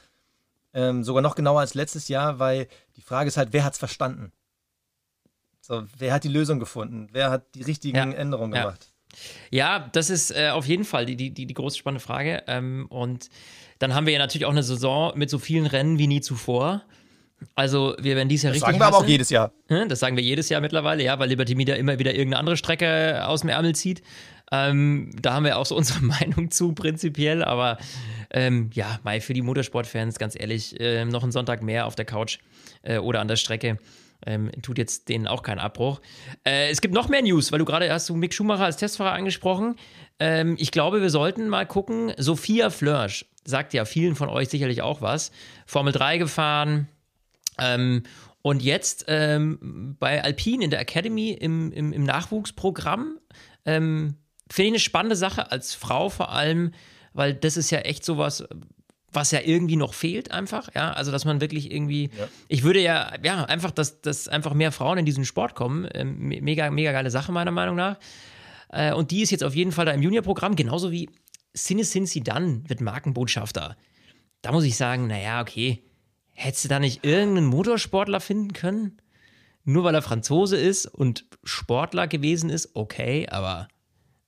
Ähm, 0.73 1.03
sogar 1.03 1.21
noch 1.21 1.35
genauer 1.35 1.59
als 1.59 1.75
letztes 1.75 2.07
Jahr, 2.07 2.39
weil 2.39 2.67
die 2.97 3.01
Frage 3.01 3.27
ist 3.27 3.37
halt, 3.37 3.53
wer 3.53 3.63
hat 3.63 3.73
es 3.73 3.79
verstanden? 3.79 4.31
So, 5.61 5.83
wer 5.97 6.13
hat 6.13 6.23
die 6.23 6.29
Lösung 6.29 6.59
gefunden? 6.59 7.09
Wer 7.11 7.29
hat 7.29 7.55
die 7.55 7.61
richtigen 7.61 7.95
ja. 7.95 8.17
Änderungen 8.17 8.51
gemacht? 8.51 8.79
Ja. 8.81 8.93
Ja, 9.51 9.89
das 9.91 10.09
ist 10.09 10.31
äh, 10.31 10.49
auf 10.49 10.65
jeden 10.65 10.85
Fall 10.85 11.05
die, 11.05 11.15
die, 11.15 11.29
die, 11.29 11.45
die 11.45 11.53
große 11.53 11.77
spannende 11.77 12.03
Frage. 12.03 12.43
Ähm, 12.47 12.87
und 12.89 13.29
dann 13.79 13.93
haben 13.93 14.05
wir 14.05 14.13
ja 14.13 14.19
natürlich 14.19 14.45
auch 14.45 14.51
eine 14.51 14.63
Saison 14.63 15.17
mit 15.17 15.29
so 15.29 15.37
vielen 15.39 15.65
Rennen 15.65 15.99
wie 15.99 16.07
nie 16.07 16.21
zuvor. 16.21 16.83
Also 17.55 17.95
wir 17.99 18.15
werden 18.15 18.29
dieses 18.29 18.43
Jahr 18.43 18.53
das 18.53 18.61
richtig. 18.61 18.67
Sagen 18.67 18.79
wir 18.79 18.85
hassen. 18.85 18.95
aber 18.95 19.05
auch 19.05 19.07
jedes 19.07 19.29
Jahr. 19.29 19.51
Das 19.87 19.99
sagen 19.99 20.15
wir 20.15 20.23
jedes 20.23 20.49
Jahr 20.49 20.61
mittlerweile, 20.61 21.03
ja, 21.03 21.17
weil 21.19 21.29
Liberty 21.29 21.55
Media 21.55 21.75
immer 21.75 21.99
wieder 21.99 22.11
irgendeine 22.11 22.39
andere 22.39 22.57
Strecke 22.57 23.27
aus 23.27 23.41
dem 23.41 23.49
Ärmel 23.49 23.75
zieht. 23.75 24.01
Ähm, 24.51 25.11
da 25.19 25.33
haben 25.33 25.45
wir 25.45 25.57
auch 25.57 25.65
so 25.65 25.75
unsere 25.77 26.03
Meinung 26.03 26.51
zu, 26.51 26.73
prinzipiell. 26.73 27.43
Aber 27.43 27.77
ähm, 28.29 28.69
ja, 28.73 28.99
Mai 29.03 29.19
für 29.19 29.33
die 29.33 29.41
Motorsportfans, 29.41 30.19
ganz 30.19 30.39
ehrlich, 30.39 30.79
äh, 30.79 31.05
noch 31.05 31.23
einen 31.23 31.31
Sonntag 31.31 31.63
mehr 31.63 31.87
auf 31.87 31.95
der 31.95 32.05
Couch 32.05 32.39
äh, 32.83 32.97
oder 32.97 33.19
an 33.21 33.27
der 33.27 33.35
Strecke. 33.35 33.77
Ähm, 34.25 34.51
tut 34.61 34.77
jetzt 34.77 35.09
denen 35.09 35.27
auch 35.27 35.43
keinen 35.43 35.59
Abbruch. 35.59 35.99
Äh, 36.45 36.69
es 36.69 36.79
gibt 36.79 36.93
noch 36.93 37.09
mehr 37.09 37.21
News, 37.21 37.51
weil 37.51 37.59
du 37.59 37.65
gerade 37.65 37.91
hast 37.91 38.07
du 38.07 38.15
Mick 38.15 38.33
Schumacher 38.33 38.63
als 38.63 38.77
Testfahrer 38.77 39.11
angesprochen. 39.11 39.75
Ähm, 40.19 40.55
ich 40.59 40.71
glaube, 40.71 41.01
wir 41.01 41.09
sollten 41.09 41.49
mal 41.49 41.65
gucken. 41.65 42.13
Sophia 42.17 42.69
Flörsch 42.69 43.25
sagt 43.43 43.73
ja 43.73 43.83
vielen 43.83 44.15
von 44.15 44.29
euch 44.29 44.47
sicherlich 44.49 44.81
auch 44.81 45.01
was. 45.01 45.31
Formel 45.65 45.91
3 45.91 46.19
gefahren. 46.19 46.87
Ähm, 47.59 48.03
und 48.41 48.61
jetzt 48.61 49.05
ähm, 49.07 49.95
bei 49.99 50.23
Alpine 50.23 50.65
in 50.65 50.69
der 50.69 50.79
Academy 50.81 51.31
im, 51.31 51.71
im, 51.71 51.93
im 51.93 52.03
Nachwuchsprogramm. 52.03 53.19
Ähm, 53.65 54.17
finde 54.51 54.67
ich 54.67 54.71
eine 54.73 54.79
spannende 54.79 55.15
Sache 55.15 55.51
als 55.51 55.73
Frau 55.73 56.09
vor 56.09 56.31
allem, 56.31 56.71
weil 57.13 57.33
das 57.33 57.57
ist 57.57 57.71
ja 57.71 57.79
echt 57.79 58.03
sowas, 58.03 58.43
was 59.11 59.31
ja 59.31 59.39
irgendwie 59.41 59.75
noch 59.75 59.93
fehlt 59.93 60.31
einfach, 60.31 60.69
ja, 60.75 60.91
also 60.91 61.11
dass 61.11 61.23
man 61.23 61.39
wirklich 61.39 61.71
irgendwie, 61.71 62.09
ja. 62.17 62.27
ich 62.47 62.63
würde 62.63 62.81
ja, 62.81 63.13
ja, 63.23 63.45
einfach, 63.45 63.71
dass, 63.71 64.01
dass 64.01 64.27
einfach 64.27 64.53
mehr 64.53 64.71
Frauen 64.71 64.97
in 64.97 65.05
diesen 65.05 65.23
Sport 65.23 65.55
kommen, 65.55 65.87
ähm, 65.93 66.17
mega, 66.17 66.69
mega 66.71 66.91
geile 66.91 67.11
Sache 67.11 67.31
meiner 67.31 67.51
Meinung 67.51 67.75
nach 67.75 67.97
äh, 68.69 68.91
und 68.93 69.11
die 69.11 69.21
ist 69.21 69.31
jetzt 69.31 69.43
auf 69.43 69.55
jeden 69.55 69.71
Fall 69.71 69.85
da 69.85 69.91
im 69.91 70.01
Juniorprogramm, 70.01 70.55
genauso 70.55 70.91
wie 70.91 71.09
Sinne 71.53 71.83
Sinsi 71.83 72.21
dann 72.21 72.67
wird 72.67 72.81
Markenbotschafter. 72.81 73.77
Da 74.41 74.51
muss 74.51 74.63
ich 74.63 74.75
sagen, 74.75 75.07
naja, 75.07 75.41
okay, 75.41 75.83
hättest 76.33 76.65
du 76.65 76.69
da 76.69 76.79
nicht 76.79 77.05
irgendeinen 77.05 77.47
Motorsportler 77.47 78.19
finden 78.19 78.53
können? 78.53 78.97
Nur 79.63 79.85
weil 79.85 79.95
er 79.95 80.01
Franzose 80.01 80.57
ist 80.57 80.85
und 80.87 81.25
Sportler 81.43 82.07
gewesen 82.07 82.49
ist, 82.49 82.71
okay, 82.73 83.27
aber 83.29 83.69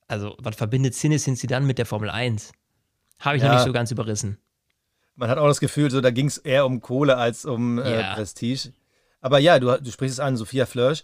also, 0.08 0.38
was 0.40 0.56
verbindet 0.56 0.96
Sinne 0.96 1.18
dann 1.48 1.66
mit 1.66 1.78
der 1.78 1.86
Formel 1.86 2.10
1? 2.10 2.52
Habe 3.20 3.38
ich 3.38 3.44
ja. 3.44 3.50
noch 3.50 3.56
nicht 3.56 3.66
so 3.66 3.74
ganz 3.74 3.92
überrissen 3.92 4.38
man 5.16 5.30
hat 5.30 5.38
auch 5.38 5.48
das 5.48 5.60
Gefühl, 5.60 5.90
so 5.90 6.02
da 6.02 6.12
ging 6.12 6.28
es 6.28 6.38
eher 6.38 6.66
um 6.66 6.82
Kohle 6.82 7.18
als 7.18 7.46
um 7.46 7.80
äh, 7.80 8.02
ja. 8.02 8.14
Prestige. 8.14 8.74
Aber 9.22 9.40
ja, 9.40 9.60
du, 9.60 9.82
du 9.82 9.92
sprichst 9.92 10.16
es 10.16 10.20
an, 10.20 10.38
Sophia 10.38 10.66
Flörsch. 10.66 11.04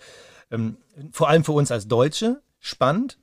Ähm, 0.52 0.78
vor 1.12 1.30
allem 1.30 1.44
für 1.44 1.54
uns 1.54 1.72
als 1.72 1.88
Deutsche 1.88 2.42
spannend. 2.60 3.18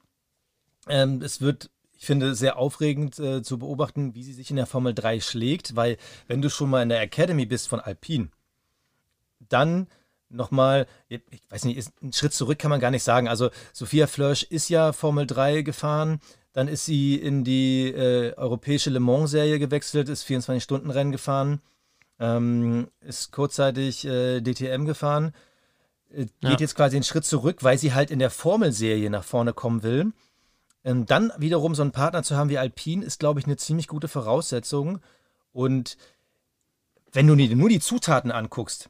Ähm, 0.89 1.22
es 1.22 1.41
wird, 1.41 1.70
ich 1.99 2.07
finde, 2.07 2.34
sehr 2.36 2.57
aufregend 2.57 3.18
äh, 3.18 3.42
zu 3.42 3.59
beobachten, 3.59 4.14
wie 4.14 4.22
sie 4.22 4.32
sich 4.32 4.51
in 4.51 4.57
der 4.57 4.66
Formel 4.66 4.94
3 4.94 5.20
schlägt, 5.20 5.74
weil 5.74 5.96
wenn 6.28 6.40
du 6.40 6.49
schon 6.49 6.70
mal 6.70 6.82
in 6.82 6.88
der 6.88 7.03
Academy 7.03 7.44
bist 7.44 7.68
von 7.68 7.80
Alpine, 7.80 8.28
dann 9.40 9.88
nochmal, 10.28 10.86
ich 11.09 11.20
weiß 11.49 11.64
nicht, 11.64 11.76
ist, 11.76 11.92
einen 12.01 12.12
Schritt 12.12 12.32
zurück 12.32 12.59
kann 12.59 12.70
man 12.70 12.80
gar 12.80 12.92
nicht 12.92 13.03
sagen. 13.03 13.26
Also 13.28 13.51
Sophia 13.72 14.07
Flörsch 14.07 14.44
ist 14.44 14.68
ja 14.68 14.92
Formel 14.92 15.26
3 15.26 15.62
gefahren, 15.62 16.20
dann 16.53 16.68
ist 16.68 16.84
sie 16.84 17.16
in 17.16 17.42
die 17.42 17.88
äh, 17.88 18.32
europäische 18.36 18.90
Le 18.90 19.01
Mans-Serie 19.01 19.59
gewechselt, 19.59 20.09
ist 20.09 20.24
24-Stunden-Rennen 20.24 21.12
gefahren, 21.12 21.61
ähm, 22.20 22.88
ist 23.01 23.32
kurzzeitig 23.32 24.05
äh, 24.05 24.40
DTM 24.40 24.84
gefahren, 24.84 25.32
äh, 26.11 26.26
geht 26.26 26.42
ja. 26.42 26.57
jetzt 26.59 26.76
quasi 26.76 26.96
einen 26.96 27.05
Schritt 27.05 27.24
zurück, 27.24 27.64
weil 27.64 27.76
sie 27.76 27.92
halt 27.92 28.12
in 28.12 28.20
der 28.20 28.30
Formelserie 28.30 29.11
nach 29.11 29.24
vorne 29.24 29.53
kommen 29.53 29.82
will. 29.82 30.12
Ähm, 30.89 31.05
dann 31.05 31.32
wiederum 31.36 31.74
so 31.74 31.82
einen 31.82 31.93
Partner 31.93 32.22
zu 32.22 32.34
haben 32.34 32.49
wie 32.49 32.57
Alpine 32.57 33.05
ist, 33.05 33.20
glaube 33.20 33.41
ich, 33.41 33.47
eine 33.47 33.59
ziemlich 33.59 33.89
gute 33.89 34.09
Voraussetzung. 34.09 35.01
Und 35.53 35.99
wenn 37.12 37.26
du 37.26 37.34
nur 37.34 37.68
die 37.68 37.78
Zutaten 37.78 38.30
anguckst, 38.30 38.89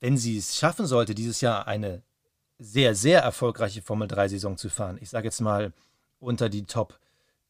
wenn 0.00 0.16
sie 0.16 0.36
es 0.36 0.56
schaffen 0.56 0.86
sollte, 0.86 1.14
dieses 1.14 1.42
Jahr 1.42 1.68
eine 1.68 2.02
sehr, 2.58 2.96
sehr 2.96 3.20
erfolgreiche 3.22 3.82
Formel-3-Saison 3.82 4.56
zu 4.56 4.68
fahren, 4.68 4.98
ich 5.00 5.10
sage 5.10 5.28
jetzt 5.28 5.40
mal 5.40 5.72
unter 6.18 6.48
die 6.48 6.64
Top 6.64 6.98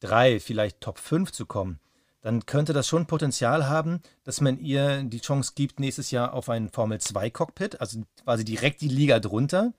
3, 0.01 0.39
vielleicht 0.39 0.83
Top 0.83 0.99
5 0.99 1.33
zu 1.33 1.47
kommen, 1.47 1.81
dann 2.21 2.45
könnte 2.45 2.75
das 2.75 2.87
schon 2.87 3.07
Potenzial 3.07 3.71
haben, 3.71 4.03
dass 4.23 4.43
man 4.43 4.61
ihr 4.61 5.03
die 5.03 5.21
Chance 5.23 5.53
gibt, 5.55 5.81
nächstes 5.81 6.11
Jahr 6.11 6.35
auf 6.35 6.51
ein 6.51 6.69
Formel 6.69 7.01
2 7.01 7.31
Cockpit, 7.31 7.81
also 7.81 8.03
quasi 8.23 8.45
direkt 8.45 8.83
die 8.83 8.89
Liga 8.89 9.19
drunter, 9.19 9.73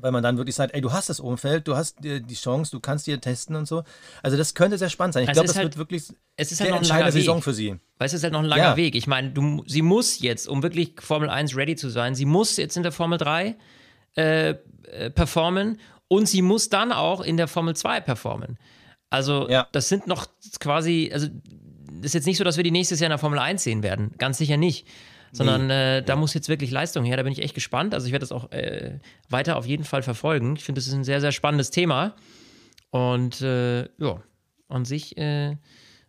weil 0.00 0.12
man 0.12 0.22
dann 0.22 0.36
wirklich 0.36 0.56
sagt, 0.56 0.74
ey, 0.74 0.80
du 0.80 0.92
hast 0.92 1.08
das 1.08 1.20
Umfeld, 1.20 1.68
du 1.68 1.76
hast 1.76 1.96
die 2.00 2.34
Chance, 2.34 2.70
du 2.70 2.80
kannst 2.80 3.06
dir 3.06 3.20
testen 3.20 3.56
und 3.56 3.66
so. 3.66 3.82
Also 4.22 4.36
das 4.36 4.54
könnte 4.54 4.78
sehr 4.78 4.90
spannend 4.90 5.14
sein. 5.14 5.24
Ich 5.24 5.32
glaube, 5.32 5.46
das 5.46 5.56
halt, 5.56 5.66
wird 5.66 5.78
wirklich 5.78 6.04
es 6.36 6.52
ist 6.52 6.60
halt 6.60 6.70
noch 6.70 6.78
ein 6.78 6.84
langer 6.84 7.12
Saison 7.12 7.36
Weg. 7.36 7.44
für 7.44 7.54
sie. 7.54 7.76
Weil 7.98 8.06
es 8.06 8.14
ist 8.14 8.22
halt 8.22 8.32
noch 8.32 8.40
ein 8.40 8.46
langer 8.46 8.62
ja. 8.62 8.76
Weg. 8.76 8.94
Ich 8.94 9.06
meine, 9.06 9.30
du, 9.30 9.62
sie 9.66 9.82
muss 9.82 10.20
jetzt, 10.20 10.48
um 10.48 10.62
wirklich 10.62 10.94
Formel 11.00 11.28
1 11.28 11.56
ready 11.56 11.76
zu 11.76 11.90
sein, 11.90 12.14
sie 12.14 12.24
muss 12.24 12.56
jetzt 12.56 12.76
in 12.76 12.82
der 12.82 12.92
Formel 12.92 13.18
3 13.18 13.56
äh, 14.16 14.50
äh, 14.50 15.10
performen 15.10 15.78
und 16.08 16.26
sie 16.26 16.42
muss 16.42 16.68
dann 16.68 16.92
auch 16.92 17.20
in 17.20 17.36
der 17.36 17.46
Formel 17.46 17.76
2 17.76 18.00
performen. 18.00 18.58
Also, 19.10 19.48
ja. 19.48 19.68
das 19.72 19.88
sind 19.88 20.06
noch 20.06 20.26
quasi, 20.60 21.10
also, 21.12 21.28
das 21.28 22.06
ist 22.06 22.14
jetzt 22.14 22.26
nicht 22.26 22.38
so, 22.38 22.44
dass 22.44 22.56
wir 22.56 22.64
die 22.64 22.70
nächstes 22.70 23.00
Jahr 23.00 23.08
in 23.08 23.12
der 23.12 23.18
Formel 23.18 23.38
1 23.38 23.62
sehen 23.62 23.82
werden. 23.82 24.12
Ganz 24.18 24.38
sicher 24.38 24.56
nicht. 24.56 24.86
Sondern 25.32 25.68
nee. 25.68 25.98
äh, 25.98 26.02
da 26.02 26.16
muss 26.16 26.34
jetzt 26.34 26.48
wirklich 26.48 26.70
Leistung 26.70 27.04
her. 27.04 27.16
Da 27.16 27.22
bin 27.22 27.32
ich 27.32 27.42
echt 27.42 27.54
gespannt. 27.54 27.94
Also, 27.94 28.06
ich 28.06 28.12
werde 28.12 28.24
das 28.24 28.32
auch 28.32 28.50
äh, 28.50 28.98
weiter 29.28 29.56
auf 29.56 29.66
jeden 29.66 29.84
Fall 29.84 30.02
verfolgen. 30.02 30.56
Ich 30.56 30.64
finde, 30.64 30.80
das 30.80 30.88
ist 30.88 30.94
ein 30.94 31.04
sehr, 31.04 31.20
sehr 31.20 31.32
spannendes 31.32 31.70
Thema. 31.70 32.14
Und 32.90 33.40
äh, 33.40 33.82
ja, 33.98 34.22
an 34.68 34.84
sich 34.84 35.16
eine 35.16 35.58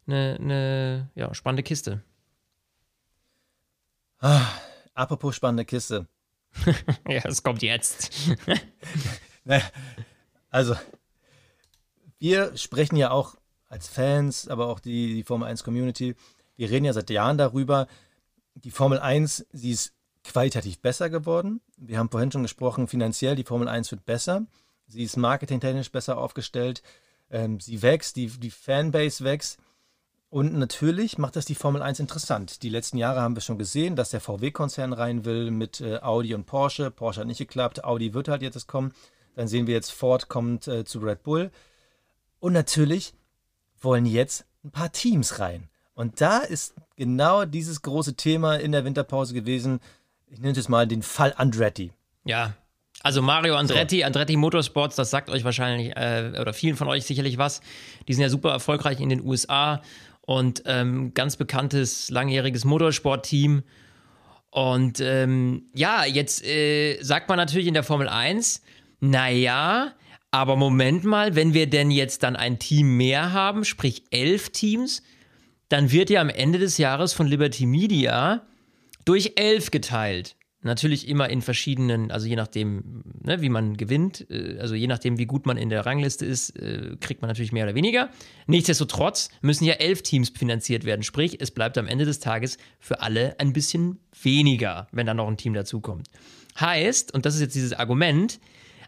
äh, 0.08 0.40
ne, 0.40 1.10
ja, 1.16 1.34
spannende 1.34 1.64
Kiste. 1.64 2.02
Ah, 4.20 4.46
apropos 4.94 5.36
spannende 5.36 5.66
Kiste. 5.66 6.08
ja, 7.08 7.22
es 7.26 7.44
kommt 7.44 7.62
jetzt. 7.62 8.12
also, 10.50 10.76
wir 12.20 12.56
sprechen 12.58 12.98
ja 12.98 13.12
auch 13.12 13.36
als 13.68 13.88
Fans, 13.88 14.48
aber 14.48 14.68
auch 14.68 14.80
die, 14.80 15.16
die 15.16 15.24
Formel 15.24 15.48
1 15.48 15.64
Community, 15.64 16.16
wir 16.58 16.70
reden 16.70 16.86
ja 16.86 16.94
seit 16.94 17.10
Jahren 17.10 17.38
darüber, 17.38 17.88
die 18.56 18.72
Formel 18.72 18.99
1, 18.99 19.45
sie 19.52 19.72
ist 19.72 19.93
qualitativ 20.24 20.80
besser 20.80 21.10
geworden. 21.10 21.62
Wir 21.78 21.97
haben 21.97 22.10
vorhin 22.10 22.32
schon 22.32 22.43
gesprochen, 22.43 22.88
finanziell, 22.88 23.36
die 23.36 23.43
Formel 23.43 23.68
1 23.68 23.91
wird 23.91 24.06
besser. 24.06 24.45
Sie 24.88 25.04
ist 25.04 25.18
marketingtechnisch 25.18 25.91
besser 25.91 26.18
aufgestellt. 26.18 26.84
Ähm, 27.30 27.60
sie 27.60 27.82
wächst, 27.82 28.16
die, 28.18 28.28
die 28.28 28.52
Fanbase 28.52 29.24
wächst. 29.24 29.60
Und 30.30 30.54
natürlich 30.54 31.18
macht 31.18 31.36
das 31.36 31.45
die 31.45 31.56
Formel 31.56 31.82
1 31.82 31.99
interessant. 31.99 32.64
Die 32.64 32.70
letzten 32.70 32.97
Jahre 32.97 33.22
haben 33.22 33.36
wir 33.36 33.41
schon 33.41 33.58
gesehen, 33.58 33.95
dass 33.95 34.12
der 34.12 34.22
VW-Konzern 34.22 34.93
rein 34.93 35.26
will 35.26 35.52
mit 35.52 35.82
äh, 35.82 35.97
Audi 35.97 36.34
und 36.34 36.45
Porsche. 36.45 36.91
Porsche 36.91 37.22
hat 37.22 37.28
nicht 37.28 37.39
geklappt, 37.39 37.84
Audi 37.84 38.14
wird 38.14 38.28
halt 38.28 38.41
jetzt 38.41 38.68
kommen. 38.68 38.93
Dann 39.36 39.47
sehen 39.47 39.68
wir 39.68 39.74
jetzt, 39.74 39.91
Ford 39.91 40.30
kommt 40.30 40.68
äh, 40.68 40.86
zu 40.86 40.99
Red 40.99 41.24
Bull. 41.24 41.52
Und 42.39 42.54
natürlich 42.54 43.14
wollen 43.82 44.06
jetzt 44.06 44.45
ein 44.64 44.72
paar 44.72 44.91
Teams 44.91 45.39
rein. 45.39 45.70
Und 46.02 46.20
da 46.20 46.39
ist 46.39 46.74
genau 46.95 47.45
dieses 47.45 47.84
große 47.84 48.16
Thema 48.16 48.56
in 48.56 48.72
der 48.72 48.84
Winterpause 48.86 49.36
gewesen. 49.36 49.80
Ich 50.32 50.39
nenne 50.39 50.58
es 50.58 50.68
mal 50.68 50.88
den 50.88 51.04
Fall 51.04 51.32
Andretti. 51.38 51.91
Ja, 52.26 52.56
also 53.04 53.22
Mario 53.22 53.56
Andretti, 53.56 53.99
so. 53.99 54.06
Andretti 54.06 54.36
Motorsports, 54.36 54.95
das 54.95 55.12
sagt 55.12 55.30
euch 55.30 55.43
wahrscheinlich 55.43 55.95
äh, 55.95 56.34
oder 56.41 56.54
vielen 56.54 56.76
von 56.76 56.88
euch 56.88 57.06
sicherlich 57.06 57.38
was. 57.38 57.62
Die 58.08 58.14
sind 58.16 58.24
ja 58.24 58.30
super 58.30 58.49
erfolgreich 58.49 58.99
in 58.99 59.10
den 59.10 59.22
USA 59.24 59.84
und 60.22 60.64
ähm, 60.66 61.14
ganz 61.14 61.36
bekanntes 61.36 62.10
langjähriges 62.10 62.66
Motorsportteam. 62.66 63.62
Und 64.49 65.02
ähm, 65.02 65.68
ja, 65.76 66.06
jetzt 66.06 66.43
äh, 66.43 66.99
sagt 67.04 67.30
man 67.30 67.38
natürlich 67.38 67.68
in 67.68 67.76
der 67.76 67.84
Formel 67.84 68.10
1, 68.10 68.64
naja, 69.02 69.93
aber 70.32 70.56
Moment 70.56 71.04
mal, 71.04 71.36
wenn 71.36 71.54
wir 71.54 71.70
denn 71.70 71.91
jetzt 71.91 72.24
dann 72.24 72.36
ein 72.36 72.58
Team 72.58 72.97
mehr 72.97 73.34
haben, 73.34 73.66
sprich 73.66 74.04
elf 74.10 74.49
Teams, 74.49 75.04
dann 75.72 75.92
wird 75.92 76.10
ja 76.10 76.20
am 76.20 76.30
Ende 76.30 76.60
des 76.60 76.78
Jahres 76.78 77.14
von 77.14 77.28
Liberty 77.28 77.66
Media 77.66 78.46
durch 79.06 79.34
elf 79.38 79.72
geteilt. 79.72 80.36
Natürlich 80.64 81.08
immer 81.08 81.30
in 81.30 81.42
verschiedenen, 81.42 82.12
also 82.12 82.28
je 82.28 82.36
nachdem, 82.36 83.04
ne, 83.24 83.42
wie 83.42 83.50
man 83.50 83.78
gewinnt, 83.78 84.30
äh, 84.30 84.60
also 84.60 84.76
je 84.76 84.86
nachdem, 84.86 85.18
wie 85.18 85.26
gut 85.26 85.46
man 85.46 85.58
in 85.58 85.70
der 85.70 85.86
Rangliste 85.86 86.26
ist, 86.26 86.52
äh, 86.60 86.98
kriegt 87.00 87.22
man 87.22 87.30
natürlich 87.30 87.54
mehr 87.54 87.64
oder 87.64 87.74
weniger. 87.74 88.12
Nichtsdestotrotz 88.48 89.30
müssen 89.42 89.64
ja 89.64 89.76
elf 89.76 90.04
Teams 90.04 90.30
finanziert 90.30 90.84
werden. 90.84 91.02
Sprich, 91.04 91.40
es 91.40 91.52
bleibt 91.52 91.78
am 91.78 91.88
Ende 91.88 92.06
des 92.06 92.20
Tages 92.20 92.58
für 92.80 93.02
alle 93.02 93.40
ein 93.40 93.54
bisschen 93.54 94.00
weniger, 94.22 94.88
wenn 94.92 95.08
da 95.08 95.14
noch 95.14 95.28
ein 95.28 95.38
Team 95.38 95.54
dazukommt. 95.54 96.08
Heißt, 96.60 97.14
und 97.14 97.26
das 97.26 97.36
ist 97.36 97.42
jetzt 97.42 97.56
dieses 97.56 97.74
Argument, 97.74 98.40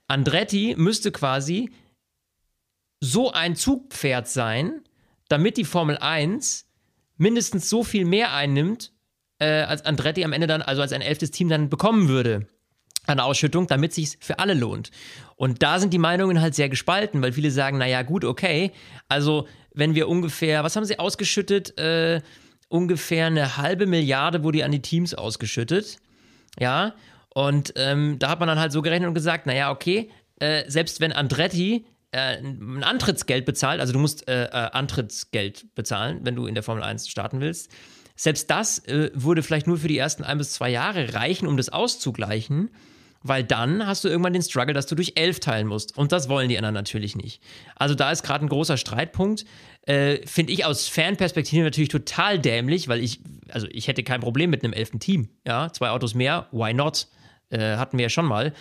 Andretti 0.08 0.76
müsste 0.78 1.12
quasi 1.12 1.72
so 3.00 3.32
ein 3.32 3.56
Zugpferd 3.56 4.28
sein, 4.28 4.82
damit 5.28 5.58
die 5.58 5.66
Formel 5.66 5.98
1 5.98 6.68
mindestens 7.24 7.70
so 7.70 7.84
viel 7.84 8.06
mehr 8.06 8.34
einnimmt 8.34 8.92
äh, 9.40 9.64
als 9.64 9.84
Andretti 9.86 10.24
am 10.24 10.34
Ende 10.34 10.46
dann, 10.46 10.62
also 10.62 10.84
als 10.84 10.94
ein 10.94 11.02
elftes 11.02 11.32
Team 11.32 11.50
dann 11.50 11.70
bekommen 11.70 12.08
würde 12.08 12.48
an 13.06 13.20
Ausschüttung, 13.20 13.68
damit 13.68 13.94
sich 13.94 14.18
für 14.20 14.40
alle 14.40 14.54
lohnt. 14.54 14.92
Und 15.36 15.64
da 15.64 15.80
sind 15.80 15.94
die 15.94 15.98
Meinungen 15.98 16.40
halt 16.40 16.56
sehr 16.56 16.70
gespalten, 16.70 17.22
weil 17.22 17.34
viele 17.34 17.52
sagen, 17.52 17.78
naja, 17.78 18.02
gut, 18.04 18.24
okay, 18.24 18.72
also 19.10 19.48
wenn 19.74 19.96
wir 19.96 20.08
ungefähr, 20.08 20.64
was 20.64 20.76
haben 20.76 20.86
sie 20.86 21.00
ausgeschüttet? 21.00 21.78
Äh, 21.78 22.22
ungefähr 22.70 23.28
eine 23.28 23.58
halbe 23.58 23.88
Milliarde 23.88 24.44
wurde 24.44 24.64
an 24.64 24.72
die 24.72 24.82
Teams 24.82 25.14
ausgeschüttet. 25.14 25.98
Ja, 26.60 26.94
und 27.34 27.74
ähm, 27.78 28.20
da 28.20 28.30
hat 28.30 28.40
man 28.40 28.48
dann 28.48 28.60
halt 28.60 28.72
so 28.72 28.82
gerechnet 28.82 29.08
und 29.08 29.16
gesagt, 29.16 29.48
naja, 29.48 29.72
okay, 29.72 30.12
äh, 30.40 30.64
selbst 30.70 31.00
wenn 31.02 31.12
Andretti 31.12 31.86
äh, 32.14 32.38
ein 32.38 32.84
Antrittsgeld 32.84 33.46
bezahlt, 33.46 33.82
also 33.82 33.92
du 33.92 34.00
musst 34.00 34.28
äh, 34.28 34.46
äh, 34.46 34.50
Antrittsgeld 34.50 35.74
bezahlen, 35.76 36.20
wenn 36.24 36.36
du 36.36 36.46
in 36.46 36.54
der 36.54 36.64
Formel 36.64 36.84
1 36.84 37.10
starten 37.10 37.42
willst, 37.42 37.72
selbst 38.16 38.50
das 38.52 38.80
äh, 38.86 39.10
würde 39.14 39.42
vielleicht 39.42 39.68
nur 39.68 39.78
für 39.78 39.88
die 39.88 39.98
ersten 39.98 40.24
ein 40.24 40.38
bis 40.38 40.54
zwei 40.54 40.70
Jahre 40.70 41.14
reichen, 41.14 41.48
um 41.48 41.58
das 41.58 41.70
auszugleichen, 41.70 42.70
weil 43.24 43.44
dann 43.44 43.88
hast 43.88 44.04
du 44.04 44.10
irgendwann 44.10 44.34
den 44.34 44.44
Struggle, 44.44 44.74
dass 44.74 44.86
du 44.86 44.96
durch 44.96 45.14
elf 45.16 45.40
teilen 45.40 45.68
musst. 45.68 45.98
Und 45.98 46.12
das 46.12 46.30
wollen 46.30 46.50
die 46.50 46.58
anderen 46.58 46.76
natürlich 46.76 47.16
nicht. 47.16 47.42
Also 47.76 47.96
da 47.96 48.12
ist 48.12 48.22
gerade 48.22 48.46
ein 48.46 48.50
großer 48.50 48.78
Streitpunkt. 48.78 49.46
Äh, 49.88 50.26
Finde 50.28 50.54
ich 50.54 50.66
aus 50.66 50.88
Fanperspektive 50.88 51.64
natürlich 51.64 51.90
total 51.90 52.38
dämlich, 52.38 52.88
weil 52.90 53.00
ich, 53.00 53.22
also 53.50 53.68
ich 53.72 53.88
hätte 53.88 54.04
kein 54.04 54.22
Problem 54.22 54.50
mit 54.50 54.64
einem 54.64 54.74
elften 54.74 55.00
Team. 55.00 55.30
Ja, 55.48 55.72
zwei 55.72 55.90
Autos 55.90 56.14
mehr, 56.14 56.48
why 56.52 56.74
not? 56.74 57.08
Äh, 57.50 57.78
hatten 57.78 57.98
wir 57.98 58.04
ja 58.04 58.10
schon 58.10 58.26
mal. 58.26 58.54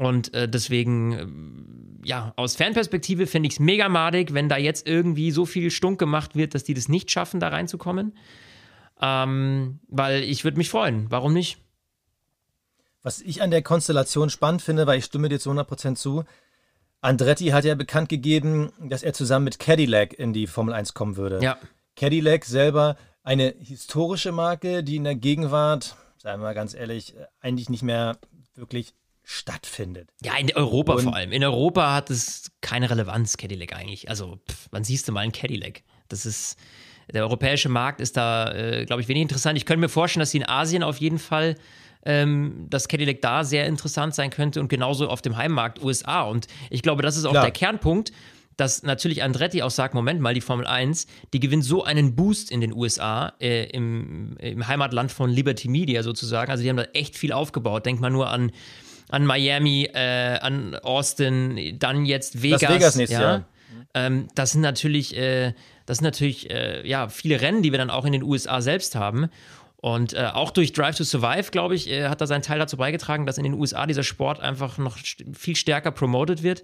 Und 0.00 0.32
äh, 0.32 0.48
deswegen, 0.48 1.12
äh, 1.12 2.08
ja, 2.08 2.32
aus 2.36 2.56
Fanperspektive 2.56 3.26
finde 3.26 3.48
ich 3.48 3.52
es 3.52 3.60
mega 3.60 3.90
madig, 3.90 4.32
wenn 4.32 4.48
da 4.48 4.56
jetzt 4.56 4.88
irgendwie 4.88 5.30
so 5.30 5.44
viel 5.44 5.70
Stunk 5.70 5.98
gemacht 5.98 6.34
wird, 6.34 6.54
dass 6.54 6.64
die 6.64 6.72
das 6.72 6.88
nicht 6.88 7.10
schaffen, 7.10 7.38
da 7.38 7.48
reinzukommen. 7.48 8.16
Ähm, 9.02 9.78
weil 9.88 10.22
ich 10.22 10.42
würde 10.42 10.56
mich 10.56 10.70
freuen. 10.70 11.10
Warum 11.10 11.34
nicht? 11.34 11.58
Was 13.02 13.20
ich 13.20 13.42
an 13.42 13.50
der 13.50 13.60
Konstellation 13.60 14.30
spannend 14.30 14.62
finde, 14.62 14.86
weil 14.86 14.98
ich 14.98 15.04
stimme 15.04 15.28
dir 15.28 15.38
zu 15.38 15.50
100% 15.50 15.96
zu, 15.96 16.24
Andretti 17.02 17.48
hat 17.48 17.66
ja 17.66 17.74
bekannt 17.74 18.08
gegeben, 18.08 18.72
dass 18.78 19.02
er 19.02 19.12
zusammen 19.12 19.44
mit 19.44 19.58
Cadillac 19.58 20.14
in 20.14 20.32
die 20.32 20.46
Formel 20.46 20.72
1 20.72 20.94
kommen 20.94 21.18
würde. 21.18 21.40
Ja. 21.42 21.58
Cadillac 21.94 22.46
selber 22.46 22.96
eine 23.22 23.54
historische 23.58 24.32
Marke, 24.32 24.82
die 24.82 24.96
in 24.96 25.04
der 25.04 25.14
Gegenwart, 25.14 25.94
sagen 26.16 26.40
wir 26.40 26.46
mal 26.46 26.54
ganz 26.54 26.72
ehrlich, 26.72 27.14
eigentlich 27.42 27.68
nicht 27.68 27.82
mehr 27.82 28.16
wirklich 28.54 28.94
stattfindet. 29.30 30.08
Ja, 30.24 30.36
in 30.36 30.52
Europa 30.54 30.94
Und 30.94 31.02
vor 31.02 31.14
allem. 31.14 31.32
In 31.32 31.44
Europa 31.44 31.94
hat 31.94 32.10
es 32.10 32.50
keine 32.60 32.90
Relevanz, 32.90 33.36
Cadillac 33.36 33.74
eigentlich. 33.74 34.08
Also, 34.08 34.40
pff, 34.50 34.68
wann 34.70 34.84
siehst 34.84 35.06
du 35.06 35.12
mal 35.12 35.20
ein 35.20 35.32
Cadillac? 35.32 35.82
Das 36.08 36.26
ist, 36.26 36.56
der 37.12 37.22
europäische 37.22 37.68
Markt 37.68 38.00
ist 38.00 38.16
da, 38.16 38.52
äh, 38.52 38.84
glaube 38.86 39.02
ich, 39.02 39.08
wenig 39.08 39.22
interessant. 39.22 39.56
Ich 39.56 39.66
könnte 39.66 39.80
mir 39.80 39.88
vorstellen, 39.88 40.20
dass 40.20 40.32
sie 40.32 40.38
in 40.38 40.48
Asien 40.48 40.82
auf 40.82 40.98
jeden 40.98 41.18
Fall 41.18 41.56
ähm, 42.04 42.66
dass 42.70 42.88
Cadillac 42.88 43.20
da 43.20 43.44
sehr 43.44 43.66
interessant 43.66 44.14
sein 44.14 44.30
könnte 44.30 44.60
und 44.60 44.68
genauso 44.68 45.08
auf 45.08 45.20
dem 45.20 45.36
Heimmarkt 45.36 45.82
USA. 45.82 46.22
Und 46.22 46.46
ich 46.70 46.82
glaube, 46.82 47.02
das 47.02 47.16
ist 47.16 47.26
auch 47.26 47.32
Klar. 47.32 47.44
der 47.44 47.52
Kernpunkt, 47.52 48.12
dass 48.56 48.82
natürlich 48.82 49.22
Andretti 49.22 49.62
auch 49.62 49.70
sagt, 49.70 49.94
Moment 49.94 50.20
mal, 50.20 50.34
die 50.34 50.40
Formel 50.40 50.66
1, 50.66 51.06
die 51.32 51.40
gewinnt 51.40 51.64
so 51.64 51.84
einen 51.84 52.16
Boost 52.16 52.50
in 52.50 52.60
den 52.60 52.72
USA, 52.72 53.34
äh, 53.38 53.64
im, 53.70 54.36
im, 54.38 54.66
Heimatland 54.66 55.12
von 55.12 55.30
Liberty 55.30 55.68
Media 55.68 56.02
sozusagen. 56.02 56.50
Also 56.50 56.62
die 56.62 56.68
haben 56.68 56.76
da 56.78 56.84
echt 56.94 57.16
viel 57.16 57.32
aufgebaut. 57.32 57.86
Denk 57.86 58.00
mal 58.00 58.10
nur 58.10 58.28
an, 58.28 58.50
an 59.10 59.26
Miami, 59.26 59.88
äh, 59.92 60.38
an 60.40 60.76
Austin, 60.76 61.76
dann 61.78 62.04
jetzt 62.04 62.42
Vegas. 62.42 62.60
Das 62.60 62.70
Vegas 62.70 62.96
nächstes 62.96 63.18
ja. 63.18 63.22
Jahr. 63.22 63.44
Ähm, 63.94 64.28
das 64.34 64.52
sind 64.52 64.60
natürlich, 64.60 65.16
äh, 65.16 65.52
das 65.86 65.98
sind 65.98 66.04
natürlich 66.04 66.50
äh, 66.50 66.86
ja, 66.86 67.08
viele 67.08 67.40
Rennen, 67.40 67.62
die 67.62 67.72
wir 67.72 67.78
dann 67.78 67.90
auch 67.90 68.04
in 68.04 68.12
den 68.12 68.22
USA 68.22 68.60
selbst 68.60 68.94
haben. 68.94 69.28
Und 69.76 70.12
äh, 70.12 70.26
auch 70.32 70.50
durch 70.50 70.72
Drive 70.72 70.96
to 70.96 71.04
Survive, 71.04 71.50
glaube 71.50 71.74
ich, 71.74 71.88
äh, 71.90 72.08
hat 72.08 72.20
da 72.20 72.26
seinen 72.26 72.42
Teil 72.42 72.58
dazu 72.58 72.76
beigetragen, 72.76 73.24
dass 73.26 73.38
in 73.38 73.44
den 73.44 73.54
USA 73.54 73.86
dieser 73.86 74.02
Sport 74.02 74.40
einfach 74.40 74.76
noch 74.76 74.98
st 74.98 75.24
viel 75.32 75.56
stärker 75.56 75.90
promoted 75.90 76.42
wird. 76.42 76.62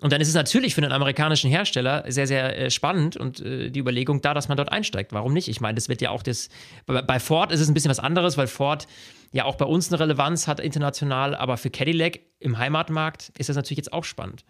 Und 0.00 0.12
dann 0.12 0.20
ist 0.20 0.28
es 0.28 0.34
natürlich 0.34 0.74
für 0.74 0.82
einen 0.82 0.92
amerikanischen 0.92 1.50
Hersteller 1.50 2.04
sehr, 2.06 2.26
sehr 2.26 2.56
äh, 2.56 2.70
spannend 2.70 3.16
und 3.16 3.40
äh, 3.40 3.70
die 3.70 3.80
Überlegung 3.80 4.20
da, 4.20 4.34
dass 4.34 4.48
man 4.48 4.56
dort 4.56 4.70
einsteigt. 4.70 5.12
Warum 5.12 5.32
nicht? 5.32 5.48
Ich 5.48 5.60
meine, 5.60 5.74
das 5.74 5.88
wird 5.88 6.02
ja 6.02 6.10
auch 6.10 6.22
das. 6.22 6.48
Bei, 6.84 7.02
bei, 7.02 7.18
Ford 7.18 7.50
ist 7.50 7.60
es 7.60 7.68
ein 7.68 7.74
bisschen 7.74 7.90
was 7.90 7.98
anderes, 7.98 8.36
weil 8.36 8.46
Ford 8.46 8.86
ja 9.32 9.44
auch 9.44 9.56
bei 9.56 9.64
uns 9.64 9.88
eine 9.88 10.00
Relevanz 10.00 10.46
hat 10.46 10.60
international, 10.60 11.34
aber 11.34 11.56
für 11.56 11.70
Cadillac 11.70 12.20
im 12.38 12.58
Heimatmarkt 12.58 13.32
ist 13.38 13.48
das 13.48 13.56
natürlich 13.56 13.78
jetzt 13.78 13.92
auch 13.92 14.04
spannend. 14.04 14.44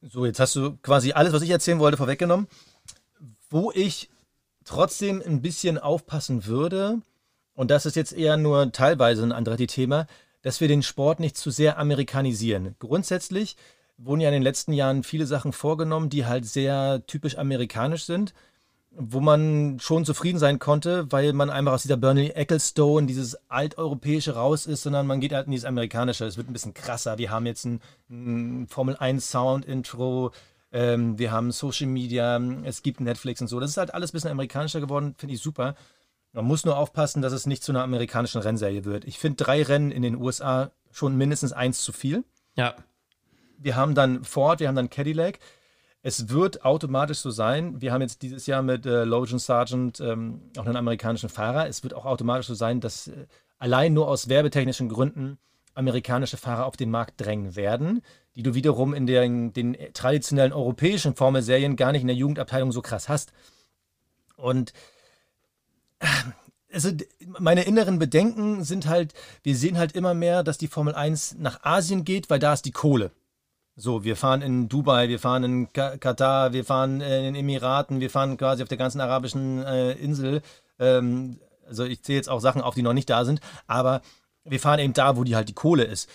So, 0.00 0.26
jetzt 0.26 0.40
hast 0.40 0.56
du 0.56 0.76
quasi 0.78 1.12
alles, 1.12 1.32
was 1.32 1.42
ich 1.42 1.50
erzählen 1.50 1.78
wollte, 1.78 1.96
vorweggenommen. 1.96 2.48
Wo 3.50 3.70
ich 3.72 4.10
trotzdem 4.64 5.22
ein 5.24 5.42
bisschen 5.42 5.78
aufpassen 5.78 6.46
würde, 6.46 7.00
und 7.54 7.70
das 7.70 7.86
ist 7.86 7.96
jetzt 7.96 8.12
eher 8.12 8.36
nur 8.36 8.72
teilweise 8.72 9.22
ein 9.22 9.32
Andretti-Thema, 9.32 10.06
dass 10.42 10.60
wir 10.60 10.68
den 10.68 10.82
Sport 10.82 11.20
nicht 11.20 11.36
zu 11.36 11.50
sehr 11.50 11.78
amerikanisieren. 11.78 12.74
Grundsätzlich 12.80 13.56
wurden 13.96 14.20
ja 14.20 14.28
in 14.28 14.34
den 14.34 14.42
letzten 14.42 14.72
Jahren 14.72 15.04
viele 15.04 15.26
Sachen 15.26 15.52
vorgenommen, 15.52 16.10
die 16.10 16.26
halt 16.26 16.46
sehr 16.46 17.04
typisch 17.06 17.38
amerikanisch 17.38 18.04
sind 18.04 18.34
wo 18.94 19.20
man 19.20 19.78
schon 19.80 20.04
zufrieden 20.04 20.38
sein 20.38 20.58
konnte, 20.58 21.10
weil 21.10 21.32
man 21.32 21.50
einfach 21.50 21.72
aus 21.72 21.82
dieser 21.82 21.96
Burnley 21.96 22.30
Ecclestone, 22.30 23.06
dieses 23.06 23.38
alteuropäische 23.48 24.34
raus 24.34 24.66
ist, 24.66 24.82
sondern 24.82 25.06
man 25.06 25.20
geht 25.20 25.32
halt 25.32 25.46
in 25.46 25.52
dieses 25.52 25.64
amerikanische. 25.64 26.26
Es 26.26 26.36
wird 26.36 26.48
ein 26.48 26.52
bisschen 26.52 26.74
krasser. 26.74 27.18
Wir 27.18 27.30
haben 27.30 27.46
jetzt 27.46 27.64
ein, 27.64 27.80
ein 28.10 28.66
Formel 28.68 28.96
1 28.96 29.30
Sound 29.30 29.64
Intro, 29.64 30.32
ähm, 30.72 31.18
wir 31.18 31.32
haben 31.32 31.52
Social 31.52 31.86
Media, 31.86 32.38
es 32.64 32.82
gibt 32.82 33.00
Netflix 33.00 33.40
und 33.40 33.48
so. 33.48 33.60
Das 33.60 33.70
ist 33.70 33.76
halt 33.76 33.94
alles 33.94 34.10
ein 34.10 34.14
bisschen 34.14 34.30
amerikanischer 34.30 34.80
geworden, 34.80 35.14
finde 35.16 35.34
ich 35.34 35.42
super. 35.42 35.74
Man 36.32 36.46
muss 36.46 36.64
nur 36.64 36.78
aufpassen, 36.78 37.20
dass 37.20 37.32
es 37.32 37.46
nicht 37.46 37.62
zu 37.62 37.72
einer 37.72 37.82
amerikanischen 37.82 38.40
Rennserie 38.40 38.84
wird. 38.84 39.04
Ich 39.04 39.18
finde 39.18 39.44
drei 39.44 39.62
Rennen 39.62 39.90
in 39.90 40.02
den 40.02 40.16
USA 40.16 40.70
schon 40.90 41.16
mindestens 41.16 41.52
eins 41.52 41.82
zu 41.82 41.92
viel. 41.92 42.24
Ja. 42.56 42.74
Wir 43.58 43.76
haben 43.76 43.94
dann 43.94 44.24
Ford, 44.24 44.60
wir 44.60 44.68
haben 44.68 44.76
dann 44.76 44.90
Cadillac. 44.90 45.38
Es 46.02 46.28
wird 46.28 46.64
automatisch 46.64 47.18
so 47.18 47.30
sein, 47.30 47.80
wir 47.80 47.92
haben 47.92 48.00
jetzt 48.02 48.22
dieses 48.22 48.46
Jahr 48.46 48.62
mit 48.62 48.84
äh, 48.86 49.04
Logan 49.04 49.38
Sargent 49.38 50.00
ähm, 50.00 50.42
auch 50.58 50.66
einen 50.66 50.76
amerikanischen 50.76 51.28
Fahrer. 51.28 51.68
Es 51.68 51.84
wird 51.84 51.94
auch 51.94 52.04
automatisch 52.04 52.48
so 52.48 52.54
sein, 52.54 52.80
dass 52.80 53.06
äh, 53.06 53.26
allein 53.58 53.92
nur 53.92 54.08
aus 54.08 54.28
werbetechnischen 54.28 54.88
Gründen 54.88 55.38
amerikanische 55.74 56.36
Fahrer 56.36 56.66
auf 56.66 56.76
den 56.76 56.90
Markt 56.90 57.20
drängen 57.20 57.54
werden, 57.54 58.02
die 58.34 58.42
du 58.42 58.54
wiederum 58.54 58.94
in 58.94 59.06
den, 59.06 59.52
den 59.52 59.76
traditionellen 59.94 60.52
europäischen 60.52 61.14
Formelserien 61.14 61.76
gar 61.76 61.92
nicht 61.92 62.02
in 62.02 62.08
der 62.08 62.16
Jugendabteilung 62.16 62.72
so 62.72 62.82
krass 62.82 63.08
hast. 63.08 63.32
Und 64.36 64.72
äh, 66.00 66.06
also 66.72 66.90
meine 67.38 67.62
inneren 67.62 68.00
Bedenken 68.00 68.64
sind 68.64 68.88
halt, 68.88 69.14
wir 69.44 69.54
sehen 69.54 69.78
halt 69.78 69.92
immer 69.92 70.14
mehr, 70.14 70.42
dass 70.42 70.58
die 70.58 70.68
Formel 70.68 70.94
1 70.94 71.36
nach 71.38 71.62
Asien 71.62 72.04
geht, 72.04 72.28
weil 72.28 72.40
da 72.40 72.54
ist 72.54 72.64
die 72.64 72.72
Kohle. 72.72 73.12
So, 73.74 74.04
wir 74.04 74.16
fahren 74.16 74.42
in 74.42 74.68
Dubai, 74.68 75.08
wir 75.08 75.18
fahren 75.18 75.44
in 75.44 75.72
Katar, 75.72 76.52
wir 76.52 76.64
fahren 76.64 77.00
äh, 77.00 77.18
in 77.18 77.24
den 77.24 77.34
Emiraten, 77.36 78.00
wir 78.00 78.10
fahren 78.10 78.36
quasi 78.36 78.62
auf 78.62 78.68
der 78.68 78.76
ganzen 78.76 79.00
arabischen 79.00 79.64
äh, 79.64 79.92
Insel. 79.92 80.42
Ähm, 80.78 81.38
also 81.66 81.84
ich 81.84 82.02
zähle 82.02 82.16
jetzt 82.16 82.28
auch 82.28 82.40
Sachen 82.40 82.60
auf, 82.60 82.74
die 82.74 82.82
noch 82.82 82.92
nicht 82.92 83.08
da 83.08 83.24
sind, 83.24 83.40
aber 83.66 84.02
wir 84.44 84.60
fahren 84.60 84.78
eben 84.78 84.92
da, 84.92 85.16
wo 85.16 85.24
die 85.24 85.36
halt 85.36 85.48
die 85.48 85.54
Kohle 85.54 85.84
ist. 85.84 86.10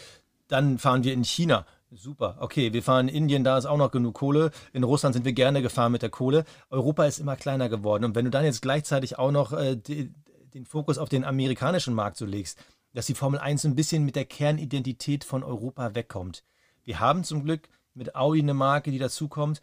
Dann 0.47 0.77
fahren 0.77 1.03
wir 1.03 1.13
in 1.13 1.23
China. 1.23 1.65
Super, 1.89 2.35
okay, 2.41 2.73
wir 2.73 2.83
fahren 2.83 3.07
in 3.07 3.15
Indien, 3.15 3.43
da 3.43 3.57
ist 3.57 3.65
auch 3.65 3.77
noch 3.77 3.91
genug 3.91 4.13
Kohle. 4.15 4.51
In 4.73 4.83
Russland 4.83 5.15
sind 5.15 5.25
wir 5.25 5.33
gerne 5.33 5.61
gefahren 5.61 5.93
mit 5.93 6.01
der 6.01 6.09
Kohle. 6.09 6.43
Europa 6.69 7.05
ist 7.05 7.19
immer 7.19 7.37
kleiner 7.37 7.69
geworden. 7.69 8.03
Und 8.03 8.13
wenn 8.13 8.25
du 8.25 8.31
dann 8.31 8.45
jetzt 8.45 8.61
gleichzeitig 8.61 9.17
auch 9.17 9.31
noch 9.31 9.53
äh, 9.53 9.77
den 9.77 10.65
Fokus 10.65 10.97
auf 10.97 11.09
den 11.09 11.23
amerikanischen 11.23 11.93
Markt 11.93 12.17
so 12.17 12.25
legst, 12.25 12.59
dass 12.93 13.05
die 13.05 13.15
Formel 13.15 13.39
1 13.39 13.65
ein 13.65 13.75
bisschen 13.75 14.03
mit 14.05 14.15
der 14.15 14.25
Kernidentität 14.25 15.23
von 15.23 15.43
Europa 15.43 15.95
wegkommt. 15.95 16.43
Wir 16.87 17.01
haben 17.01 17.25
zum 17.25 17.43
Glück 17.43 17.67
mit 17.95 18.15
Audi 18.15 18.39
eine 18.39 18.53
Marke, 18.53 18.91
die 18.91 18.97
dazukommt. 18.97 19.61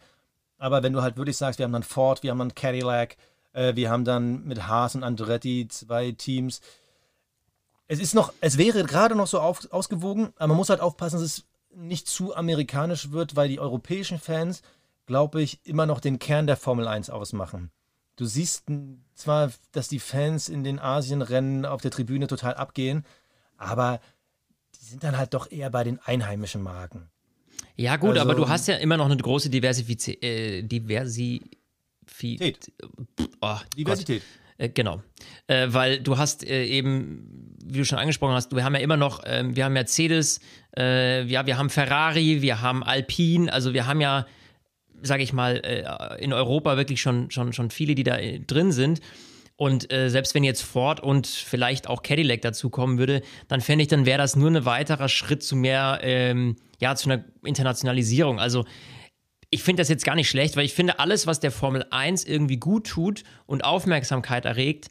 Aber 0.59 0.83
wenn 0.83 0.93
du 0.93 1.01
halt 1.01 1.17
wirklich 1.17 1.35
sagst, 1.35 1.57
wir 1.57 1.63
haben 1.63 1.73
dann 1.73 1.81
Ford, 1.81 2.21
wir 2.21 2.29
haben 2.29 2.37
dann 2.37 2.53
Cadillac, 2.53 3.17
äh, 3.53 3.75
wir 3.75 3.89
haben 3.89 4.05
dann 4.05 4.43
mit 4.45 4.67
Haas 4.67 4.93
und 4.93 5.03
Andretti 5.03 5.67
zwei 5.67 6.11
Teams. 6.11 6.61
Es 7.87 7.99
ist 7.99 8.13
noch, 8.13 8.31
es 8.41 8.59
wäre 8.59 8.83
gerade 8.83 9.15
noch 9.15 9.25
so 9.25 9.39
auf, 9.39 9.71
ausgewogen, 9.71 10.33
aber 10.35 10.49
man 10.49 10.57
muss 10.57 10.69
halt 10.69 10.81
aufpassen, 10.81 11.15
dass 11.15 11.23
es 11.23 11.45
nicht 11.73 12.07
zu 12.07 12.35
amerikanisch 12.35 13.09
wird, 13.11 13.35
weil 13.35 13.49
die 13.49 13.59
europäischen 13.59 14.19
Fans, 14.19 14.61
glaube 15.07 15.41
ich, 15.41 15.65
immer 15.65 15.87
noch 15.87 15.99
den 15.99 16.19
Kern 16.19 16.45
der 16.45 16.57
Formel 16.57 16.87
1 16.87 17.09
ausmachen. 17.09 17.71
Du 18.17 18.25
siehst 18.25 18.65
zwar, 19.15 19.51
dass 19.71 19.87
die 19.87 19.99
Fans 19.99 20.47
in 20.47 20.63
den 20.63 20.77
Asienrennen 20.77 21.65
auf 21.65 21.81
der 21.81 21.91
Tribüne 21.91 22.27
total 22.27 22.53
abgehen, 22.53 23.03
aber 23.57 23.99
die 24.75 24.85
sind 24.85 25.03
dann 25.03 25.17
halt 25.17 25.33
doch 25.33 25.51
eher 25.51 25.71
bei 25.71 25.83
den 25.83 25.99
einheimischen 25.99 26.61
Marken. 26.61 27.09
Ja, 27.77 27.97
gut, 27.97 28.11
also, 28.11 28.21
aber 28.21 28.35
du 28.35 28.47
hast 28.47 28.67
ja 28.67 28.75
immer 28.75 28.97
noch 28.97 29.05
eine 29.05 29.17
große 29.17 29.49
Diversifiz 29.49 30.07
äh, 30.07 30.61
Diversität. 30.61 31.49
Oh, 33.41 33.57
Diversität. 33.77 34.21
Äh, 34.57 34.69
genau. 34.69 35.01
Äh, 35.47 35.67
weil 35.69 35.99
du 35.99 36.17
hast 36.17 36.47
äh, 36.47 36.65
eben, 36.65 37.57
wie 37.63 37.79
du 37.79 37.85
schon 37.85 37.99
angesprochen 37.99 38.33
hast, 38.33 38.55
wir 38.55 38.63
haben 38.63 38.75
ja 38.75 38.81
immer 38.81 38.97
noch, 38.97 39.21
ähm, 39.25 39.55
wir 39.55 39.65
haben 39.65 39.73
Mercedes, 39.73 40.39
äh, 40.77 41.23
ja, 41.25 41.45
wir 41.45 41.57
haben 41.57 41.69
Ferrari, 41.69 42.41
wir 42.41 42.61
haben 42.61 42.83
Alpine, 42.83 43.51
also 43.51 43.73
wir 43.73 43.85
haben 43.87 43.99
ja, 43.99 44.25
sage 45.01 45.23
ich 45.23 45.33
mal, 45.33 45.57
äh, 45.57 46.23
in 46.23 46.31
Europa 46.31 46.77
wirklich 46.77 47.01
schon, 47.01 47.29
schon, 47.31 47.51
schon 47.51 47.69
viele, 47.69 47.95
die 47.95 48.03
da 48.03 48.17
drin 48.47 48.71
sind. 48.71 49.01
Und 49.57 49.91
äh, 49.91 50.09
selbst 50.09 50.35
wenn 50.35 50.43
jetzt 50.43 50.61
Ford 50.61 50.99
und 50.99 51.27
vielleicht 51.27 51.87
auch 51.87 52.03
Cadillac 52.03 52.41
dazu 52.41 52.69
kommen 52.69 52.97
würde, 52.97 53.21
dann 53.47 53.61
fände 53.61 53.83
ich, 53.83 53.87
dann 53.87 54.05
wäre 54.05 54.17
das 54.17 54.35
nur 54.35 54.49
ein 54.49 54.65
weiterer 54.65 55.07
Schritt 55.07 55.43
zu 55.43 55.55
mehr, 55.55 55.99
ähm, 56.01 56.57
ja, 56.79 56.95
zu 56.95 57.09
einer 57.09 57.23
Internationalisierung. 57.43 58.39
Also 58.39 58.65
ich 59.49 59.63
finde 59.63 59.81
das 59.81 59.87
jetzt 59.87 60.03
gar 60.03 60.15
nicht 60.15 60.29
schlecht, 60.29 60.57
weil 60.57 60.65
ich 60.65 60.73
finde, 60.73 60.99
alles, 60.99 61.27
was 61.27 61.39
der 61.39 61.51
Formel 61.51 61.85
1 61.89 62.25
irgendwie 62.25 62.57
gut 62.57 62.87
tut 62.87 63.23
und 63.45 63.63
Aufmerksamkeit 63.63 64.43
erregt, 64.43 64.89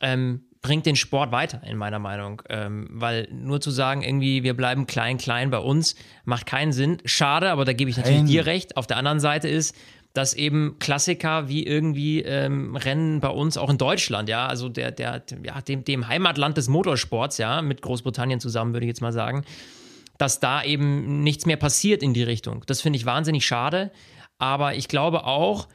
ähm, 0.00 0.46
bringt 0.62 0.86
den 0.86 0.96
Sport 0.96 1.32
weiter, 1.32 1.60
in 1.66 1.76
meiner 1.76 1.98
Meinung. 1.98 2.40
Ähm, 2.48 2.88
weil 2.90 3.28
nur 3.30 3.60
zu 3.60 3.70
sagen, 3.70 4.02
irgendwie, 4.02 4.44
wir 4.44 4.54
bleiben 4.54 4.86
klein, 4.86 5.18
klein 5.18 5.50
bei 5.50 5.58
uns, 5.58 5.96
macht 6.24 6.46
keinen 6.46 6.72
Sinn. 6.72 6.98
Schade, 7.04 7.50
aber 7.50 7.64
da 7.64 7.72
gebe 7.74 7.90
ich 7.90 7.96
natürlich 7.96 8.20
Nein. 8.20 8.28
dir 8.28 8.46
recht. 8.46 8.76
Auf 8.76 8.86
der 8.86 8.96
anderen 8.96 9.20
Seite 9.20 9.48
ist, 9.48 9.76
dass 10.12 10.34
eben 10.34 10.76
Klassiker 10.78 11.48
wie 11.48 11.64
irgendwie 11.64 12.20
ähm, 12.20 12.76
Rennen 12.76 13.20
bei 13.20 13.30
uns 13.30 13.56
auch 13.56 13.70
in 13.70 13.78
Deutschland, 13.78 14.28
ja, 14.28 14.46
also 14.46 14.68
der, 14.68 14.90
der, 14.90 15.22
ja, 15.42 15.60
dem, 15.62 15.84
dem 15.84 16.08
Heimatland 16.08 16.56
des 16.56 16.68
Motorsports, 16.68 17.38
ja, 17.38 17.62
mit 17.62 17.80
Großbritannien 17.80 18.38
zusammen, 18.38 18.74
würde 18.74 18.84
ich 18.84 18.90
jetzt 18.90 19.00
mal 19.00 19.12
sagen, 19.12 19.44
dass 20.18 20.38
da 20.38 20.62
eben 20.62 21.22
nichts 21.22 21.46
mehr 21.46 21.56
passiert 21.56 22.02
in 22.02 22.14
die 22.14 22.22
Richtung. 22.22 22.62
Das 22.66 22.80
finde 22.80 22.98
ich 22.98 23.06
wahnsinnig 23.06 23.46
schade. 23.46 23.90
Aber 24.38 24.74
ich 24.74 24.88
glaube 24.88 25.24
auch, 25.24 25.68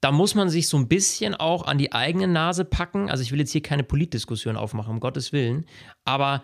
da 0.00 0.12
muss 0.12 0.34
man 0.34 0.48
sich 0.48 0.68
so 0.68 0.76
ein 0.76 0.88
bisschen 0.88 1.34
auch 1.34 1.66
an 1.66 1.78
die 1.78 1.92
eigene 1.92 2.28
Nase 2.28 2.64
packen. 2.64 3.10
Also 3.10 3.22
ich 3.22 3.32
will 3.32 3.38
jetzt 3.38 3.52
hier 3.52 3.62
keine 3.62 3.84
Politdiskussion 3.84 4.56
aufmachen, 4.56 4.92
um 4.92 5.00
Gottes 5.00 5.32
Willen. 5.32 5.66
Aber 6.04 6.42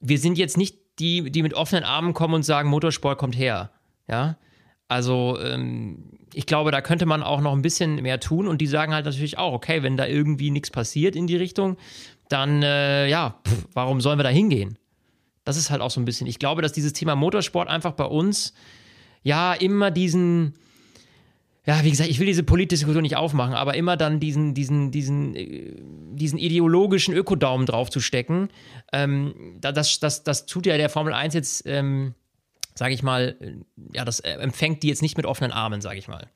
wir 0.00 0.18
sind 0.18 0.36
jetzt 0.36 0.56
nicht 0.56 0.78
die, 0.98 1.30
die 1.30 1.42
mit 1.42 1.54
offenen 1.54 1.84
Armen 1.84 2.14
kommen 2.14 2.34
und 2.34 2.42
sagen, 2.42 2.68
Motorsport 2.68 3.18
kommt 3.18 3.36
her. 3.36 3.70
Ja. 4.08 4.36
Also 4.92 5.38
ähm, 5.40 6.18
ich 6.34 6.46
glaube, 6.46 6.70
da 6.70 6.80
könnte 6.80 7.06
man 7.06 7.22
auch 7.22 7.40
noch 7.40 7.52
ein 7.52 7.62
bisschen 7.62 7.96
mehr 7.96 8.20
tun. 8.20 8.46
Und 8.46 8.60
die 8.60 8.66
sagen 8.66 8.92
halt 8.92 9.06
natürlich 9.06 9.38
auch, 9.38 9.52
okay, 9.52 9.82
wenn 9.82 9.96
da 9.96 10.06
irgendwie 10.06 10.50
nichts 10.50 10.70
passiert 10.70 11.16
in 11.16 11.26
die 11.26 11.36
Richtung, 11.36 11.76
dann 12.28 12.62
äh, 12.62 13.08
ja, 13.08 13.40
pff, 13.46 13.68
warum 13.72 14.00
sollen 14.00 14.18
wir 14.18 14.24
da 14.24 14.28
hingehen? 14.28 14.78
Das 15.44 15.56
ist 15.56 15.70
halt 15.70 15.80
auch 15.80 15.90
so 15.90 16.00
ein 16.00 16.04
bisschen. 16.04 16.26
Ich 16.26 16.38
glaube, 16.38 16.62
dass 16.62 16.72
dieses 16.72 16.92
Thema 16.92 17.16
Motorsport 17.16 17.68
einfach 17.68 17.92
bei 17.92 18.04
uns 18.04 18.54
ja 19.22 19.54
immer 19.54 19.90
diesen 19.90 20.54
ja, 21.64 21.84
wie 21.84 21.90
gesagt, 21.90 22.10
ich 22.10 22.18
will 22.18 22.26
diese 22.26 22.42
Politdiskussion 22.42 23.02
nicht 23.02 23.16
aufmachen, 23.16 23.54
aber 23.54 23.74
immer 23.74 23.96
dann 23.96 24.18
diesen, 24.18 24.52
diesen, 24.52 24.90
diesen, 24.90 25.36
äh, 25.36 25.76
diesen 26.10 26.38
ideologischen 26.38 27.14
Ökodaumen 27.14 27.66
draufzustecken, 27.66 28.48
ähm, 28.92 29.34
das, 29.60 30.00
das, 30.00 30.24
das 30.24 30.46
tut 30.46 30.66
ja 30.66 30.76
der 30.76 30.88
Formel 30.88 31.12
1 31.12 31.34
jetzt, 31.34 31.62
ähm, 31.66 32.14
sage 32.74 32.94
ich 32.94 33.02
mal, 33.02 33.36
äh, 33.40 33.54
ja, 33.92 34.04
das 34.04 34.20
äh, 34.20 34.32
empfängt 34.32 34.82
die 34.82 34.88
jetzt 34.88 35.02
nicht 35.02 35.16
mit 35.16 35.26
offenen 35.26 35.52
Armen, 35.52 35.80
sage 35.80 35.98
ich 35.98 36.08
mal. 36.08 36.28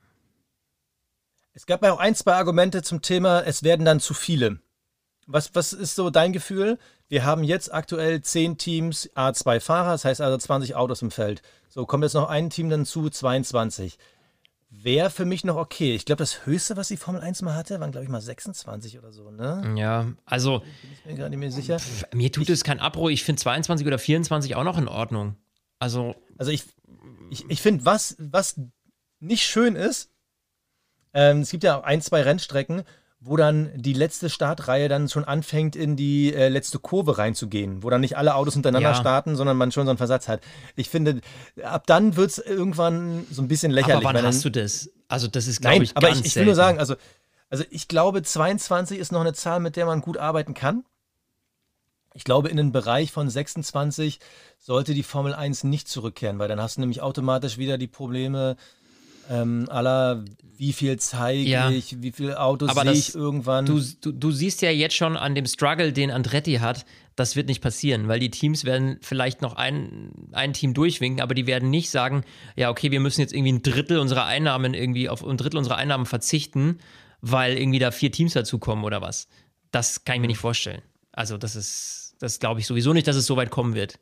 Es 1.54 1.66
gab 1.66 1.82
ja 1.82 1.92
auch 1.92 1.98
ein, 1.98 2.14
zwei 2.14 2.34
Argumente 2.34 2.82
zum 2.82 3.00
Thema, 3.00 3.40
es 3.40 3.62
werden 3.62 3.86
dann 3.86 4.00
zu 4.00 4.14
viele. 4.14 4.60
Was, 5.26 5.54
was 5.54 5.72
ist 5.72 5.94
so 5.94 6.10
dein 6.10 6.32
Gefühl? 6.32 6.78
Wir 7.08 7.24
haben 7.24 7.42
jetzt 7.42 7.72
aktuell 7.72 8.22
zehn 8.22 8.58
Teams, 8.58 9.10
A2 9.14 9.60
Fahrer, 9.60 9.92
das 9.92 10.04
heißt 10.04 10.20
also 10.20 10.36
20 10.36 10.76
Autos 10.76 11.02
im 11.02 11.10
Feld. 11.10 11.42
So, 11.68 11.86
kommt 11.86 12.04
jetzt 12.04 12.14
noch 12.14 12.28
ein 12.28 12.50
Team 12.50 12.68
dann 12.68 12.84
zu, 12.84 13.08
22 13.08 13.98
wäre 14.70 15.10
für 15.10 15.24
mich 15.24 15.44
noch 15.44 15.56
okay. 15.56 15.94
Ich 15.94 16.04
glaube, 16.04 16.18
das 16.18 16.46
höchste, 16.46 16.76
was 16.76 16.88
die 16.88 16.96
Formel 16.96 17.20
1 17.20 17.42
mal 17.42 17.54
hatte, 17.54 17.80
waren, 17.80 17.92
glaube 17.92 18.04
ich, 18.04 18.10
mal 18.10 18.20
26 18.20 18.98
oder 18.98 19.12
so, 19.12 19.30
ne? 19.30 19.74
Ja, 19.76 20.06
also. 20.24 20.60
Bin 20.60 20.68
ich 20.92 21.04
mir 21.04 21.14
gerade 21.14 21.30
nicht 21.30 21.38
mehr 21.38 21.52
sicher. 21.52 21.78
Pff, 21.78 22.04
mir 22.12 22.32
tut 22.32 22.44
ich, 22.44 22.50
es 22.50 22.64
kein 22.64 22.80
Abbruch. 22.80 23.10
Ich 23.10 23.24
finde 23.24 23.40
22 23.40 23.86
oder 23.86 23.98
24 23.98 24.56
auch 24.56 24.64
noch 24.64 24.78
in 24.78 24.88
Ordnung. 24.88 25.36
Also. 25.78 26.14
Also, 26.38 26.50
ich, 26.52 26.64
ich, 27.30 27.48
ich 27.48 27.62
finde, 27.62 27.84
was, 27.84 28.16
was 28.18 28.60
nicht 29.20 29.44
schön 29.44 29.76
ist, 29.76 30.10
ähm, 31.14 31.40
es 31.40 31.50
gibt 31.50 31.64
ja 31.64 31.80
ein, 31.82 32.02
zwei 32.02 32.22
Rennstrecken, 32.22 32.82
wo 33.20 33.36
dann 33.36 33.70
die 33.74 33.94
letzte 33.94 34.28
Startreihe 34.28 34.88
dann 34.88 35.08
schon 35.08 35.24
anfängt, 35.24 35.74
in 35.74 35.96
die 35.96 36.32
äh, 36.34 36.48
letzte 36.48 36.78
Kurve 36.78 37.18
reinzugehen, 37.18 37.82
wo 37.82 37.90
dann 37.90 38.02
nicht 38.02 38.16
alle 38.16 38.34
Autos 38.34 38.54
hintereinander 38.54 38.90
ja. 38.90 38.94
starten, 38.94 39.36
sondern 39.36 39.56
man 39.56 39.72
schon 39.72 39.86
so 39.86 39.90
einen 39.90 39.98
Versatz 39.98 40.28
hat. 40.28 40.42
Ich 40.76 40.90
finde, 40.90 41.20
ab 41.62 41.86
dann 41.86 42.16
wird 42.16 42.30
es 42.30 42.38
irgendwann 42.38 43.26
so 43.30 43.40
ein 43.42 43.48
bisschen 43.48 43.72
lächerlich. 43.72 44.06
Aber 44.06 44.18
wann 44.18 44.26
hast 44.26 44.44
du 44.44 44.50
das? 44.50 44.90
Also 45.08 45.28
das 45.28 45.46
ist, 45.46 45.62
glaube 45.62 45.84
ich, 45.84 45.96
aber 45.96 46.10
ich, 46.10 46.24
ich 46.24 46.36
will 46.36 46.44
nur 46.44 46.54
sagen, 46.54 46.78
also, 46.78 46.96
also 47.48 47.64
ich 47.70 47.88
glaube, 47.88 48.22
22 48.22 48.98
ist 48.98 49.12
noch 49.12 49.22
eine 49.22 49.32
Zahl, 49.32 49.60
mit 49.60 49.76
der 49.76 49.86
man 49.86 50.02
gut 50.02 50.18
arbeiten 50.18 50.52
kann. 50.52 50.84
Ich 52.16 52.24
glaube, 52.24 52.48
in 52.48 52.56
den 52.56 52.72
Bereich 52.72 53.12
von 53.12 53.28
26 53.28 54.20
sollte 54.58 54.94
die 54.94 55.02
Formel 55.02 55.34
1 55.34 55.64
nicht 55.64 55.86
zurückkehren, 55.86 56.38
weil 56.38 56.48
dann 56.48 56.60
hast 56.60 56.76
du 56.76 56.80
nämlich 56.80 57.02
automatisch 57.02 57.58
wieder 57.58 57.76
die 57.76 57.86
Probleme, 57.86 58.56
ähm, 59.30 59.66
aller, 59.68 60.24
wie 60.56 60.72
viel 60.72 60.98
zeige 60.98 61.42
ja. 61.42 61.70
ich, 61.70 62.00
wie 62.02 62.12
viele 62.12 62.40
Autos 62.40 62.74
sehe 62.74 62.92
ich 62.92 63.14
irgendwann. 63.14 63.66
Du, 63.66 63.80
du, 64.00 64.12
du 64.12 64.30
siehst 64.30 64.62
ja 64.62 64.70
jetzt 64.70 64.94
schon 64.94 65.16
an 65.16 65.34
dem 65.34 65.46
Struggle, 65.46 65.92
den 65.92 66.10
Andretti 66.10 66.54
hat, 66.54 66.86
das 67.16 67.36
wird 67.36 67.48
nicht 67.48 67.60
passieren, 67.60 68.08
weil 68.08 68.20
die 68.20 68.30
Teams 68.30 68.64
werden 68.64 68.98
vielleicht 69.00 69.42
noch 69.42 69.56
ein, 69.56 70.12
ein 70.32 70.52
Team 70.52 70.74
durchwinken, 70.74 71.20
aber 71.20 71.34
die 71.34 71.46
werden 71.46 71.70
nicht 71.70 71.90
sagen, 71.90 72.24
ja, 72.56 72.70
okay, 72.70 72.90
wir 72.90 73.00
müssen 73.00 73.20
jetzt 73.20 73.32
irgendwie 73.32 73.52
ein 73.52 73.62
Drittel 73.62 73.98
unserer 73.98 74.26
Einnahmen 74.26 74.74
irgendwie 74.74 75.08
auf 75.08 75.24
ein 75.24 75.36
Drittel 75.36 75.58
unserer 75.58 75.76
Einnahmen 75.76 76.06
verzichten, 76.06 76.78
weil 77.20 77.56
irgendwie 77.56 77.78
da 77.78 77.90
vier 77.90 78.12
Teams 78.12 78.34
dazukommen 78.34 78.84
oder 78.84 79.00
was. 79.00 79.28
Das 79.70 80.04
kann 80.04 80.16
ich 80.16 80.20
mir 80.20 80.28
nicht 80.28 80.38
vorstellen. 80.38 80.82
Also, 81.12 81.38
das 81.38 81.56
ist, 81.56 82.05
das 82.18 82.38
glaube 82.38 82.60
ich 82.60 82.66
sowieso 82.66 82.92
nicht, 82.92 83.06
dass 83.06 83.16
es 83.16 83.26
so 83.26 83.36
weit 83.36 83.50
kommen 83.50 83.74
wird 83.74 83.98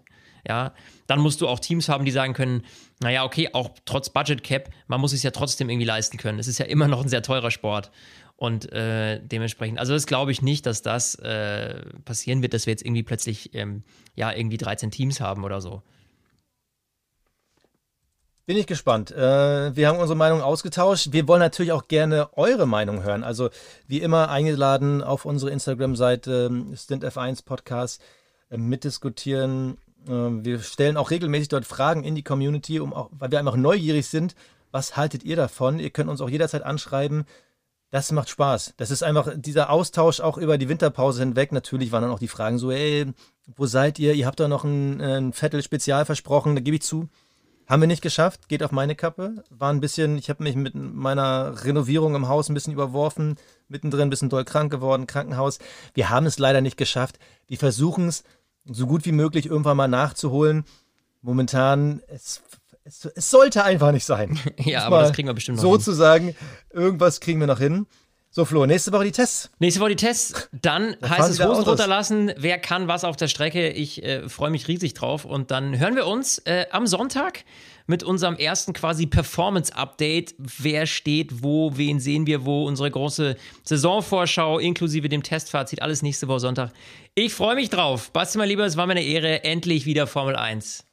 ja, 0.47 0.75
dann 1.07 1.21
musst 1.21 1.41
du 1.41 1.49
auch 1.49 1.59
Teams 1.59 1.89
haben, 1.89 2.05
die 2.05 2.11
sagen 2.11 2.35
können, 2.35 2.63
naja, 3.01 3.25
okay, 3.25 3.51
auch 3.53 3.71
trotz 3.85 4.11
Budget 4.11 4.43
Cap, 4.45 4.71
man 4.87 5.01
muss 5.01 5.13
es 5.13 5.23
ja 5.23 5.31
trotzdem 5.31 5.71
irgendwie 5.71 5.87
leisten 5.87 6.19
können. 6.19 6.39
Es 6.39 6.49
ist 6.49 6.59
ja 6.59 6.67
immer 6.67 6.89
noch 6.89 7.03
ein 7.03 7.09
sehr 7.09 7.23
teurer 7.23 7.51
Sport. 7.51 7.91
Und 8.37 8.71
äh, 8.73 9.21
dementsprechend, 9.23 9.79
also 9.79 9.93
das 9.93 10.07
glaube 10.07 10.33
ich 10.33 10.43
nicht, 10.43 10.67
dass 10.67 10.83
das 10.83 11.15
äh, 11.17 11.83
passieren 12.05 12.43
wird, 12.43 12.53
dass 12.53 12.67
wir 12.67 12.73
jetzt 12.73 12.85
irgendwie 12.85 13.05
plötzlich 13.05 13.55
ähm, 13.55 13.85
ja 14.17 14.33
irgendwie 14.33 14.57
13 14.57 14.91
Teams 14.91 15.21
haben 15.21 15.45
oder 15.45 15.61
so. 15.61 15.83
Bin 18.47 18.59
ich 18.59 18.67
gespannt. 18.67 19.11
Äh, 19.11 19.75
wir 19.75 19.89
haben 19.89 19.99
unsere 19.99 20.17
Meinung 20.17 20.43
ausgetauscht. 20.43 21.09
Wir 21.13 21.27
wollen 21.27 21.41
natürlich 21.41 21.73
auch 21.73 21.89
gerne 21.89 22.29
eure 22.37 22.67
Meinung 22.67 23.03
hören. 23.03 23.25
Also 23.25 23.49
wie 23.87 24.03
immer 24.03 24.29
eingeladen 24.29 25.03
auf 25.03 25.25
unsere 25.25 25.51
Instagram-Seite 25.51 26.51
ähm, 26.51 26.75
StintF1 26.75 27.45
Podcast 27.47 28.03
äh, 28.51 28.59
mitdiskutieren, 28.59 29.79
ähm, 30.09 30.45
wir 30.45 30.61
stellen 30.61 30.97
auch 30.97 31.11
regelmäßig 31.11 31.49
dort 31.49 31.65
Fragen 31.65 32.05
in 32.05 32.15
die 32.15 32.23
Community, 32.23 32.81
um 32.81 32.93
auch, 32.93 33.11
weil 33.13 33.31
wir 33.31 33.39
einfach 33.39 33.57
neugierig 33.57 34.09
sind. 34.09 34.35
Was 34.71 34.97
haltet 34.97 35.23
ihr 35.25 35.37
davon? 35.37 35.79
Ihr 35.79 35.91
könnt 35.91 36.11
uns 36.11 36.21
auch 36.21 36.29
jederzeit 36.29 36.63
anschreiben. 36.63 37.25
Das 37.91 38.11
macht 38.11 38.29
Spaß. 38.29 38.75
Das 38.77 38.91
ist 38.91 39.05
einfach 39.05 39.33
dieser 39.37 39.71
Austausch 39.71 40.21
auch 40.21 40.37
über 40.37 40.59
die 40.59 40.69
Winterpause 40.69 41.21
hinweg. 41.21 41.53
Natürlich 41.53 41.93
waren 41.93 42.03
dann 42.03 42.11
auch 42.11 42.19
die 42.19 42.29
Fragen 42.29 42.59
so, 42.59 42.73
ey, 42.73 43.07
wo 43.57 43.67
seid 43.67 43.99
ihr? 44.01 44.15
Ihr 44.15 44.27
habt 44.27 44.41
da 44.41 44.49
noch 44.49 44.65
ein, 44.65 45.01
ein 45.01 45.33
Vettel-Spezial 45.33 46.05
versprochen, 46.05 46.57
da 46.57 46.61
gebe 46.61 46.77
ich 46.77 46.83
zu. 46.83 47.09
Haben 47.67 47.83
wir 47.83 47.87
nicht 47.87 48.03
geschafft, 48.03 48.49
geht 48.49 48.63
auf 48.63 48.73
meine 48.73 48.95
Kappe. 48.95 49.43
War 49.51 49.73
ein 49.73 49.81
bisschen, 49.81 50.19
ich 50.19 50.29
habe 50.29 50.43
mich 50.43 50.55
mit 50.55 50.75
meiner 50.75 51.65
Renovierung 51.65 52.15
im 52.15 52.29
Haus 52.29 52.49
ein 52.49 52.55
bisschen 52.55 52.75
überworfen, 52.75 53.37
mittendrin 53.69 54.03
ein 54.03 54.11
bisschen 54.11 54.29
doll 54.29 54.45
krank 54.45 54.71
geworden, 54.71 55.07
Krankenhaus. 55.07 55.59
Wir 55.95 56.11
haben 56.11 56.27
es 56.27 56.39
leider 56.39 56.61
nicht 56.61 56.77
geschafft. 56.77 57.19
Die 57.49 57.57
versuchen 57.57 58.09
es 58.09 58.25
so 58.67 58.87
gut 58.87 59.07
wie 59.07 59.13
möglich 59.13 59.47
irgendwann 59.47 59.77
mal 59.77 59.89
nachzuholen. 59.89 60.65
Momentan, 61.23 62.03
es, 62.09 62.43
es, 62.85 63.07
es 63.07 63.31
sollte 63.31 63.65
einfach 63.65 63.93
nicht 63.93 64.05
sein. 64.05 64.39
ja, 64.59 64.85
aber 64.85 65.01
das 65.01 65.13
kriegen 65.13 65.29
wir 65.29 65.35
bestimmt 65.35 65.57
noch 65.57 65.63
Sozusagen, 65.63 66.37
irgendwas 66.71 67.21
kriegen 67.21 67.41
wir 67.41 67.47
noch 67.47 67.61
hin. 67.61 67.87
So, 68.37 68.45
Flo, 68.45 68.67
nächste 68.67 68.91
Woche 68.91 69.05
die 69.05 69.13
Tests. 69.13 69.49
Nächste 69.61 69.81
Woche 69.81 69.91
die 69.91 69.97
Tests. 69.97 70.49
Dann 70.51 70.97
da 71.01 71.09
heißt 71.09 71.31
es 71.31 71.45
Hosen 71.45 71.63
runterlassen. 71.63 72.33
Wer 72.37 72.59
kann 72.59 72.89
was 72.89 73.05
auf 73.05 73.15
der 73.15 73.29
Strecke? 73.29 73.69
Ich 73.69 74.03
äh, 74.03 74.29
freue 74.29 74.51
mich 74.51 74.67
riesig 74.67 74.93
drauf. 74.95 75.25
Und 75.25 75.53
dann 75.53 75.79
hören 75.79 75.95
wir 75.95 76.09
uns 76.09 76.39
äh, 76.39 76.67
am 76.73 76.89
Sonntag 76.89 77.45
mit 77.87 78.03
unserem 78.03 78.35
ersten 78.35 78.73
quasi 78.73 79.07
Performance-Update. 79.07 80.35
Wer 80.39 80.87
steht 80.87 81.45
wo, 81.45 81.77
wen 81.77 82.01
sehen 82.01 82.27
wir 82.27 82.45
wo, 82.45 82.67
unsere 82.67 82.91
große 82.91 83.37
Saisonvorschau 83.63 84.59
inklusive 84.59 85.09
dem 85.09 85.23
Testfazit. 85.23 85.81
Alles 85.81 86.03
nächste 86.03 86.27
Woche 86.27 86.41
Sonntag. 86.41 86.73
Ich 87.15 87.35
freue 87.35 87.55
mich 87.55 87.71
drauf. 87.71 88.11
Basti, 88.11 88.39
mein 88.39 88.49
Lieber, 88.49 88.65
es 88.65 88.77
war 88.77 88.89
mir 88.89 88.95
eine 88.95 89.05
Ehre. 89.05 89.45
Endlich 89.45 89.87
wieder 89.87 90.09
Formel 90.09 90.35
1. 90.35 90.85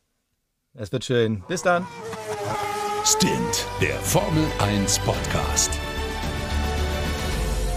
Es 0.75 0.91
wird 0.91 1.05
schön. 1.05 1.43
Bis 1.47 1.63
dann. 1.63 1.87
Stint, 3.03 3.65
der 3.81 3.95
Formel 3.95 4.45
1 4.59 4.99
Podcast 4.99 5.80